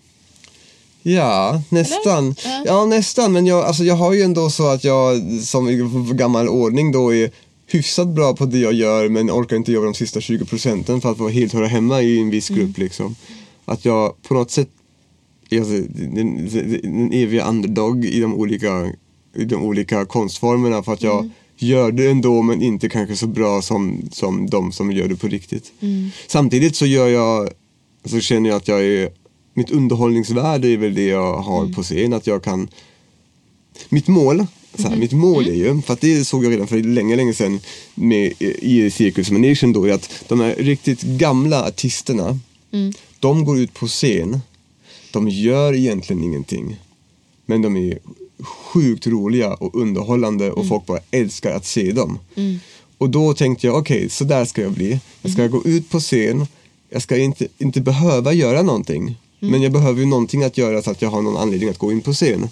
Ja, 1.02 1.62
nästan. 1.70 2.36
Ja. 2.44 2.64
Ja, 2.66 2.86
nästan. 2.86 3.34
Men 3.34 3.46
jag, 3.46 3.66
alltså, 3.66 3.84
jag 3.84 3.96
har 3.96 4.14
ju 4.14 4.22
ändå 4.22 4.50
så 4.50 4.68
att 4.68 4.84
jag 4.84 5.22
som 5.44 6.18
gammal 6.18 6.50
ordning 6.50 6.92
då 6.92 7.14
är 7.14 7.32
hyfsat 7.68 8.08
bra 8.08 8.36
på 8.36 8.46
det 8.46 8.60
jag 8.60 8.74
gör 8.74 9.10
men 9.10 9.32
orkar 9.32 9.56
inte 9.56 9.72
jobba 9.72 9.86
de 9.86 9.94
sista 9.94 10.22
20 10.22 10.46
procenten 10.46 11.02
för 11.02 11.12
att 11.12 11.18
vara 11.18 11.30
helt 11.30 11.54
höra 11.54 11.68
hemma 11.68 12.02
i 12.02 12.20
en 12.20 12.30
viss 12.30 12.50
grupp. 12.50 12.78
Liksom. 12.78 13.16
Att 13.66 13.86
jag 13.86 14.22
på 14.22 14.34
något 14.34 14.52
sätt 14.52 14.70
är 15.50 15.60
alltså, 15.60 15.74
den, 15.90 16.50
den, 16.82 17.14
eviga 17.14 17.50
underdog 17.50 18.06
i 18.06 18.20
de 18.20 18.34
olika, 18.34 18.92
i 19.36 19.46
de 19.46 19.64
olika 19.64 20.06
konstformerna 20.06 20.84
för 20.84 20.94
att 20.94 21.04
jag 21.04 21.30
gör 21.58 21.92
det 21.92 22.10
ändå 22.10 22.42
men 22.42 22.62
inte 22.62 22.90
kanske 22.90 23.16
så 23.16 23.28
bra 23.28 23.62
som, 23.62 24.02
som 24.12 24.50
de 24.50 24.72
som 24.72 24.92
gör 24.92 25.08
det 25.08 25.16
på 25.16 25.28
riktigt. 25.28 25.72
Samtidigt 26.28 26.76
så 26.76 26.86
gör 26.86 27.08
jag 27.08 27.50
så 28.06 28.20
känner 28.20 28.50
jag 28.50 28.58
att 28.58 28.68
jag 28.68 28.86
är, 28.86 29.10
mitt 29.54 29.72
underhållningsvärde 29.72 30.68
är 30.68 30.78
väl 30.78 30.94
det 30.94 31.06
jag 31.06 31.38
har 31.38 31.62
Mm. 31.62 31.74
på 31.74 31.84
scen. 31.84 32.14
Att 32.14 32.28
jag 32.28 32.44
kan, 32.44 32.70
mitt 33.90 34.08
mål, 34.08 34.46
så 34.76 34.82
här, 34.82 34.88
Mm. 34.88 35.00
mitt 35.00 35.12
mål 35.12 35.48
är 35.48 35.54
ju, 35.54 35.82
för 35.82 35.94
att 35.94 36.02
det 36.02 36.26
såg 36.26 36.46
jag 36.46 36.52
redan 36.52 36.68
för 36.68 36.78
länge, 36.84 37.16
länge 37.16 37.34
sedan 37.34 37.60
med, 37.96 38.34
i 38.40 38.92
Cirkus 38.92 39.32
Nation 39.32 39.74
då, 39.74 39.86
är 39.86 39.94
att 39.94 40.10
de 40.28 40.40
här 40.40 40.56
riktigt 40.56 41.02
gamla 41.02 41.64
artisterna, 41.68 42.40
Mm. 42.72 42.94
de 43.20 43.46
går 43.46 43.60
ut 43.60 43.74
på 43.74 43.88
scen, 43.88 44.40
de 45.12 45.30
gör 45.30 45.74
egentligen 45.76 46.24
ingenting. 46.24 46.76
Men 47.46 47.62
de 47.62 47.78
är 47.78 48.00
sjukt 48.40 49.08
roliga 49.08 49.54
och 49.54 49.76
underhållande 49.82 50.52
och 50.52 50.68
folk 50.68 50.86
bara 50.86 51.00
älskar 51.12 51.52
att 51.52 51.66
se 51.66 51.92
dem. 51.92 52.20
Och 52.98 53.10
då 53.10 53.34
tänkte 53.34 53.68
jag, 53.68 53.76
okej, 53.78 54.10
så 54.10 54.24
där 54.24 54.46
ska 54.46 54.62
jag 54.62 54.72
bli. 54.72 55.00
Jag 55.22 55.32
ska 55.32 55.48
gå 55.48 55.64
ut 55.66 55.90
på 55.90 56.00
scen, 56.00 56.46
jag 56.90 57.02
ska 57.02 57.18
inte, 57.18 57.48
inte 57.58 57.82
behöva 57.82 58.34
göra 58.34 58.62
någonting. 58.62 59.16
Men 59.40 59.62
jag 59.62 59.72
behöver 59.72 60.00
ju 60.00 60.06
någonting 60.06 60.44
att 60.44 60.58
göra 60.58 60.82
så 60.82 60.92
att 60.92 61.02
jag 61.02 61.10
har 61.10 61.22
någon 61.22 61.38
anledning 61.38 61.70
att 61.70 61.78
gå 61.78 61.92
in 61.92 62.02
på 62.02 62.14
scen. 62.14 62.50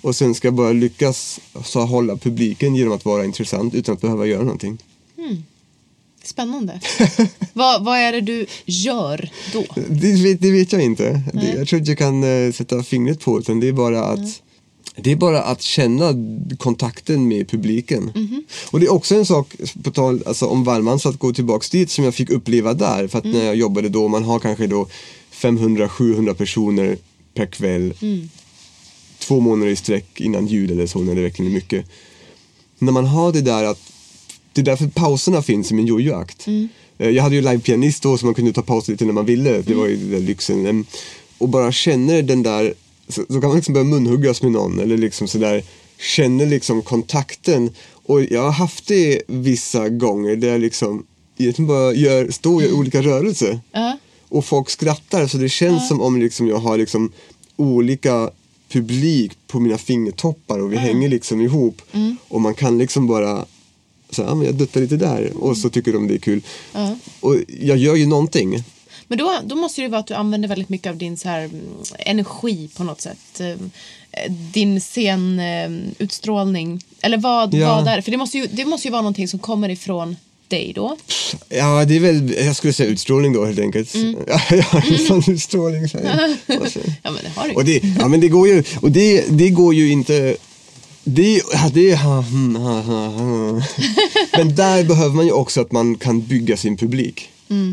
Och 0.00 0.16
sen 0.16 0.34
ska 0.34 0.48
jag 0.48 0.54
bara 0.54 0.72
lyckas 0.72 1.40
så 1.64 1.80
hålla 1.80 2.16
publiken 2.16 2.74
genom 2.74 2.92
att 2.92 3.04
vara 3.04 3.24
intressant 3.24 3.74
utan 3.74 3.94
att 3.94 4.00
behöva 4.00 4.26
göra 4.26 4.42
någonting. 4.42 4.78
Spännande. 6.24 6.80
vad, 7.52 7.84
vad 7.84 7.98
är 7.98 8.12
det 8.12 8.20
du 8.20 8.46
gör 8.64 9.30
då? 9.52 9.64
Det 9.88 10.12
vet, 10.12 10.40
det 10.40 10.50
vet 10.50 10.72
jag 10.72 10.82
inte. 10.82 11.22
Det, 11.32 11.54
jag 11.56 11.68
tror 11.68 11.78
inte 11.78 11.90
jag 11.90 11.98
kan 11.98 12.24
eh, 12.24 12.52
sätta 12.52 12.82
fingret 12.82 13.20
på 13.20 13.38
utan 13.38 13.60
det 13.60 13.68
är 13.68 13.72
bara 13.72 14.04
att 14.04 14.42
Det 14.96 15.12
är 15.12 15.16
bara 15.16 15.42
att 15.42 15.62
känna 15.62 16.14
kontakten 16.58 17.28
med 17.28 17.48
publiken. 17.48 18.12
Och 18.70 18.80
det 18.80 18.86
är 18.86 18.92
också 18.92 19.14
en 19.14 19.26
sak, 19.26 19.54
på 19.82 19.90
tal 19.90 20.22
alltså, 20.26 20.46
om 20.46 20.64
Wallmans, 20.64 21.06
att 21.06 21.18
gå 21.18 21.32
tillbaks 21.32 21.70
dit 21.70 21.90
som 21.90 22.04
jag 22.04 22.14
fick 22.14 22.30
uppleva 22.30 22.74
där. 22.74 23.08
För 23.08 23.18
att 23.18 23.24
när 23.24 23.44
jag 23.44 23.56
jobbade 23.56 23.88
då, 23.88 24.08
man 24.08 24.24
har 24.24 24.38
kanske 24.38 24.66
då 24.66 24.86
500-700 25.40 26.34
personer 26.34 26.96
per 27.34 27.46
kväll. 27.46 27.94
Två 29.18 29.40
månader 29.40 29.72
i 29.72 29.76
sträck 29.76 30.20
innan 30.20 30.46
jul 30.46 30.70
eller 30.70 30.86
så, 30.86 30.98
när 30.98 31.14
det 31.14 31.22
verkligen 31.22 31.50
är 31.50 31.54
mycket. 31.54 31.86
När 32.78 32.92
man 32.92 33.06
har 33.06 33.32
det 33.32 33.40
där 33.40 33.64
att 33.64 33.78
det 34.52 34.60
är 34.60 34.64
därför 34.64 34.86
pauserna 34.88 35.42
finns 35.42 35.70
i 35.70 35.74
min 35.74 35.86
jojoakt. 35.86 36.46
Eh, 36.98 37.08
Jag 37.10 37.22
hade 37.22 37.34
ju 37.34 37.40
livepianist 37.42 38.02
då 38.02 38.18
så 38.18 38.26
man 38.26 38.34
kunde 38.34 38.52
ta 38.52 38.62
pauser 38.62 38.92
lite 38.92 39.04
när 39.04 39.12
man 39.12 39.26
ville. 39.26 39.62
Det 39.62 39.74
var 39.74 39.86
ju 39.86 39.96
den 39.96 40.10
där 40.10 40.20
lyxen. 40.20 40.86
Och 41.38 41.48
bara 41.48 41.72
känner 41.72 42.22
den 42.22 42.42
där, 42.42 42.74
så, 43.08 43.22
så 43.28 43.40
kan 43.40 43.48
man 43.48 43.56
liksom 43.56 43.74
börja 43.74 43.84
munhuggas 43.84 44.42
med 44.42 44.52
någon 44.52 44.80
eller 44.80 44.96
liksom 44.96 45.28
sådär 45.28 45.62
känner 46.00 46.46
liksom 46.46 46.82
kontakten. 46.82 47.70
Och 47.92 48.22
jag 48.24 48.42
har 48.42 48.50
haft 48.52 48.86
det 48.86 49.22
vissa 49.26 49.88
gånger 49.88 50.36
där 50.36 50.48
jag 50.48 50.60
liksom 50.60 51.06
egentligen 51.38 51.66
bara 51.68 51.92
gör, 51.94 52.30
står 52.30 52.54
och 52.54 52.62
gör 52.62 52.72
olika 52.72 53.02
rörelser. 53.02 53.60
Ja. 53.72 53.98
Och 54.28 54.44
folk 54.44 54.70
skrattar 54.70 55.26
så 55.26 55.38
det 55.38 55.48
känns 55.48 55.88
som 55.88 56.00
om 56.00 56.20
liksom 56.20 56.48
jag 56.48 56.58
har 56.58 56.78
liksom 56.78 57.12
olika 57.56 58.30
publik 58.68 59.32
på 59.46 59.60
mina 59.60 59.78
fingertoppar 59.78 60.58
och 60.58 60.72
vi 60.72 60.76
hänger 60.76 61.08
liksom 61.08 61.40
ihop. 61.40 61.82
Och 62.28 62.40
man 62.40 62.54
kan 62.54 62.78
liksom 62.78 63.06
bara 63.06 63.44
ja, 64.16 64.34
men 64.34 64.46
jag 64.46 64.54
duttar 64.54 64.80
lite 64.80 64.96
där 64.96 65.32
och 65.36 65.56
så 65.56 65.70
tycker 65.70 65.92
de 65.92 66.08
det 66.08 66.14
är 66.14 66.18
kul. 66.18 66.42
Och 67.20 67.36
jag 67.60 67.78
gör 67.78 67.94
ju 67.96 68.06
någonting. 68.06 68.64
Men 69.10 69.18
då, 69.18 69.34
då 69.44 69.56
måste 69.56 69.82
det 69.82 69.88
vara 69.88 70.00
att 70.00 70.06
du 70.06 70.14
använder 70.14 70.48
väldigt 70.48 70.68
mycket 70.68 70.90
av 70.90 70.96
din 70.96 71.16
så 71.16 71.28
här, 71.28 71.40
mm, 71.44 71.60
energi 71.98 72.68
på 72.76 72.84
något 72.84 73.00
sätt. 73.00 73.40
Eh, 73.40 73.56
Din 74.52 74.80
scenutstrålning. 74.80 76.82
Eller 77.00 77.18
vad, 77.18 77.54
Ja. 77.54 77.74
vad 77.76 77.88
är 77.88 77.96
det? 77.96 78.02
För 78.02 78.10
det 78.10 78.16
måste, 78.16 78.38
ju, 78.38 78.46
det 78.46 78.64
måste 78.64 78.88
ju 78.88 78.92
vara 78.92 79.02
någonting 79.02 79.28
som 79.28 79.38
kommer 79.38 79.68
ifrån 79.68 80.16
dig 80.48 80.72
då. 80.74 80.96
Ja, 81.48 81.84
det 81.84 81.96
är 81.96 82.00
väl, 82.00 82.34
jag 82.46 82.56
skulle 82.56 82.72
säga 82.72 82.88
utstrålning 82.90 83.32
då 83.32 83.44
helt 83.44 83.58
enkelt. 83.58 83.94
Ja, 84.28 84.40
jag 84.50 84.62
har 84.62 84.92
en 84.92 84.98
sån 84.98 85.22
utstrålning. 85.34 85.88
Så 85.88 85.98
här. 85.98 86.36
Och 86.60 86.68
så- 86.68 86.78
Ja 87.02 87.10
men 87.10 87.22
det 87.22 87.30
har 87.36 87.48
du 87.48 87.54
Och 87.54 87.64
det, 87.64 87.82
ja 87.98 88.08
men 88.08 88.20
det 88.20 88.28
går 88.28 88.48
ju, 88.48 88.62
och 88.82 88.90
det, 88.90 89.24
det 89.28 89.48
går 89.50 89.74
ju 89.74 89.90
inte 89.92 90.36
det, 91.04 91.42
ja, 91.52 91.70
det, 91.74 91.94
hmm, 91.96 92.56
ha, 92.56 92.80
ha, 92.80 93.06
ha. 93.06 93.62
Men 94.36 94.54
där 94.54 94.84
behöver 94.84 95.14
man 95.14 95.26
ju 95.26 95.32
också 95.32 95.60
att 95.60 95.72
man 95.72 95.94
kan 95.96 96.20
bygga 96.20 96.56
sin 96.56 96.76
publik. 96.76 97.28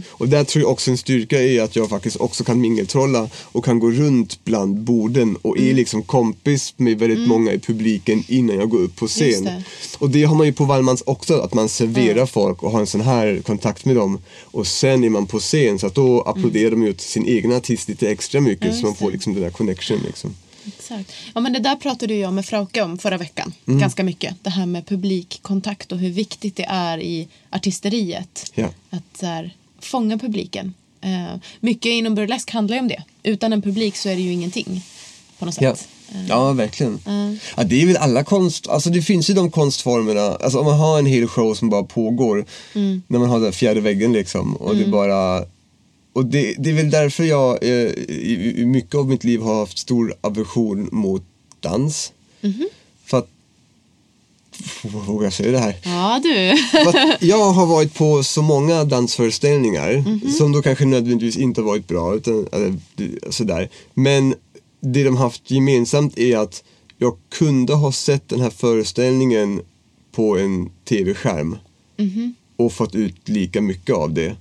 Och 0.07 0.29
där 0.29 0.43
tror 0.43 0.61
jag 0.61 0.71
också 0.71 0.91
en 0.91 0.97
styrka 0.97 1.41
är 1.41 1.61
att 1.61 1.75
jag 1.75 1.89
faktiskt 1.89 2.15
också 2.17 2.43
kan 2.43 2.61
mingeltrolla 2.61 3.29
och 3.43 3.65
kan 3.65 3.79
gå 3.79 3.91
runt 3.91 4.39
bland 4.43 4.77
borden 4.79 5.37
och 5.41 5.57
är 5.57 5.73
liksom 5.73 6.03
kompis 6.03 6.73
med 6.77 6.99
väldigt 6.99 7.27
många 7.27 7.53
i 7.53 7.59
publiken 7.59 8.23
innan 8.27 8.55
jag 8.55 8.69
går 8.69 8.79
upp 8.79 8.95
på 8.95 9.07
scen. 9.07 9.43
det. 9.43 9.63
Och 9.97 10.09
det 10.09 10.23
har 10.23 10.35
man 10.35 10.45
ju 10.45 10.53
på 10.53 10.65
Wallmans 10.65 11.03
också, 11.05 11.39
att 11.39 11.53
man 11.53 11.69
serverar 11.69 12.25
folk 12.25 12.63
och 12.63 12.71
har 12.71 12.79
en 12.79 12.87
sån 12.87 13.01
här 13.01 13.41
kontakt 13.45 13.85
med 13.85 13.95
dem. 13.95 14.19
Och 14.41 14.67
sen 14.67 15.03
är 15.03 15.09
man 15.09 15.25
på 15.25 15.39
scen 15.39 15.79
så 15.79 15.87
att 15.87 15.95
då 15.95 16.21
applåderar 16.21 16.71
de 16.71 16.83
ju 16.83 16.95
sin 16.97 17.25
egen 17.25 17.51
artist 17.53 17.89
lite 17.89 18.09
extra 18.09 18.41
mycket 18.41 18.67
Ja, 18.67 18.73
så 18.73 18.85
man 18.85 18.95
får 18.95 19.11
liksom 19.11 19.33
den 19.33 19.43
där 19.43 19.49
connection 19.49 19.99
liksom. 20.05 20.35
Exakt. 20.67 21.11
Ja, 21.33 21.41
men 21.41 21.53
det 21.53 21.59
där 21.59 21.75
pratade 21.75 22.15
jag 22.15 22.33
med 22.33 22.45
Frauke 22.45 22.81
om 22.81 22.97
förra 22.97 23.17
veckan. 23.17 23.53
Mm. 23.67 23.79
Ganska 23.79 24.03
mycket. 24.03 24.35
Det 24.43 24.49
här 24.49 24.65
med 24.65 24.85
publikkontakt 24.85 25.91
och 25.91 25.97
hur 25.97 26.09
viktigt 26.09 26.55
det 26.55 26.65
är 26.69 26.97
i 26.97 27.27
artisteriet. 27.49 28.51
Ja. 28.55 28.69
Att 28.89 29.17
så 29.19 29.25
här, 29.25 29.53
fånga 29.79 30.17
publiken. 30.17 30.73
Eh, 31.01 31.39
mycket 31.59 31.89
inom 31.89 32.15
burlesk 32.15 32.51
handlar 32.51 32.75
ju 32.77 32.81
om 32.81 32.87
det. 32.87 33.03
Utan 33.23 33.53
en 33.53 33.61
publik 33.61 33.95
så 33.95 34.09
är 34.09 34.15
det 34.15 34.21
ju 34.21 34.31
ingenting. 34.33 34.81
På 35.39 35.45
något 35.45 35.61
Ja, 35.61 35.75
sätt. 35.75 35.87
ja 36.29 36.51
verkligen. 36.53 36.99
Ja, 37.57 37.63
det 37.63 37.81
är 37.81 37.85
väl 37.87 37.97
alla 37.97 38.23
konst, 38.23 38.67
alltså 38.67 38.89
det 38.89 39.01
finns 39.01 39.29
ju 39.29 39.33
de 39.33 39.51
konstformerna, 39.51 40.21
alltså 40.21 40.59
om 40.59 40.65
man 40.65 40.79
har 40.79 40.99
en 40.99 41.05
hel 41.05 41.27
show 41.27 41.53
som 41.53 41.69
bara 41.69 41.83
pågår, 41.83 42.45
när 43.07 43.19
man 43.19 43.29
har 43.29 43.39
den 43.39 43.51
fjärde 43.53 43.81
väggen 43.81 44.13
liksom 44.13 44.55
och 44.55 44.75
det 44.75 44.85
bara 44.87 45.45
och 46.13 46.25
det, 46.25 46.55
det 46.59 46.69
är 46.69 46.73
väl 46.73 46.89
därför 46.89 47.23
jag 47.23 47.63
eh, 47.63 47.69
i, 47.69 48.53
i 48.57 48.65
mycket 48.65 48.95
av 48.95 49.07
mitt 49.09 49.23
liv 49.23 49.41
har 49.41 49.59
haft 49.59 49.77
stor 49.77 50.13
aversion 50.21 50.89
mot 50.91 51.23
dans. 51.59 52.11
För 52.41 52.47
att, 52.47 52.53
vågar 55.07 55.29
säga 55.29 55.51
det 55.51 55.59
här? 55.59 55.75
Ja 55.83 56.19
du. 56.23 56.55
Jag 57.27 57.51
har 57.51 57.65
varit 57.65 57.93
på 57.93 58.23
så 58.23 58.41
många 58.41 58.83
dansföreställningar 58.83 60.03
som 60.37 60.51
då 60.51 60.61
kanske 60.61 60.85
nödvändigtvis 60.85 61.37
inte 61.37 61.61
har 61.61 61.65
varit 61.65 61.87
bra. 61.87 62.15
Utan, 62.15 62.47
eller, 62.51 62.77
sådär. 63.31 63.69
Men 63.93 64.35
det 64.81 65.03
de 65.03 65.17
haft 65.17 65.51
gemensamt 65.51 66.17
är 66.17 66.37
att 66.37 66.63
jag 66.97 67.17
kunde 67.29 67.73
ha 67.73 67.91
sett 67.91 68.29
den 68.29 68.41
här 68.41 68.49
föreställningen 68.49 69.61
på 70.11 70.37
en 70.37 70.69
tv-skärm 70.89 71.57
och 72.57 72.73
fått 72.73 72.95
ut 72.95 73.29
lika 73.29 73.61
mycket 73.61 73.95
av 73.95 74.13
det. 74.13 74.35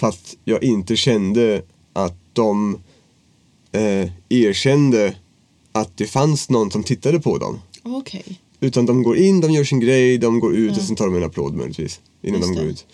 Fast 0.00 0.36
jag 0.44 0.62
inte 0.62 0.96
kände 0.96 1.62
att 1.92 2.16
de 2.32 2.78
eh, 3.72 4.10
erkände 4.28 5.14
att 5.72 5.96
det 5.96 6.06
fanns 6.06 6.48
någon 6.48 6.70
som 6.70 6.84
tittade 6.84 7.20
på 7.20 7.38
dem. 7.38 7.60
Okej. 7.82 8.40
Utan 8.60 8.86
de 8.86 9.02
går 9.02 9.16
in, 9.16 9.40
de 9.40 9.50
gör 9.52 9.64
sin 9.64 9.80
grej, 9.80 10.18
de 10.18 10.40
går 10.40 10.56
ut 10.56 10.76
och 10.76 10.82
sen 10.82 10.96
tar 10.96 11.04
de 11.04 11.16
en 11.16 11.24
applåd 11.24 11.54
möjligtvis. 11.54 12.00
Innan 12.22 12.40
Just 12.40 12.48
de 12.52 12.56
går 12.56 12.64
det. 12.64 12.70
ut. 12.70 12.86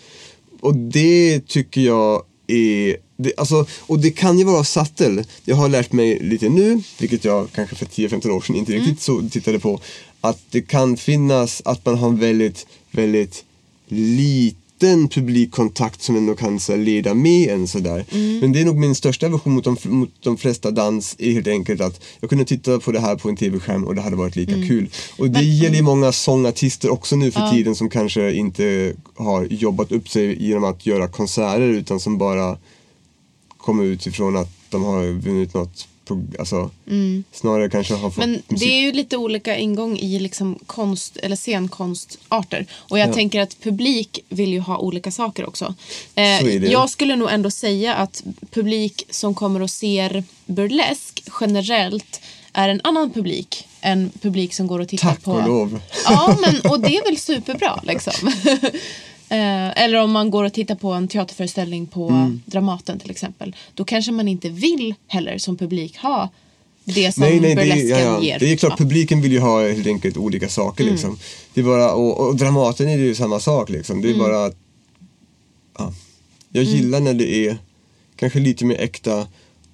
Och 0.59 0.75
det 0.75 1.39
tycker 1.47 1.81
jag 1.81 2.23
är, 2.47 2.97
det, 3.17 3.33
alltså, 3.37 3.65
och 3.79 3.99
det 3.99 4.11
kan 4.11 4.37
ju 4.39 4.43
vara 4.45 4.63
sattel. 4.63 5.23
Jag 5.45 5.55
har 5.55 5.69
lärt 5.69 5.91
mig 5.91 6.19
lite 6.19 6.49
nu, 6.49 6.81
vilket 6.99 7.25
jag 7.25 7.47
kanske 7.55 7.75
för 7.75 7.85
10-15 7.85 8.29
år 8.29 8.41
sedan 8.41 8.55
inte 8.55 8.73
Mm. 8.73 8.85
riktigt 8.85 9.01
så 9.03 9.29
tittade 9.31 9.59
på. 9.59 9.79
Att 10.21 10.39
det 10.51 10.61
kan 10.61 10.97
finnas, 10.97 11.61
att 11.65 11.85
man 11.85 11.97
har 11.97 12.07
en 12.09 12.19
väldigt, 12.19 12.67
väldigt 12.91 13.43
liten 13.87 14.61
publikkontakt 14.79 16.01
som 16.01 16.15
ändå 16.15 16.35
kan 16.35 16.59
så 16.59 16.71
här, 16.71 16.79
leda 16.79 17.13
med 17.13 17.49
en 17.49 17.67
sådär. 17.67 18.05
Mm. 18.11 18.39
Men 18.39 18.51
det 18.51 18.61
är 18.61 18.65
nog 18.65 18.77
min 18.77 18.95
största 18.95 19.25
aversion 19.25 19.53
mot 19.53 19.63
de, 19.63 19.77
mot 19.83 20.09
de 20.19 20.37
flesta 20.37 20.71
dans 20.71 21.15
är 21.19 21.31
helt 21.31 21.47
enkelt 21.47 21.81
att 21.81 22.03
jag 22.19 22.29
kunde 22.29 22.45
titta 22.45 22.79
på 22.79 22.91
det 22.91 22.99
här 22.99 23.15
på 23.15 23.29
en 23.29 23.35
tv-skärm 23.35 23.83
och 23.83 23.95
det 23.95 24.01
hade 24.01 24.15
varit 24.15 24.35
lika 24.35 24.53
Mm. 24.53 24.67
kul. 24.67 24.89
Och 25.17 25.29
det 25.29 25.43
gäller 25.43 25.75
ju 25.75 25.81
många 25.81 26.11
sångartister 26.11 26.89
också 26.89 27.15
nu 27.15 27.31
för 27.31 27.51
tiden 27.51 27.75
som 27.75 27.89
kanske 27.89 28.33
inte 28.33 28.93
har 29.15 29.45
jobbat 29.45 29.91
upp 29.91 30.09
sig 30.09 30.43
genom 30.47 30.63
att 30.63 30.85
göra 30.85 31.07
konserter 31.07 31.61
utan 31.61 31.99
som 31.99 32.17
bara 32.17 32.57
kommer 33.57 33.83
utifrån 33.83 34.37
att 34.37 34.49
de 34.69 34.83
har 34.83 35.21
vunnit 35.21 35.53
något 35.53 35.87
Alltså, 36.39 36.69
snarare 37.31 37.69
kanske 37.69 37.93
har 37.93 38.09
fått 38.09 38.23
Mm. 38.23 38.41
Men 38.47 38.57
det 38.59 38.65
är 38.65 38.79
ju 38.81 38.91
lite 38.91 39.17
olika 39.17 39.57
ingång 39.57 39.97
i 39.97 40.19
liksom 40.19 40.59
konst 40.65 41.17
eller 41.17 41.35
scenkonstarter. 41.35 42.65
Och 42.73 42.99
jag 42.99 43.09
Ja. 43.09 43.13
tänker 43.13 43.41
att 43.41 43.61
publik 43.63 44.19
vill 44.29 44.53
ju 44.53 44.59
ha 44.59 44.77
olika 44.77 45.11
saker 45.11 45.47
också. 45.47 45.75
Eh. 46.15 46.45
Jag 46.71 46.89
skulle 46.89 47.15
nog 47.15 47.29
ändå 47.31 47.51
säga 47.51 47.93
att 47.95 48.23
publik 48.51 49.03
som 49.09 49.33
kommer 49.33 49.61
och 49.61 49.69
ser 49.69 50.23
burlesk 50.45 51.23
generellt 51.41 52.21
är 52.53 52.69
en 52.69 52.81
annan 52.83 53.11
publik 53.11 53.67
än 53.81 54.11
publik 54.21 54.53
som 54.53 54.67
går 54.67 54.79
och 54.79 54.87
tittar 54.87 55.09
Tack 55.09 55.23
på... 55.23 55.31
och 55.31 55.47
lov. 55.47 55.79
Ja, 56.05 56.37
men, 56.41 56.71
och 56.71 56.79
det 56.79 56.97
är 56.97 57.03
väl 57.05 57.17
superbra 57.17 57.79
liksom. 57.83 58.13
Eh, 59.29 59.83
eller 59.83 60.01
om 60.03 60.11
man 60.11 60.31
går 60.31 60.43
och 60.43 60.53
tittar 60.53 60.75
på 60.75 60.91
en 60.93 61.07
teaterföreställning 61.07 61.87
på 61.87 62.09
Mm. 62.09 62.41
Dramaten 62.45 62.99
till 62.99 63.11
exempel. 63.11 63.55
Då 63.73 63.83
kanske 63.85 64.11
man 64.11 64.27
inte 64.27 64.49
vill 64.49 64.95
heller 65.07 65.37
som 65.37 65.57
publik 65.57 65.97
ha 65.97 66.29
det 66.83 67.11
som 67.11 67.21
Nej, 67.23 67.39
nej, 67.39 67.55
det 67.55 67.61
burlesken 67.61 67.89
ja, 67.89 67.99
ja. 67.99 68.23
ger. 68.23 68.39
det 68.39 68.51
är 68.51 68.57
klart 68.57 68.71
Ja. 68.71 68.77
publiken 68.77 69.21
vill 69.21 69.31
ju 69.31 69.39
ha 69.39 69.67
helt 69.67 69.87
enkelt 69.87 70.17
olika 70.17 70.49
saker 70.49 70.83
Mm. 70.83 70.93
liksom. 70.95 71.17
Det 71.53 71.61
är 71.61 71.65
bara, 71.65 71.93
och, 71.93 72.27
och 72.27 72.35
Dramaten 72.35 72.89
är 72.89 72.97
det 72.97 73.03
ju 73.03 73.15
samma 73.15 73.39
sak 73.39 73.69
liksom. 73.69 73.99
Mm. 73.99 74.07
Det 74.11 74.15
är 74.17 74.19
bara 74.19 74.45
att, 74.45 74.55
ja. 75.77 75.93
Jag 76.49 76.63
gillar 76.63 76.99
när 76.99 77.13
det 77.13 77.47
är 77.47 77.57
kanske 78.15 78.39
lite 78.39 78.65
mer 78.65 78.75
äkta 78.75 79.27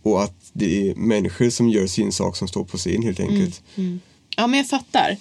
och 0.04 0.24
att 0.24 0.36
det 0.54 0.90
är 0.90 0.96
människor 0.96 1.50
som 1.50 1.70
gör 1.70 1.88
sin 1.88 2.12
sak 2.12 2.36
som 2.38 2.48
står 2.48 2.64
på 2.64 2.78
scen 2.78 3.04
helt 3.04 3.20
enkelt. 3.20 3.62
Ja, 4.38 4.48
men 4.48 4.58
jag 4.58 4.68
fattar. 4.70 5.18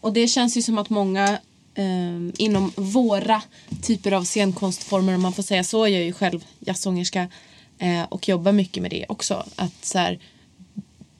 Och 0.00 0.12
det 0.12 0.28
känns 0.28 0.56
ju 0.56 0.62
som 0.62 0.78
att 0.78 0.90
många 0.90 1.38
eh, 1.74 2.44
inom 2.44 2.72
våra 2.76 3.42
typer 3.82 4.12
av 4.12 4.24
scenkonstformer, 4.24 5.14
om 5.14 5.22
man 5.22 5.32
får 5.32 5.42
säga 5.42 5.64
så, 5.64 5.88
jag 5.88 6.00
är 6.00 6.04
ju 6.04 6.12
själv 6.12 6.44
jazzsångerska 6.60 7.28
eh, 7.78 8.02
och 8.02 8.28
jobbar 8.28 8.52
mycket 8.52 8.82
med 8.82 8.90
det 8.90 9.06
också. 9.08 9.46
Att 9.56 9.84
så 9.84 9.98
här, 9.98 10.18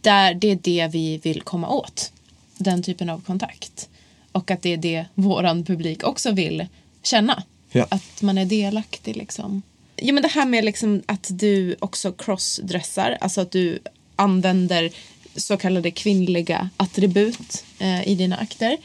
där, 0.00 0.34
det 0.34 0.50
är 0.50 0.59
det 0.62 0.88
vi 0.92 1.18
vill 1.18 1.42
komma 1.42 1.68
åt. 1.68 2.12
Den 2.57 2.82
typen 2.82 3.11
av 3.11 3.20
kontakt. 3.20 3.88
Och 4.32 4.50
att 4.50 4.62
det 4.62 4.72
är 4.72 4.76
det 4.76 5.07
våran 5.14 5.64
publik 5.64 6.05
också 6.05 6.32
vill 6.32 6.66
känna. 7.03 7.42
Ja. 7.72 7.86
Att 7.88 8.22
man 8.22 8.38
är 8.38 8.44
delaktig 8.44 9.16
liksom. 9.16 9.62
Ja 9.96 10.12
men 10.12 10.22
det 10.22 10.28
här 10.28 10.46
med 10.46 10.64
liksom 10.64 11.03
att 11.07 11.26
du 11.30 11.76
också 11.80 12.12
crossdressar, 12.12 13.18
alltså 13.20 13.40
att 13.40 13.50
du 13.50 13.78
använder 14.16 14.90
så 15.36 15.57
kallade 15.57 15.90
kvinnliga 15.90 16.70
attribut 16.76 17.64
eh, 17.78 18.09
i 18.09 18.14
dina 18.14 18.36
akter. 18.36 18.76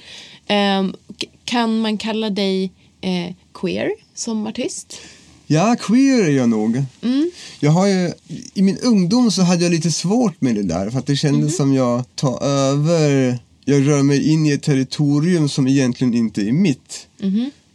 Ehm, 0.47 0.93
kan 1.45 1.79
man 1.79 1.97
kalla 1.97 2.29
dig 2.29 2.71
eh, 3.01 3.35
queer 3.53 3.91
som 4.15 4.47
artist? 4.47 4.97
Ja, 5.47 5.75
queer 5.79 6.23
är 6.23 6.29
jag 6.29 6.49
nog. 6.49 6.83
Jag 7.59 7.71
har 7.71 7.87
ju, 7.87 8.11
I 8.53 8.61
min 8.61 8.77
ungdom 8.77 9.31
så 9.31 9.41
hade 9.41 9.63
jag 9.63 9.71
lite 9.71 9.91
svårt 9.91 10.41
med 10.41 10.55
det 10.55 10.63
där 10.63 10.89
för 10.89 10.99
att 10.99 11.05
det 11.05 11.15
kändes 11.15 11.57
som 11.57 11.73
jag 11.73 12.15
tar 12.15 12.43
över, 12.43 13.39
jag 13.65 13.87
rör 13.87 14.03
mig 14.03 14.29
in 14.31 14.45
i 14.45 14.51
ett 14.51 14.63
territorium 14.63 15.49
som 15.49 15.67
egentligen 15.67 16.13
inte 16.13 16.41
är 16.41 16.51
mitt. 16.51 17.07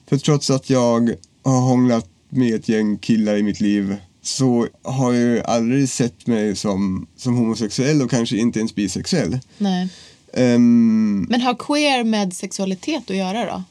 För 0.09 0.19
trots 0.19 0.51
att 0.51 0.71
jag 0.71 1.15
har 1.43 1.61
hånglat 1.61 2.09
med 2.29 2.55
ett 2.55 2.69
gäng 2.69 2.99
killar 2.99 3.37
i 3.37 3.43
mitt 3.43 3.61
liv 3.61 3.97
så 4.23 4.67
har 4.83 5.13
jag 5.13 5.47
aldrig 5.47 5.89
sett 5.89 6.27
mig 6.27 6.57
som, 6.57 7.07
som 7.17 7.37
homosexuell 7.37 8.03
och 8.03 8.11
kanske 8.11 8.37
inte 8.37 8.59
ens 8.59 8.75
bisexuell. 8.75 9.39
Nej. 9.59 9.89
Ehm, 10.33 11.27
Men 11.31 11.41
har 11.41 11.55
queer 11.55 12.05
med 12.05 12.33
sexualitet 12.35 13.11
att 13.11 13.17
göra 13.17 13.45
då? 13.45 13.63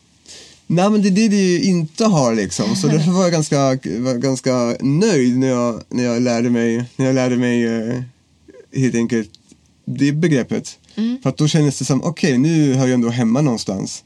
Nej 0.67 0.89
men 0.89 1.01
det 1.01 1.07
är 1.07 1.11
det 1.11 1.27
det 1.27 1.35
ju 1.35 1.63
inte 1.63 2.05
har 2.05 2.35
liksom. 2.35 2.75
Så 2.75 2.87
därför 2.93 3.11
var 3.11 3.23
jag 3.23 3.31
ganska, 3.31 3.57
var 3.99 4.17
ganska 4.17 4.75
nöjd 4.81 5.37
när 5.37 5.47
jag, 5.47 5.81
när 5.89 6.03
jag 6.03 6.21
lärde 6.21 6.49
mig, 6.49 6.85
när 6.95 7.05
jag 7.05 7.15
lärde 7.15 7.37
mig 7.37 7.65
eh, 7.65 8.01
helt 8.75 8.95
enkelt 8.95 9.29
det 9.85 10.11
begreppet. 10.11 10.77
För 11.23 11.29
att 11.29 11.37
då 11.37 11.47
kändes 11.47 11.79
det 11.79 11.85
som, 11.85 12.03
okej 12.03 12.37
nu 12.37 12.73
hör 12.73 12.87
jag 12.87 12.93
ändå 12.93 13.09
hemma 13.09 13.41
någonstans. 13.41 14.03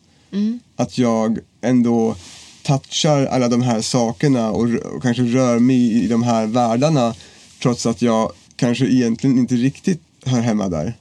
Att 0.76 0.98
jag 0.98 1.40
ändå 1.62 2.16
touchar 2.64 3.26
alla 3.26 3.48
de 3.48 3.62
här 3.62 3.82
sakerna 3.82 4.52
och, 4.52 4.70
och 4.70 5.02
kanske 5.02 5.24
rör 5.24 5.60
mig 5.60 6.04
i 6.04 6.08
de 6.08 6.24
här 6.24 6.46
världarna 6.46 7.16
trots 7.62 7.86
att 7.86 8.02
jag 8.02 8.32
kanske 8.56 8.86
egentligen 8.86 9.38
inte 9.38 9.56
riktigt 9.56 10.02
hör 10.26 10.42
hemma 10.42 10.68
där. 10.70 10.94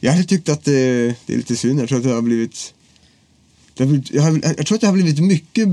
Jag 0.00 0.12
hade 0.12 0.24
tyckt 0.24 0.48
att 0.48 0.64
det, 0.64 1.06
det 1.26 1.32
är 1.32 1.36
lite 1.36 1.56
synd, 1.56 1.80
jag 1.80 1.88
tror 1.88 1.98
att 1.98 2.04
det 2.04 2.10
har 2.10 2.22
blivit 2.22 2.74
det 3.74 3.82
har 3.84 3.88
blivit, 3.88 4.10
jag, 4.10 4.22
har, 4.22 4.40
jag 4.56 4.66
tror 4.66 4.76
att 4.76 4.82
jag 4.82 4.88
har 4.88 4.94
blivit 4.94 5.18
mycket 5.18 5.68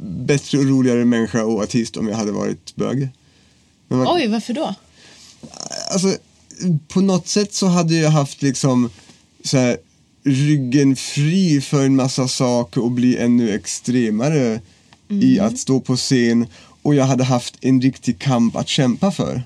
bättre 0.00 0.58
och 0.58 0.64
roligare 0.64 1.04
människa 1.04 1.44
och 1.44 1.62
artist 1.62 1.96
om 1.96 2.08
jag 2.08 2.16
hade 2.16 2.32
varit 2.32 2.76
bög. 2.76 3.08
Man, 3.88 4.06
Oj, 4.08 4.26
varför 4.26 4.54
då? 4.54 4.74
alltså, 5.90 6.16
på 6.88 7.00
något 7.00 7.28
sätt 7.28 7.54
så 7.54 7.66
hade 7.66 7.94
jag 7.94 8.10
haft 8.10 8.42
liksom 8.42 8.90
så 9.44 9.58
här, 9.58 9.76
ryggen 10.22 10.96
fri 10.96 11.60
för 11.60 11.84
en 11.84 11.96
massa 11.96 12.28
saker 12.28 12.82
och 12.82 12.90
bli 12.90 13.16
ännu 13.16 13.54
extremare 13.54 14.60
i 15.08 15.40
att 15.40 15.58
stå 15.58 15.80
på 15.80 15.96
scen 15.96 16.46
och 16.82 16.94
jag 16.94 17.04
hade 17.04 17.24
haft 17.24 17.56
en 17.60 17.80
riktig 17.80 18.18
kamp 18.18 18.56
att 18.56 18.68
kämpa 18.68 19.12
för. 19.12 19.42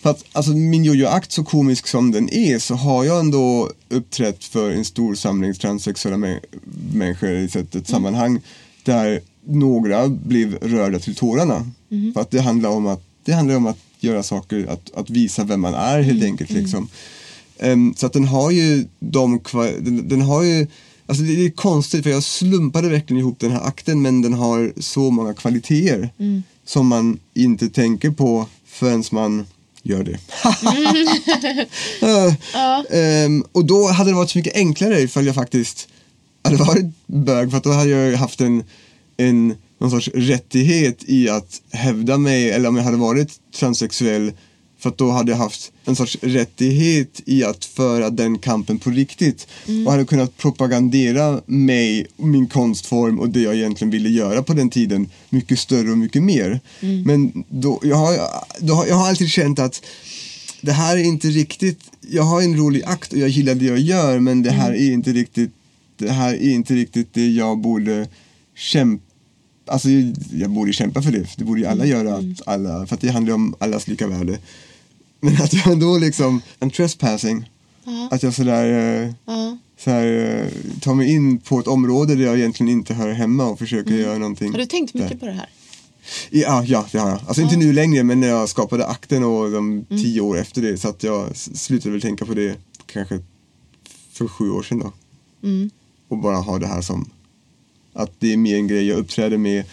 För 0.00 0.10
att 0.10 0.24
alltså, 0.32 0.52
min 0.52 0.84
jojo-akt 0.84 1.32
så 1.32 1.44
komisk 1.44 1.86
som 1.86 2.10
den 2.12 2.34
är 2.34 2.58
så 2.58 2.74
har 2.74 3.04
jag 3.04 3.20
ändå 3.20 3.70
uppträtt 3.88 4.44
för 4.44 4.70
en 4.70 4.84
stor 4.84 5.14
samling 5.14 5.54
transsexuella 5.54 6.16
mä- 6.16 6.40
människor 6.92 7.30
i 7.30 7.44
ett, 7.44 7.74
ett 7.74 7.88
sammanhang 7.88 8.40
där 8.84 9.20
några 9.44 10.08
blev 10.08 10.54
rörda 10.54 10.98
till 10.98 11.14
tårarna. 11.14 11.70
För 12.14 12.20
att 12.20 12.30
det 12.30 12.40
handlar 12.40 12.70
om 12.70 12.86
att, 12.86 13.02
det 13.24 13.32
handlar 13.32 13.56
om 13.56 13.66
att 13.66 13.78
göra 14.00 14.22
saker, 14.22 14.66
att, 14.66 14.90
att 14.94 15.10
visa 15.10 15.44
vem 15.44 15.60
man 15.60 15.74
är 15.74 16.02
helt 16.02 16.24
enkelt. 16.24 16.50
Liksom. 16.50 16.88
Ehm, 17.58 17.94
så 17.96 18.06
att 18.06 18.12
den 18.12 18.24
har 18.24 18.50
ju 18.50 18.86
de 18.98 19.40
den, 19.54 20.08
den 20.08 20.22
har 20.22 20.42
ju 20.42 20.66
Alltså 21.06 21.24
det 21.24 21.46
är 21.46 21.50
konstigt 21.50 22.02
för 22.02 22.10
jag 22.10 22.22
slumpade 22.22 22.88
verkligen 22.88 23.20
ihop 23.20 23.38
den 23.38 23.50
här 23.50 23.60
akten 23.60 24.02
men 24.02 24.22
den 24.22 24.32
har 24.32 24.72
så 24.76 25.10
många 25.10 25.34
kvaliteter 25.34 26.10
som 26.64 26.86
man 26.86 27.18
inte 27.34 27.68
tänker 27.68 28.10
på 28.10 28.46
förrän 28.68 29.04
man 29.10 29.46
gör 29.82 30.04
det. 30.04 30.18
Eh, 32.02 32.34
ehm, 32.90 33.44
och 33.52 33.64
då 33.64 33.86
hade 33.86 34.10
det 34.10 34.16
varit 34.16 34.30
så 34.30 34.38
mycket 34.38 34.54
enklare 34.54 35.00
ifall 35.00 35.26
jag 35.26 35.34
faktiskt 35.34 35.88
hade 36.44 36.56
varit 36.56 36.86
bög 37.06 37.50
för 37.50 37.60
då 37.60 37.70
hade 37.70 37.90
jag 37.90 38.16
haft 38.18 38.40
en, 38.40 38.64
en 39.16 39.54
någon 39.78 39.90
sorts 39.90 40.08
rättighet 40.14 41.04
i 41.06 41.28
att 41.28 41.60
hävda 41.72 42.18
mig 42.18 42.50
eller 42.50 42.68
om 42.68 42.76
jag 42.76 42.84
hade 42.84 42.96
varit 42.96 43.32
transsexuell 43.58 44.32
för 44.78 44.88
att 44.88 44.98
då 44.98 45.10
hade 45.10 45.32
jag 45.32 45.38
haft 45.38 45.72
en 45.84 45.96
sorts 45.96 46.18
rättighet 46.20 47.20
i 47.26 47.44
att 47.44 47.64
föra 47.64 48.10
den 48.10 48.38
kampen 48.38 48.78
på 48.78 48.90
riktigt. 48.90 49.46
Och 49.86 49.92
hade 49.92 50.04
kunnat 50.04 50.36
propagandera 50.36 51.40
mig, 51.46 52.06
min 52.16 52.46
konstform 52.46 53.20
och 53.20 53.28
det 53.28 53.40
jag 53.40 53.54
egentligen 53.54 53.90
ville 53.90 54.08
göra 54.08 54.42
på 54.42 54.52
den 54.52 54.70
tiden 54.70 55.08
mycket 55.28 55.58
större 55.58 55.90
och 55.90 55.98
mycket 55.98 56.22
mer. 56.22 56.60
Men 57.04 57.44
då, 57.48 57.80
jag, 57.82 57.96
har, 57.96 58.18
då 58.60 58.84
jag 58.88 58.94
har 58.94 59.08
alltid 59.08 59.28
känt 59.28 59.58
att 59.58 59.82
det 60.60 60.72
här 60.72 60.96
är 60.96 61.04
inte 61.04 61.28
riktigt, 61.28 61.80
jag 62.00 62.22
har 62.22 62.42
en 62.42 62.56
rolig 62.56 62.82
akt 62.84 63.12
och 63.12 63.18
jag 63.18 63.28
gillar 63.28 63.54
det 63.54 63.64
jag 63.64 63.78
gör 63.78 64.18
men 64.18 64.42
det 64.42 64.50
här 64.50 64.72
är 64.72 64.92
inte 64.92 65.12
riktigt, 65.12 65.50
det 65.96 66.10
här 66.10 66.34
är 66.34 66.50
inte 66.50 66.74
riktigt 66.74 67.14
det 67.14 67.28
jag 67.28 67.58
borde 67.58 68.08
kämpa 68.56 69.04
Alltså 69.70 69.88
jag 70.32 70.50
borde 70.50 70.72
kämpa 70.72 71.02
för 71.02 71.12
det, 71.12 71.26
det 71.36 71.44
borde 71.44 71.60
ju 71.60 71.66
alla 71.66 71.86
göra, 71.86 72.14
att 72.14 72.48
alla, 72.48 72.86
för 72.86 72.94
att 72.94 73.00
det 73.00 73.10
handlar 73.10 73.34
om 73.34 73.54
allas 73.58 73.88
lika 73.88 74.06
värde. 74.06 74.38
Men 75.20 75.34
att 75.42 75.52
jag 75.52 75.66
ändå 75.72 75.98
liksom, 75.98 76.40
en 76.60 76.70
trespassing, 76.70 77.50
att 78.10 78.22
jag 78.22 78.34
sådär, 78.34 79.02
eh, 79.04 79.12
Ja. 79.26 79.58
så 79.78 79.90
här, 79.90 80.06
eh, 80.06 80.78
tar 80.80 80.94
mig 80.94 81.12
in 81.12 81.38
på 81.38 81.60
ett 81.60 81.66
område 81.66 82.14
där 82.14 82.24
jag 82.24 82.38
egentligen 82.38 82.72
inte 82.72 82.94
hör 82.94 83.12
hemma 83.12 83.44
och 83.46 83.58
försöker 83.58 83.94
göra 83.94 84.18
någonting. 84.18 84.52
Har 84.52 84.58
du 84.58 84.66
tänkt 84.66 84.94
mycket 84.94 85.10
där. 85.10 85.16
på 85.16 85.26
det 85.26 85.32
här? 85.32 85.48
Ja, 86.30 86.64
ja, 86.66 86.86
det 86.92 86.98
har 86.98 87.10
jag. 87.10 87.20
Alltså 87.26 87.42
inte 87.42 87.56
nu 87.56 87.72
längre, 87.72 88.04
men 88.04 88.20
när 88.20 88.28
jag 88.28 88.48
skapade 88.48 88.86
akten 88.86 89.24
och 89.24 89.50
de 89.50 89.84
tio 89.88 90.20
år 90.20 90.38
efter 90.38 90.62
det. 90.62 90.78
Så 90.78 90.88
att 90.88 91.02
jag 91.02 91.36
slutade 91.36 91.90
väl 91.92 92.00
tänka 92.00 92.26
på 92.26 92.34
det 92.34 92.56
kanske 92.86 93.20
för 94.12 94.28
sju 94.28 94.50
år 94.50 94.62
sedan 94.62 94.78
då. 94.78 94.92
Och 96.08 96.18
bara 96.18 96.36
ha 96.36 96.58
det 96.58 96.66
här 96.66 96.80
som 96.82 97.10
att 97.92 98.12
det 98.18 98.32
är 98.32 98.36
mer 98.36 98.56
en 98.56 98.66
grej 98.68 98.86
jag 98.86 98.98
uppträder 98.98 99.38
med. 99.38 99.64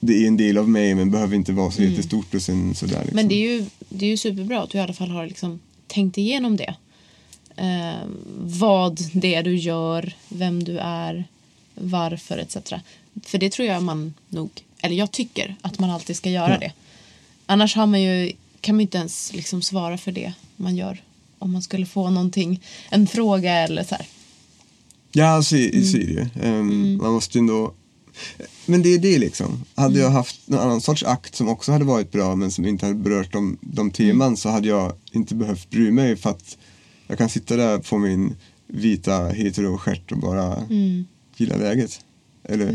Det 0.00 0.24
är 0.24 0.28
en 0.28 0.36
del 0.36 0.58
av 0.58 0.68
mig 0.68 0.94
men 0.94 1.10
behöver 1.10 1.36
inte 1.36 1.52
vara 1.52 1.70
så 1.70 1.82
jättestort 1.82 2.34
och 2.34 2.42
sen 2.42 2.74
sådär. 2.74 2.98
Liksom. 2.98 3.16
Men 3.16 3.28
det 3.28 3.34
är 3.34 3.52
ju, 3.52 3.64
det 3.88 4.06
är 4.06 4.10
ju 4.10 4.16
superbra 4.16 4.62
att 4.62 4.70
du 4.70 4.78
i 4.78 4.80
alla 4.80 4.92
fall 4.92 5.10
har 5.10 5.26
liksom 5.26 5.60
tänkt 5.86 6.18
igenom 6.18 6.56
det. 6.56 6.74
Eh, 7.56 8.06
vad 8.36 9.00
det 9.12 9.34
är 9.34 9.42
du 9.42 9.56
gör, 9.56 10.12
vem 10.28 10.64
du 10.64 10.78
är, 10.78 11.24
varför 11.74 12.38
etc. 12.38 12.56
För 13.24 13.38
det 13.38 13.52
tror 13.52 13.68
jag 13.68 13.82
man 13.82 14.14
nog, 14.28 14.50
eller 14.82 14.96
jag 14.96 15.10
tycker 15.10 15.56
att 15.60 15.78
man 15.78 15.90
alltid 15.90 16.16
ska 16.16 16.30
göra 16.30 16.58
det. 16.58 16.72
Annars 17.46 17.76
har 17.76 17.86
man 17.86 18.02
ju, 18.02 18.32
kan 18.60 18.74
man 18.74 18.80
ju 18.80 18.82
inte 18.82 18.98
ens 18.98 19.32
liksom 19.32 19.62
svara 19.62 19.98
för 19.98 20.12
det 20.12 20.32
man 20.56 20.76
gör. 20.76 21.02
Om 21.38 21.52
man 21.52 21.62
skulle 21.62 21.86
få 21.86 22.10
någonting, 22.10 22.60
en 22.90 23.06
fråga 23.06 23.52
eller 23.52 23.84
så 23.84 23.94
här. 23.94 24.06
Ja, 25.12 25.42
så, 25.42 25.48
så 25.48 25.56
är 25.56 26.06
det 26.06 26.12
ju. 26.12 26.26
Ehm, 26.42 26.96
Man 26.96 27.12
måste 27.12 27.38
ju 27.38 27.40
ändå... 27.40 27.74
Men 28.66 28.82
det 28.82 28.94
är 28.94 28.98
det 28.98 29.18
liksom. 29.18 29.64
Hade 29.74 29.98
jag 29.98 30.10
haft 30.10 30.48
någon 30.48 30.60
annan 30.60 30.80
sorts 30.80 31.02
akt 31.02 31.34
som 31.34 31.48
också 31.48 31.72
hade 31.72 31.84
varit 31.84 32.12
bra 32.12 32.36
men 32.36 32.50
som 32.50 32.66
inte 32.66 32.86
hade 32.86 32.98
berört 32.98 33.32
de, 33.32 33.58
de 33.60 33.90
teman 33.90 34.36
så 34.36 34.48
hade 34.48 34.68
jag 34.68 34.92
inte 35.12 35.34
behövt 35.34 35.70
bry 35.70 35.90
mig 35.90 36.16
för 36.16 36.30
att 36.30 36.56
jag 37.06 37.18
kan 37.18 37.28
sitta 37.28 37.56
där 37.56 37.78
på 37.78 37.98
min 37.98 38.34
vita 38.66 39.28
hetero-stjärt 39.28 40.12
och 40.12 40.18
bara 40.18 40.62
gilla 41.36 41.56
läget. 41.56 42.00
Eller. 42.44 42.66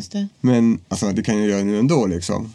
Men 0.42 0.80
alltså, 0.88 1.12
det 1.12 1.24
kan 1.24 1.38
jag 1.38 1.48
göra 1.48 1.64
nu 1.64 1.80
ändå 1.80 2.06
liksom. 2.06 2.54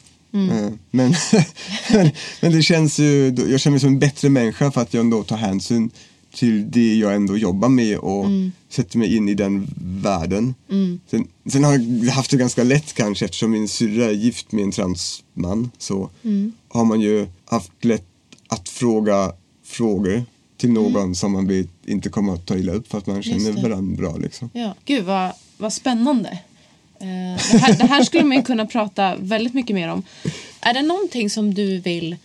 Eh, 0.51 0.70
Men, 0.91 1.14
men, 1.93 2.11
men 2.41 2.53
det 2.53 2.62
känns 2.62 2.99
ju, 2.99 3.34
jag 3.51 3.61
känner 3.61 3.72
mig 3.72 3.80
som 3.80 3.89
en 3.89 3.99
bättre 3.99 4.28
människa 4.28 4.70
för 4.70 4.80
att 4.80 4.95
jag 4.95 5.01
ändå 5.01 5.22
tar 5.22 5.36
hänsyn 5.36 5.91
till 6.39 6.70
det 6.70 6.95
jag 6.95 7.14
ändå 7.14 7.36
jobbar 7.36 7.68
med 7.68 7.99
och 7.99 8.26
sätter 8.68 8.99
mig 8.99 9.16
in 9.16 9.28
i 9.28 9.34
den 9.34 9.74
världen. 9.80 10.55
Sen, 11.11 11.28
sen 11.53 11.64
har 11.64 11.72
jag 11.72 12.12
haft 12.12 12.30
det 12.30 12.36
ganska 12.36 12.64
lätt 12.64 12.93
kanske 12.93 13.24
eftersom 13.24 13.51
min 13.51 13.68
syrra 13.68 14.05
är 14.05 14.12
gift 14.12 14.53
med 14.53 14.64
en 14.64 14.72
transman 14.72 15.70
så 15.78 16.11
har 16.68 16.84
man 16.84 17.01
ju 17.01 17.26
haft 17.45 17.84
lätt 17.84 18.05
att 18.49 18.68
fråga 18.68 19.32
frågor 19.64 20.24
till 20.57 20.72
någon 20.72 21.14
som 21.14 21.32
man 21.32 21.47
vet 21.47 21.68
inte 21.86 22.09
kommer 22.09 22.34
att 22.34 22.47
ta 22.47 22.57
illa 22.57 22.72
upp 22.72 22.89
för 22.89 22.99
att 22.99 23.07
man 23.07 23.22
känner 23.22 23.62
varandra 23.62 23.97
bra 23.97 24.16
liksom. 24.16 24.51
Ja. 24.53 24.74
Gud 24.84 25.05
vad, 25.05 25.32
vad 25.59 25.72
spännande. 25.72 26.28
Eh, 27.01 27.53
det, 27.53 27.59
här, 27.59 27.78
det 27.78 27.86
här 27.86 28.05
skulle 28.05 28.24
man 28.24 28.43
kunna 28.43 28.66
prata 28.66 29.16
väldigt 29.16 29.55
mycket 29.55 29.74
mer 29.74 29.89
om. 29.89 30.03
Är 30.61 30.74
det 30.74 30.82
någonting 30.82 31.30
som 31.30 31.55
du 31.55 31.78
vill 31.78 32.16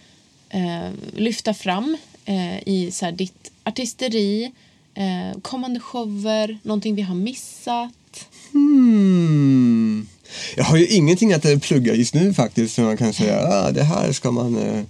eh, 0.50 0.90
lyfta 1.16 1.54
fram 1.54 1.98
eh, 2.26 2.68
i 2.68 2.90
så 2.92 3.06
här, 3.06 3.12
ditt 3.12 3.53
artisteri, 3.64 4.52
eh, 4.96 5.40
kommande 5.42 5.80
shower, 5.80 6.58
någonting 6.64 6.96
vi 6.96 7.02
har 7.02 7.16
missat? 7.16 8.28
Hmm. 8.52 10.08
Jag 10.56 10.64
har 10.64 10.78
ju 10.78 10.88
ingenting 10.88 11.34
att 11.34 11.46
eh, 11.46 11.60
plugga 11.60 11.96
just 11.96 12.14
nu 12.14 12.34
faktiskt 12.34 12.76
som 12.76 12.84
man 12.84 12.98
kan 12.98 13.14
säga 13.14 13.48
ah, 13.48 13.72
det 13.72 13.84
här 13.84 14.12
ska 14.12 14.32
man 14.32 14.58
eh, 14.58 14.84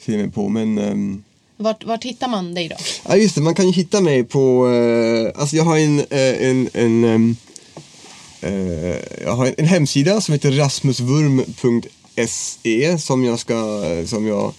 se 0.00 0.16
mig 0.16 0.30
på. 0.30 0.48
Men 0.48 0.78
ehm, 0.78 1.22
Vart, 1.60 1.84
vart 1.84 2.04
hittar 2.04 2.28
man 2.28 2.54
dig 2.54 2.68
då? 2.68 2.76
Ja 3.08 3.16
just 3.16 3.34
det, 3.34 3.40
man 3.40 3.54
kan 3.54 3.66
ju 3.66 3.72
hitta 3.72 4.00
mig 4.00 4.24
på, 4.24 4.68
eh, 4.68 5.40
alltså 5.40 5.56
jag 5.56 5.64
har 5.64 5.78
en, 5.78 5.98
eh, 5.98 6.48
en, 6.48 6.68
en, 6.72 7.04
ehm, 7.04 7.36
eh, 8.40 8.96
jag 9.24 9.36
har 9.36 9.46
en, 9.46 9.54
en 9.58 9.66
hemsida 9.66 10.20
som 10.20 10.32
heter 10.32 10.52
rasmusvurm.se 10.52 12.98
som 12.98 13.24
jag 13.24 13.38
ska, 13.38 13.82
som 14.06 14.26
jag 14.26 14.54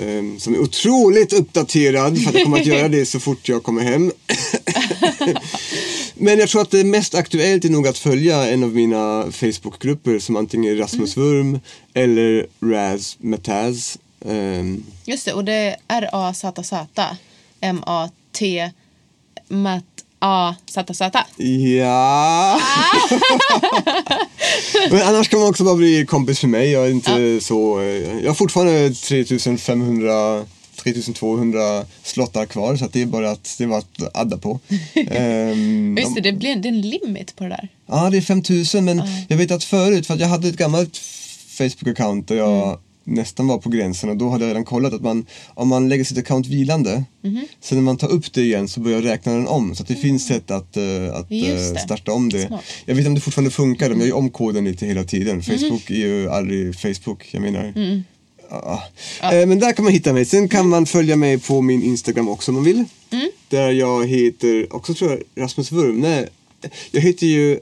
ehm, 0.00 0.40
som 0.40 0.54
är 0.54 0.58
otroligt 0.58 1.32
uppdaterad 1.32 2.22
för 2.22 2.28
att 2.28 2.34
jag 2.34 2.44
kommer 2.44 2.60
att 2.60 2.66
göra 2.66 2.88
det 2.88 3.06
så 3.06 3.20
fort 3.20 3.48
jag 3.48 3.62
kommer 3.62 3.82
hem. 3.82 4.12
Men 6.14 6.38
jag 6.38 6.48
tror 6.48 6.62
att 6.62 6.70
det 6.70 6.84
mest 6.84 7.14
aktuellt 7.14 7.64
är 7.64 7.70
nog 7.70 7.86
att 7.86 7.98
följa 7.98 8.48
en 8.48 8.64
av 8.64 8.74
mina 8.74 9.32
Facebookgrupper 9.32 10.18
som 10.18 10.36
antingen 10.36 10.72
är 10.72 10.76
Rasmus 10.76 11.16
Wurm 11.16 11.60
eller 11.94 12.46
Raz 12.60 13.16
Mataz. 13.20 13.98
Ehm, 14.26 14.84
Just 15.04 15.24
det, 15.24 15.32
och 15.32 15.44
det 15.44 15.52
är 15.52 15.76
R-A-Z-Z. 15.88 17.04
M-A-T 17.60 18.70
Mat 19.48 19.84
A 20.24 20.54
Z 20.70 20.94
Z. 20.94 21.10
Ja. 21.78 22.60
Men 24.90 25.02
annars 25.02 25.28
kan 25.28 25.40
man 25.40 25.48
också 25.48 25.64
bara 25.64 25.74
bli 25.76 26.06
kompis 26.06 26.42
med 26.42 26.50
mig. 26.50 26.70
Jag 26.70 26.86
är 26.86 26.90
inte 26.90 27.40
så... 27.40 27.80
eh, 27.80 27.86
Jag 28.22 28.30
har 28.30 28.34
fortfarande 28.34 28.90
3500 28.94 30.44
3200 30.82 31.84
slottar 32.02 32.46
kvar 32.46 32.76
så 32.76 32.88
det 32.92 33.02
är 33.02 33.06
bara 33.06 33.30
att, 33.30 33.54
det 33.58 33.64
är 33.64 33.68
bara 33.68 33.78
att 33.78 34.16
adda 34.16 34.38
på. 34.38 34.60
Ehm, 35.10 35.96
Just 35.98 36.14
det, 36.14 36.20
det 36.20 36.32
blir 36.32 36.56
det 36.56 36.68
är 36.68 36.72
en 36.72 36.80
limit 36.80 37.36
på 37.36 37.44
det 37.44 37.50
där. 37.50 37.68
Ja, 37.86 38.10
det 38.10 38.16
är 38.16 38.20
5000 38.20 38.84
men 38.84 39.02
jag 39.28 39.36
vet 39.36 39.50
att 39.50 39.64
förut, 39.64 40.06
för 40.06 40.14
att 40.14 40.20
jag 40.20 40.28
hade 40.28 40.48
ett 40.48 40.56
gammalt 40.56 41.00
Facebook-account 41.58 42.24
där 42.26 42.36
jag 42.36 42.62
Mm. 42.68 42.78
Nästan 43.04 43.46
var 43.46 43.58
på 43.58 43.68
gränsen 43.68 44.10
och 44.10 44.16
då 44.16 44.28
hade 44.28 44.44
jag 44.44 44.50
redan 44.50 44.64
kollat 44.64 44.92
att 44.94 45.02
man, 45.02 45.26
om 45.54 45.68
man 45.68 45.88
lägger 45.88 46.04
sitt 46.04 46.18
account 46.18 46.46
vilande, 46.46 47.04
Mhm. 47.24 47.46
sen 47.60 47.78
när 47.78 47.82
man 47.82 47.96
tar 47.96 48.08
upp 48.08 48.32
det 48.32 48.42
igen 48.42 48.68
så 48.68 48.80
börjar 48.80 49.02
räkna 49.02 49.32
den 49.32 49.46
om. 49.48 49.74
Så 49.74 49.82
att 49.82 49.88
det 49.88 49.94
finns 49.96 50.26
sätt 50.26 50.50
att, 50.50 50.76
eh, 50.76 51.14
att 51.14 51.30
Mm. 51.30 51.56
Det. 51.56 51.78
starta 51.80 52.12
om 52.12 52.28
det. 52.28 52.46
Smart. 52.46 52.64
Jag 52.86 52.94
vet 52.94 52.98
inte 53.00 53.08
om 53.08 53.14
det 53.14 53.20
fortfarande 53.20 53.50
funkar, 53.50 53.88
de 53.90 53.98
gör 53.98 54.06
ju 54.06 54.12
om 54.12 54.30
koden 54.30 54.64
lite 54.64 54.86
hela 54.86 55.00
Mhm. 55.00 55.06
tiden. 55.08 55.42
Facebook 55.42 55.90
är 55.90 55.94
ju 55.94 56.30
aldrig 56.30 56.76
Facebook, 56.80 57.28
jag 57.30 57.42
menar. 57.42 57.72
Ja. 58.50 58.82
Eh, 59.22 59.46
Men 59.46 59.58
där 59.58 59.72
kan 59.72 59.84
man 59.84 59.92
hitta 59.92 60.12
mig. 60.12 60.24
Sen 60.24 60.48
kan 60.48 60.68
man 60.68 60.86
följa 60.86 61.16
mig 61.16 61.38
på 61.38 61.60
min 61.60 61.82
Instagram 61.82 62.28
också 62.28 62.50
om 62.50 62.54
man 62.54 62.64
vill. 62.64 62.84
Där 63.48 63.70
jag 63.70 64.06
heter, 64.06 64.76
också 64.76 64.94
tror 64.94 65.10
jag, 65.10 65.22
Rasmus 65.44 65.72
Wurm. 65.72 66.00
Nej, 66.00 66.28
jag 66.90 67.00
heter 67.00 67.26
ju 67.26 67.58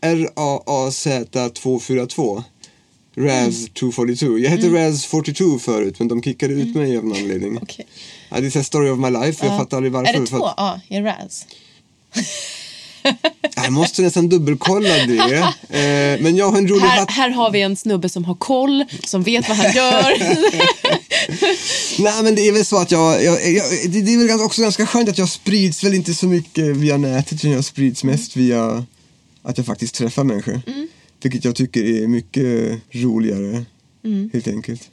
RAAZ242. 0.00 2.42
Raz242. 3.16 4.38
Jag 4.38 4.50
hette 4.50 4.66
Raz42 4.66 5.58
förut 5.58 5.98
men 5.98 6.08
de 6.08 6.22
kickade 6.22 6.54
ut 6.54 6.74
mig 6.74 6.96
av 6.96 7.04
någon 7.04 7.16
anledning. 7.16 7.58
Okej. 7.62 7.86
Ja, 8.28 8.40
det 8.40 8.56
är 8.56 8.62
story 8.62 8.90
of 8.90 8.98
my 8.98 9.10
life. 9.10 9.46
Jag 9.46 9.58
fattar 9.58 9.76
aldrig 9.76 9.92
varför. 9.92 10.14
Är 10.14 10.20
det 10.20 10.26
två 10.26 10.44
att- 10.46 10.54
A 10.56 10.80
i 10.88 11.00
Raz? 11.00 11.46
Jag 13.56 13.72
måste 13.72 14.02
nästan 14.02 14.28
dubbelkolla 14.28 14.88
det. 14.88 15.48
Eh, 15.72 16.20
men 16.20 16.36
jag 16.36 16.50
har 16.50 16.58
en 16.58 16.68
rolig 16.68 16.80
Här, 16.86 17.06
här 17.08 17.30
har 17.30 17.50
vi 17.50 17.60
en 17.62 17.76
snubbe 17.76 18.08
som 18.08 18.24
har 18.24 18.34
koll, 18.34 18.84
som 19.04 19.22
vet 19.22 19.48
vad 19.48 19.56
han 19.56 19.72
gör. 19.72 20.18
Nej 22.02 22.22
men 22.22 22.34
det 22.34 22.48
är 22.48 22.52
väl 22.52 22.64
så 22.64 22.76
att 22.78 22.90
jag, 22.90 23.24
jag, 23.24 23.52
jag 23.52 23.64
det, 23.88 23.98
är 24.14 24.26
väl 24.28 24.40
också 24.40 24.62
ganska 24.62 24.86
skönt 24.86 25.08
att 25.08 25.18
jag 25.18 25.28
sprids 25.28 25.84
väl 25.84 25.94
inte 25.94 26.14
så 26.14 26.26
mycket 26.26 26.64
via 26.76 26.96
nätet 26.96 27.32
utan 27.32 27.50
jag 27.50 27.64
sprids 27.64 28.04
mest 28.04 28.36
via 28.36 28.84
att 29.42 29.56
jag 29.58 29.66
faktiskt 29.66 29.94
träffar 29.94 30.24
människor. 30.24 30.60
Vilket 31.22 31.44
jag 31.44 31.56
tycker 31.56 32.02
är 32.02 32.06
mycket 32.06 32.80
roligare 32.92 33.64
helt 34.32 34.48
enkelt. 34.48 34.90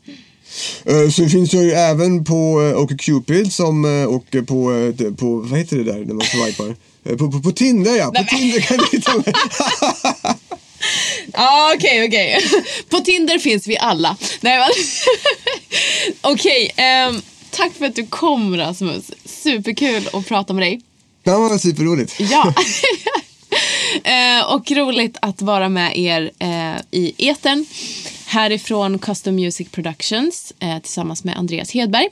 Uh, 0.89 1.09
sen 1.09 1.29
finns 1.29 1.53
jag 1.53 1.63
ju 1.63 1.71
även 1.71 2.25
på 2.25 2.61
uh, 2.61 2.77
OkCupid 2.77 3.53
som, 3.53 3.85
eh, 3.85 4.03
och 4.03 4.35
eh, 4.35 4.43
på, 4.43 4.73
eh, 4.73 5.13
på, 5.13 5.35
vad 5.35 5.59
heter 5.59 5.77
det 5.77 5.83
där 5.83 6.05
när 6.05 6.13
man 6.13 6.25
swipar? 6.25 6.75
Eh, 7.05 7.17
på, 7.17 7.31
på, 7.31 7.39
på 7.39 7.51
Tinder 7.51 7.95
ja, 7.95 8.11
på 8.11 8.23
Tinder 8.23 8.59
kan 8.59 8.77
du 8.77 8.97
hitta 8.97 9.17
mig. 9.17 9.33
Ja, 11.33 11.73
okej, 11.75 12.07
okej. 12.07 12.49
På 12.89 12.99
Tinder 12.99 13.39
finns 13.39 13.67
vi 13.67 13.77
alla. 13.77 14.17
Nej, 14.41 14.57
men... 14.57 14.69
Okej, 16.33 16.71
ehm, 16.75 17.21
tack 17.49 17.73
för 17.73 17.85
att 17.85 17.95
du 17.95 18.05
kom 18.05 18.57
Rasmus. 18.57 19.11
Superkul 19.25 20.09
att 20.13 20.27
prata 20.27 20.53
med 20.53 20.63
dig. 20.63 20.81
Det 21.23 21.31
var 21.31 21.57
superroligt. 21.57 22.15
Ja. 22.19 22.53
Eh, 24.03 24.53
och 24.53 24.71
roligt 24.71 25.17
att 25.21 25.41
vara 25.41 25.69
med 25.69 25.97
er 25.97 26.31
eh, 26.39 26.81
i 26.91 27.27
etern 27.29 27.65
härifrån 28.25 28.99
Custom 28.99 29.35
Music 29.35 29.69
Productions 29.71 30.53
eh, 30.59 30.79
tillsammans 30.79 31.23
med 31.23 31.37
Andreas 31.37 31.71
Hedberg. 31.71 32.07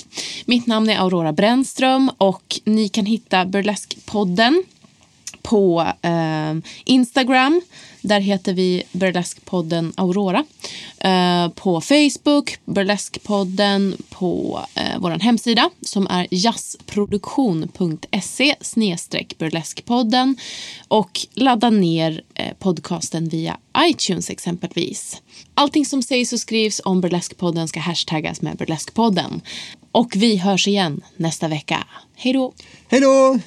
Mitt 0.45 0.67
namn 0.67 0.89
är 0.89 0.99
Aurora 0.99 1.33
Brännström 1.33 2.11
och 2.17 2.59
ni 2.63 2.89
kan 2.89 3.05
hitta 3.05 3.45
Burlesque-podden 3.45 4.63
på 5.41 5.87
eh, 6.01 6.53
Instagram. 6.85 7.61
Där 8.01 8.19
heter 8.19 8.53
vi 8.53 8.83
Burleskpodden 8.91 9.93
Aurora. 9.97 10.45
Eh, 10.97 11.49
på 11.49 11.81
Facebook, 11.81 12.57
Burleskpodden 12.65 13.97
på 14.09 14.65
eh, 14.75 14.99
vår 14.99 15.11
hemsida 15.11 15.69
som 15.81 16.07
är 16.07 16.27
jazzproduktion.se 16.31 18.55
burleskpodden 19.37 20.37
och 20.87 21.19
ladda 21.33 21.69
ner 21.69 22.21
eh, 22.33 22.53
podcasten 22.59 23.29
via 23.29 23.57
iTunes 23.77 24.29
exempelvis. 24.29 25.21
Allting 25.53 25.85
som 25.85 26.01
sägs 26.01 26.33
och 26.33 26.39
skrivs 26.39 26.81
om 26.85 27.01
Burleskpodden 27.01 27.67
ska 27.67 27.79
hashtaggas 27.79 28.41
med 28.41 28.57
Burleskpodden. 28.57 29.41
Och 29.91 30.13
vi 30.15 30.37
hörs 30.37 30.67
igen 30.67 31.01
nästa 31.17 31.47
vecka. 31.47 31.87
Hej 32.15 32.33
då! 32.33 32.53
Hej 32.89 33.01
då! 33.01 33.39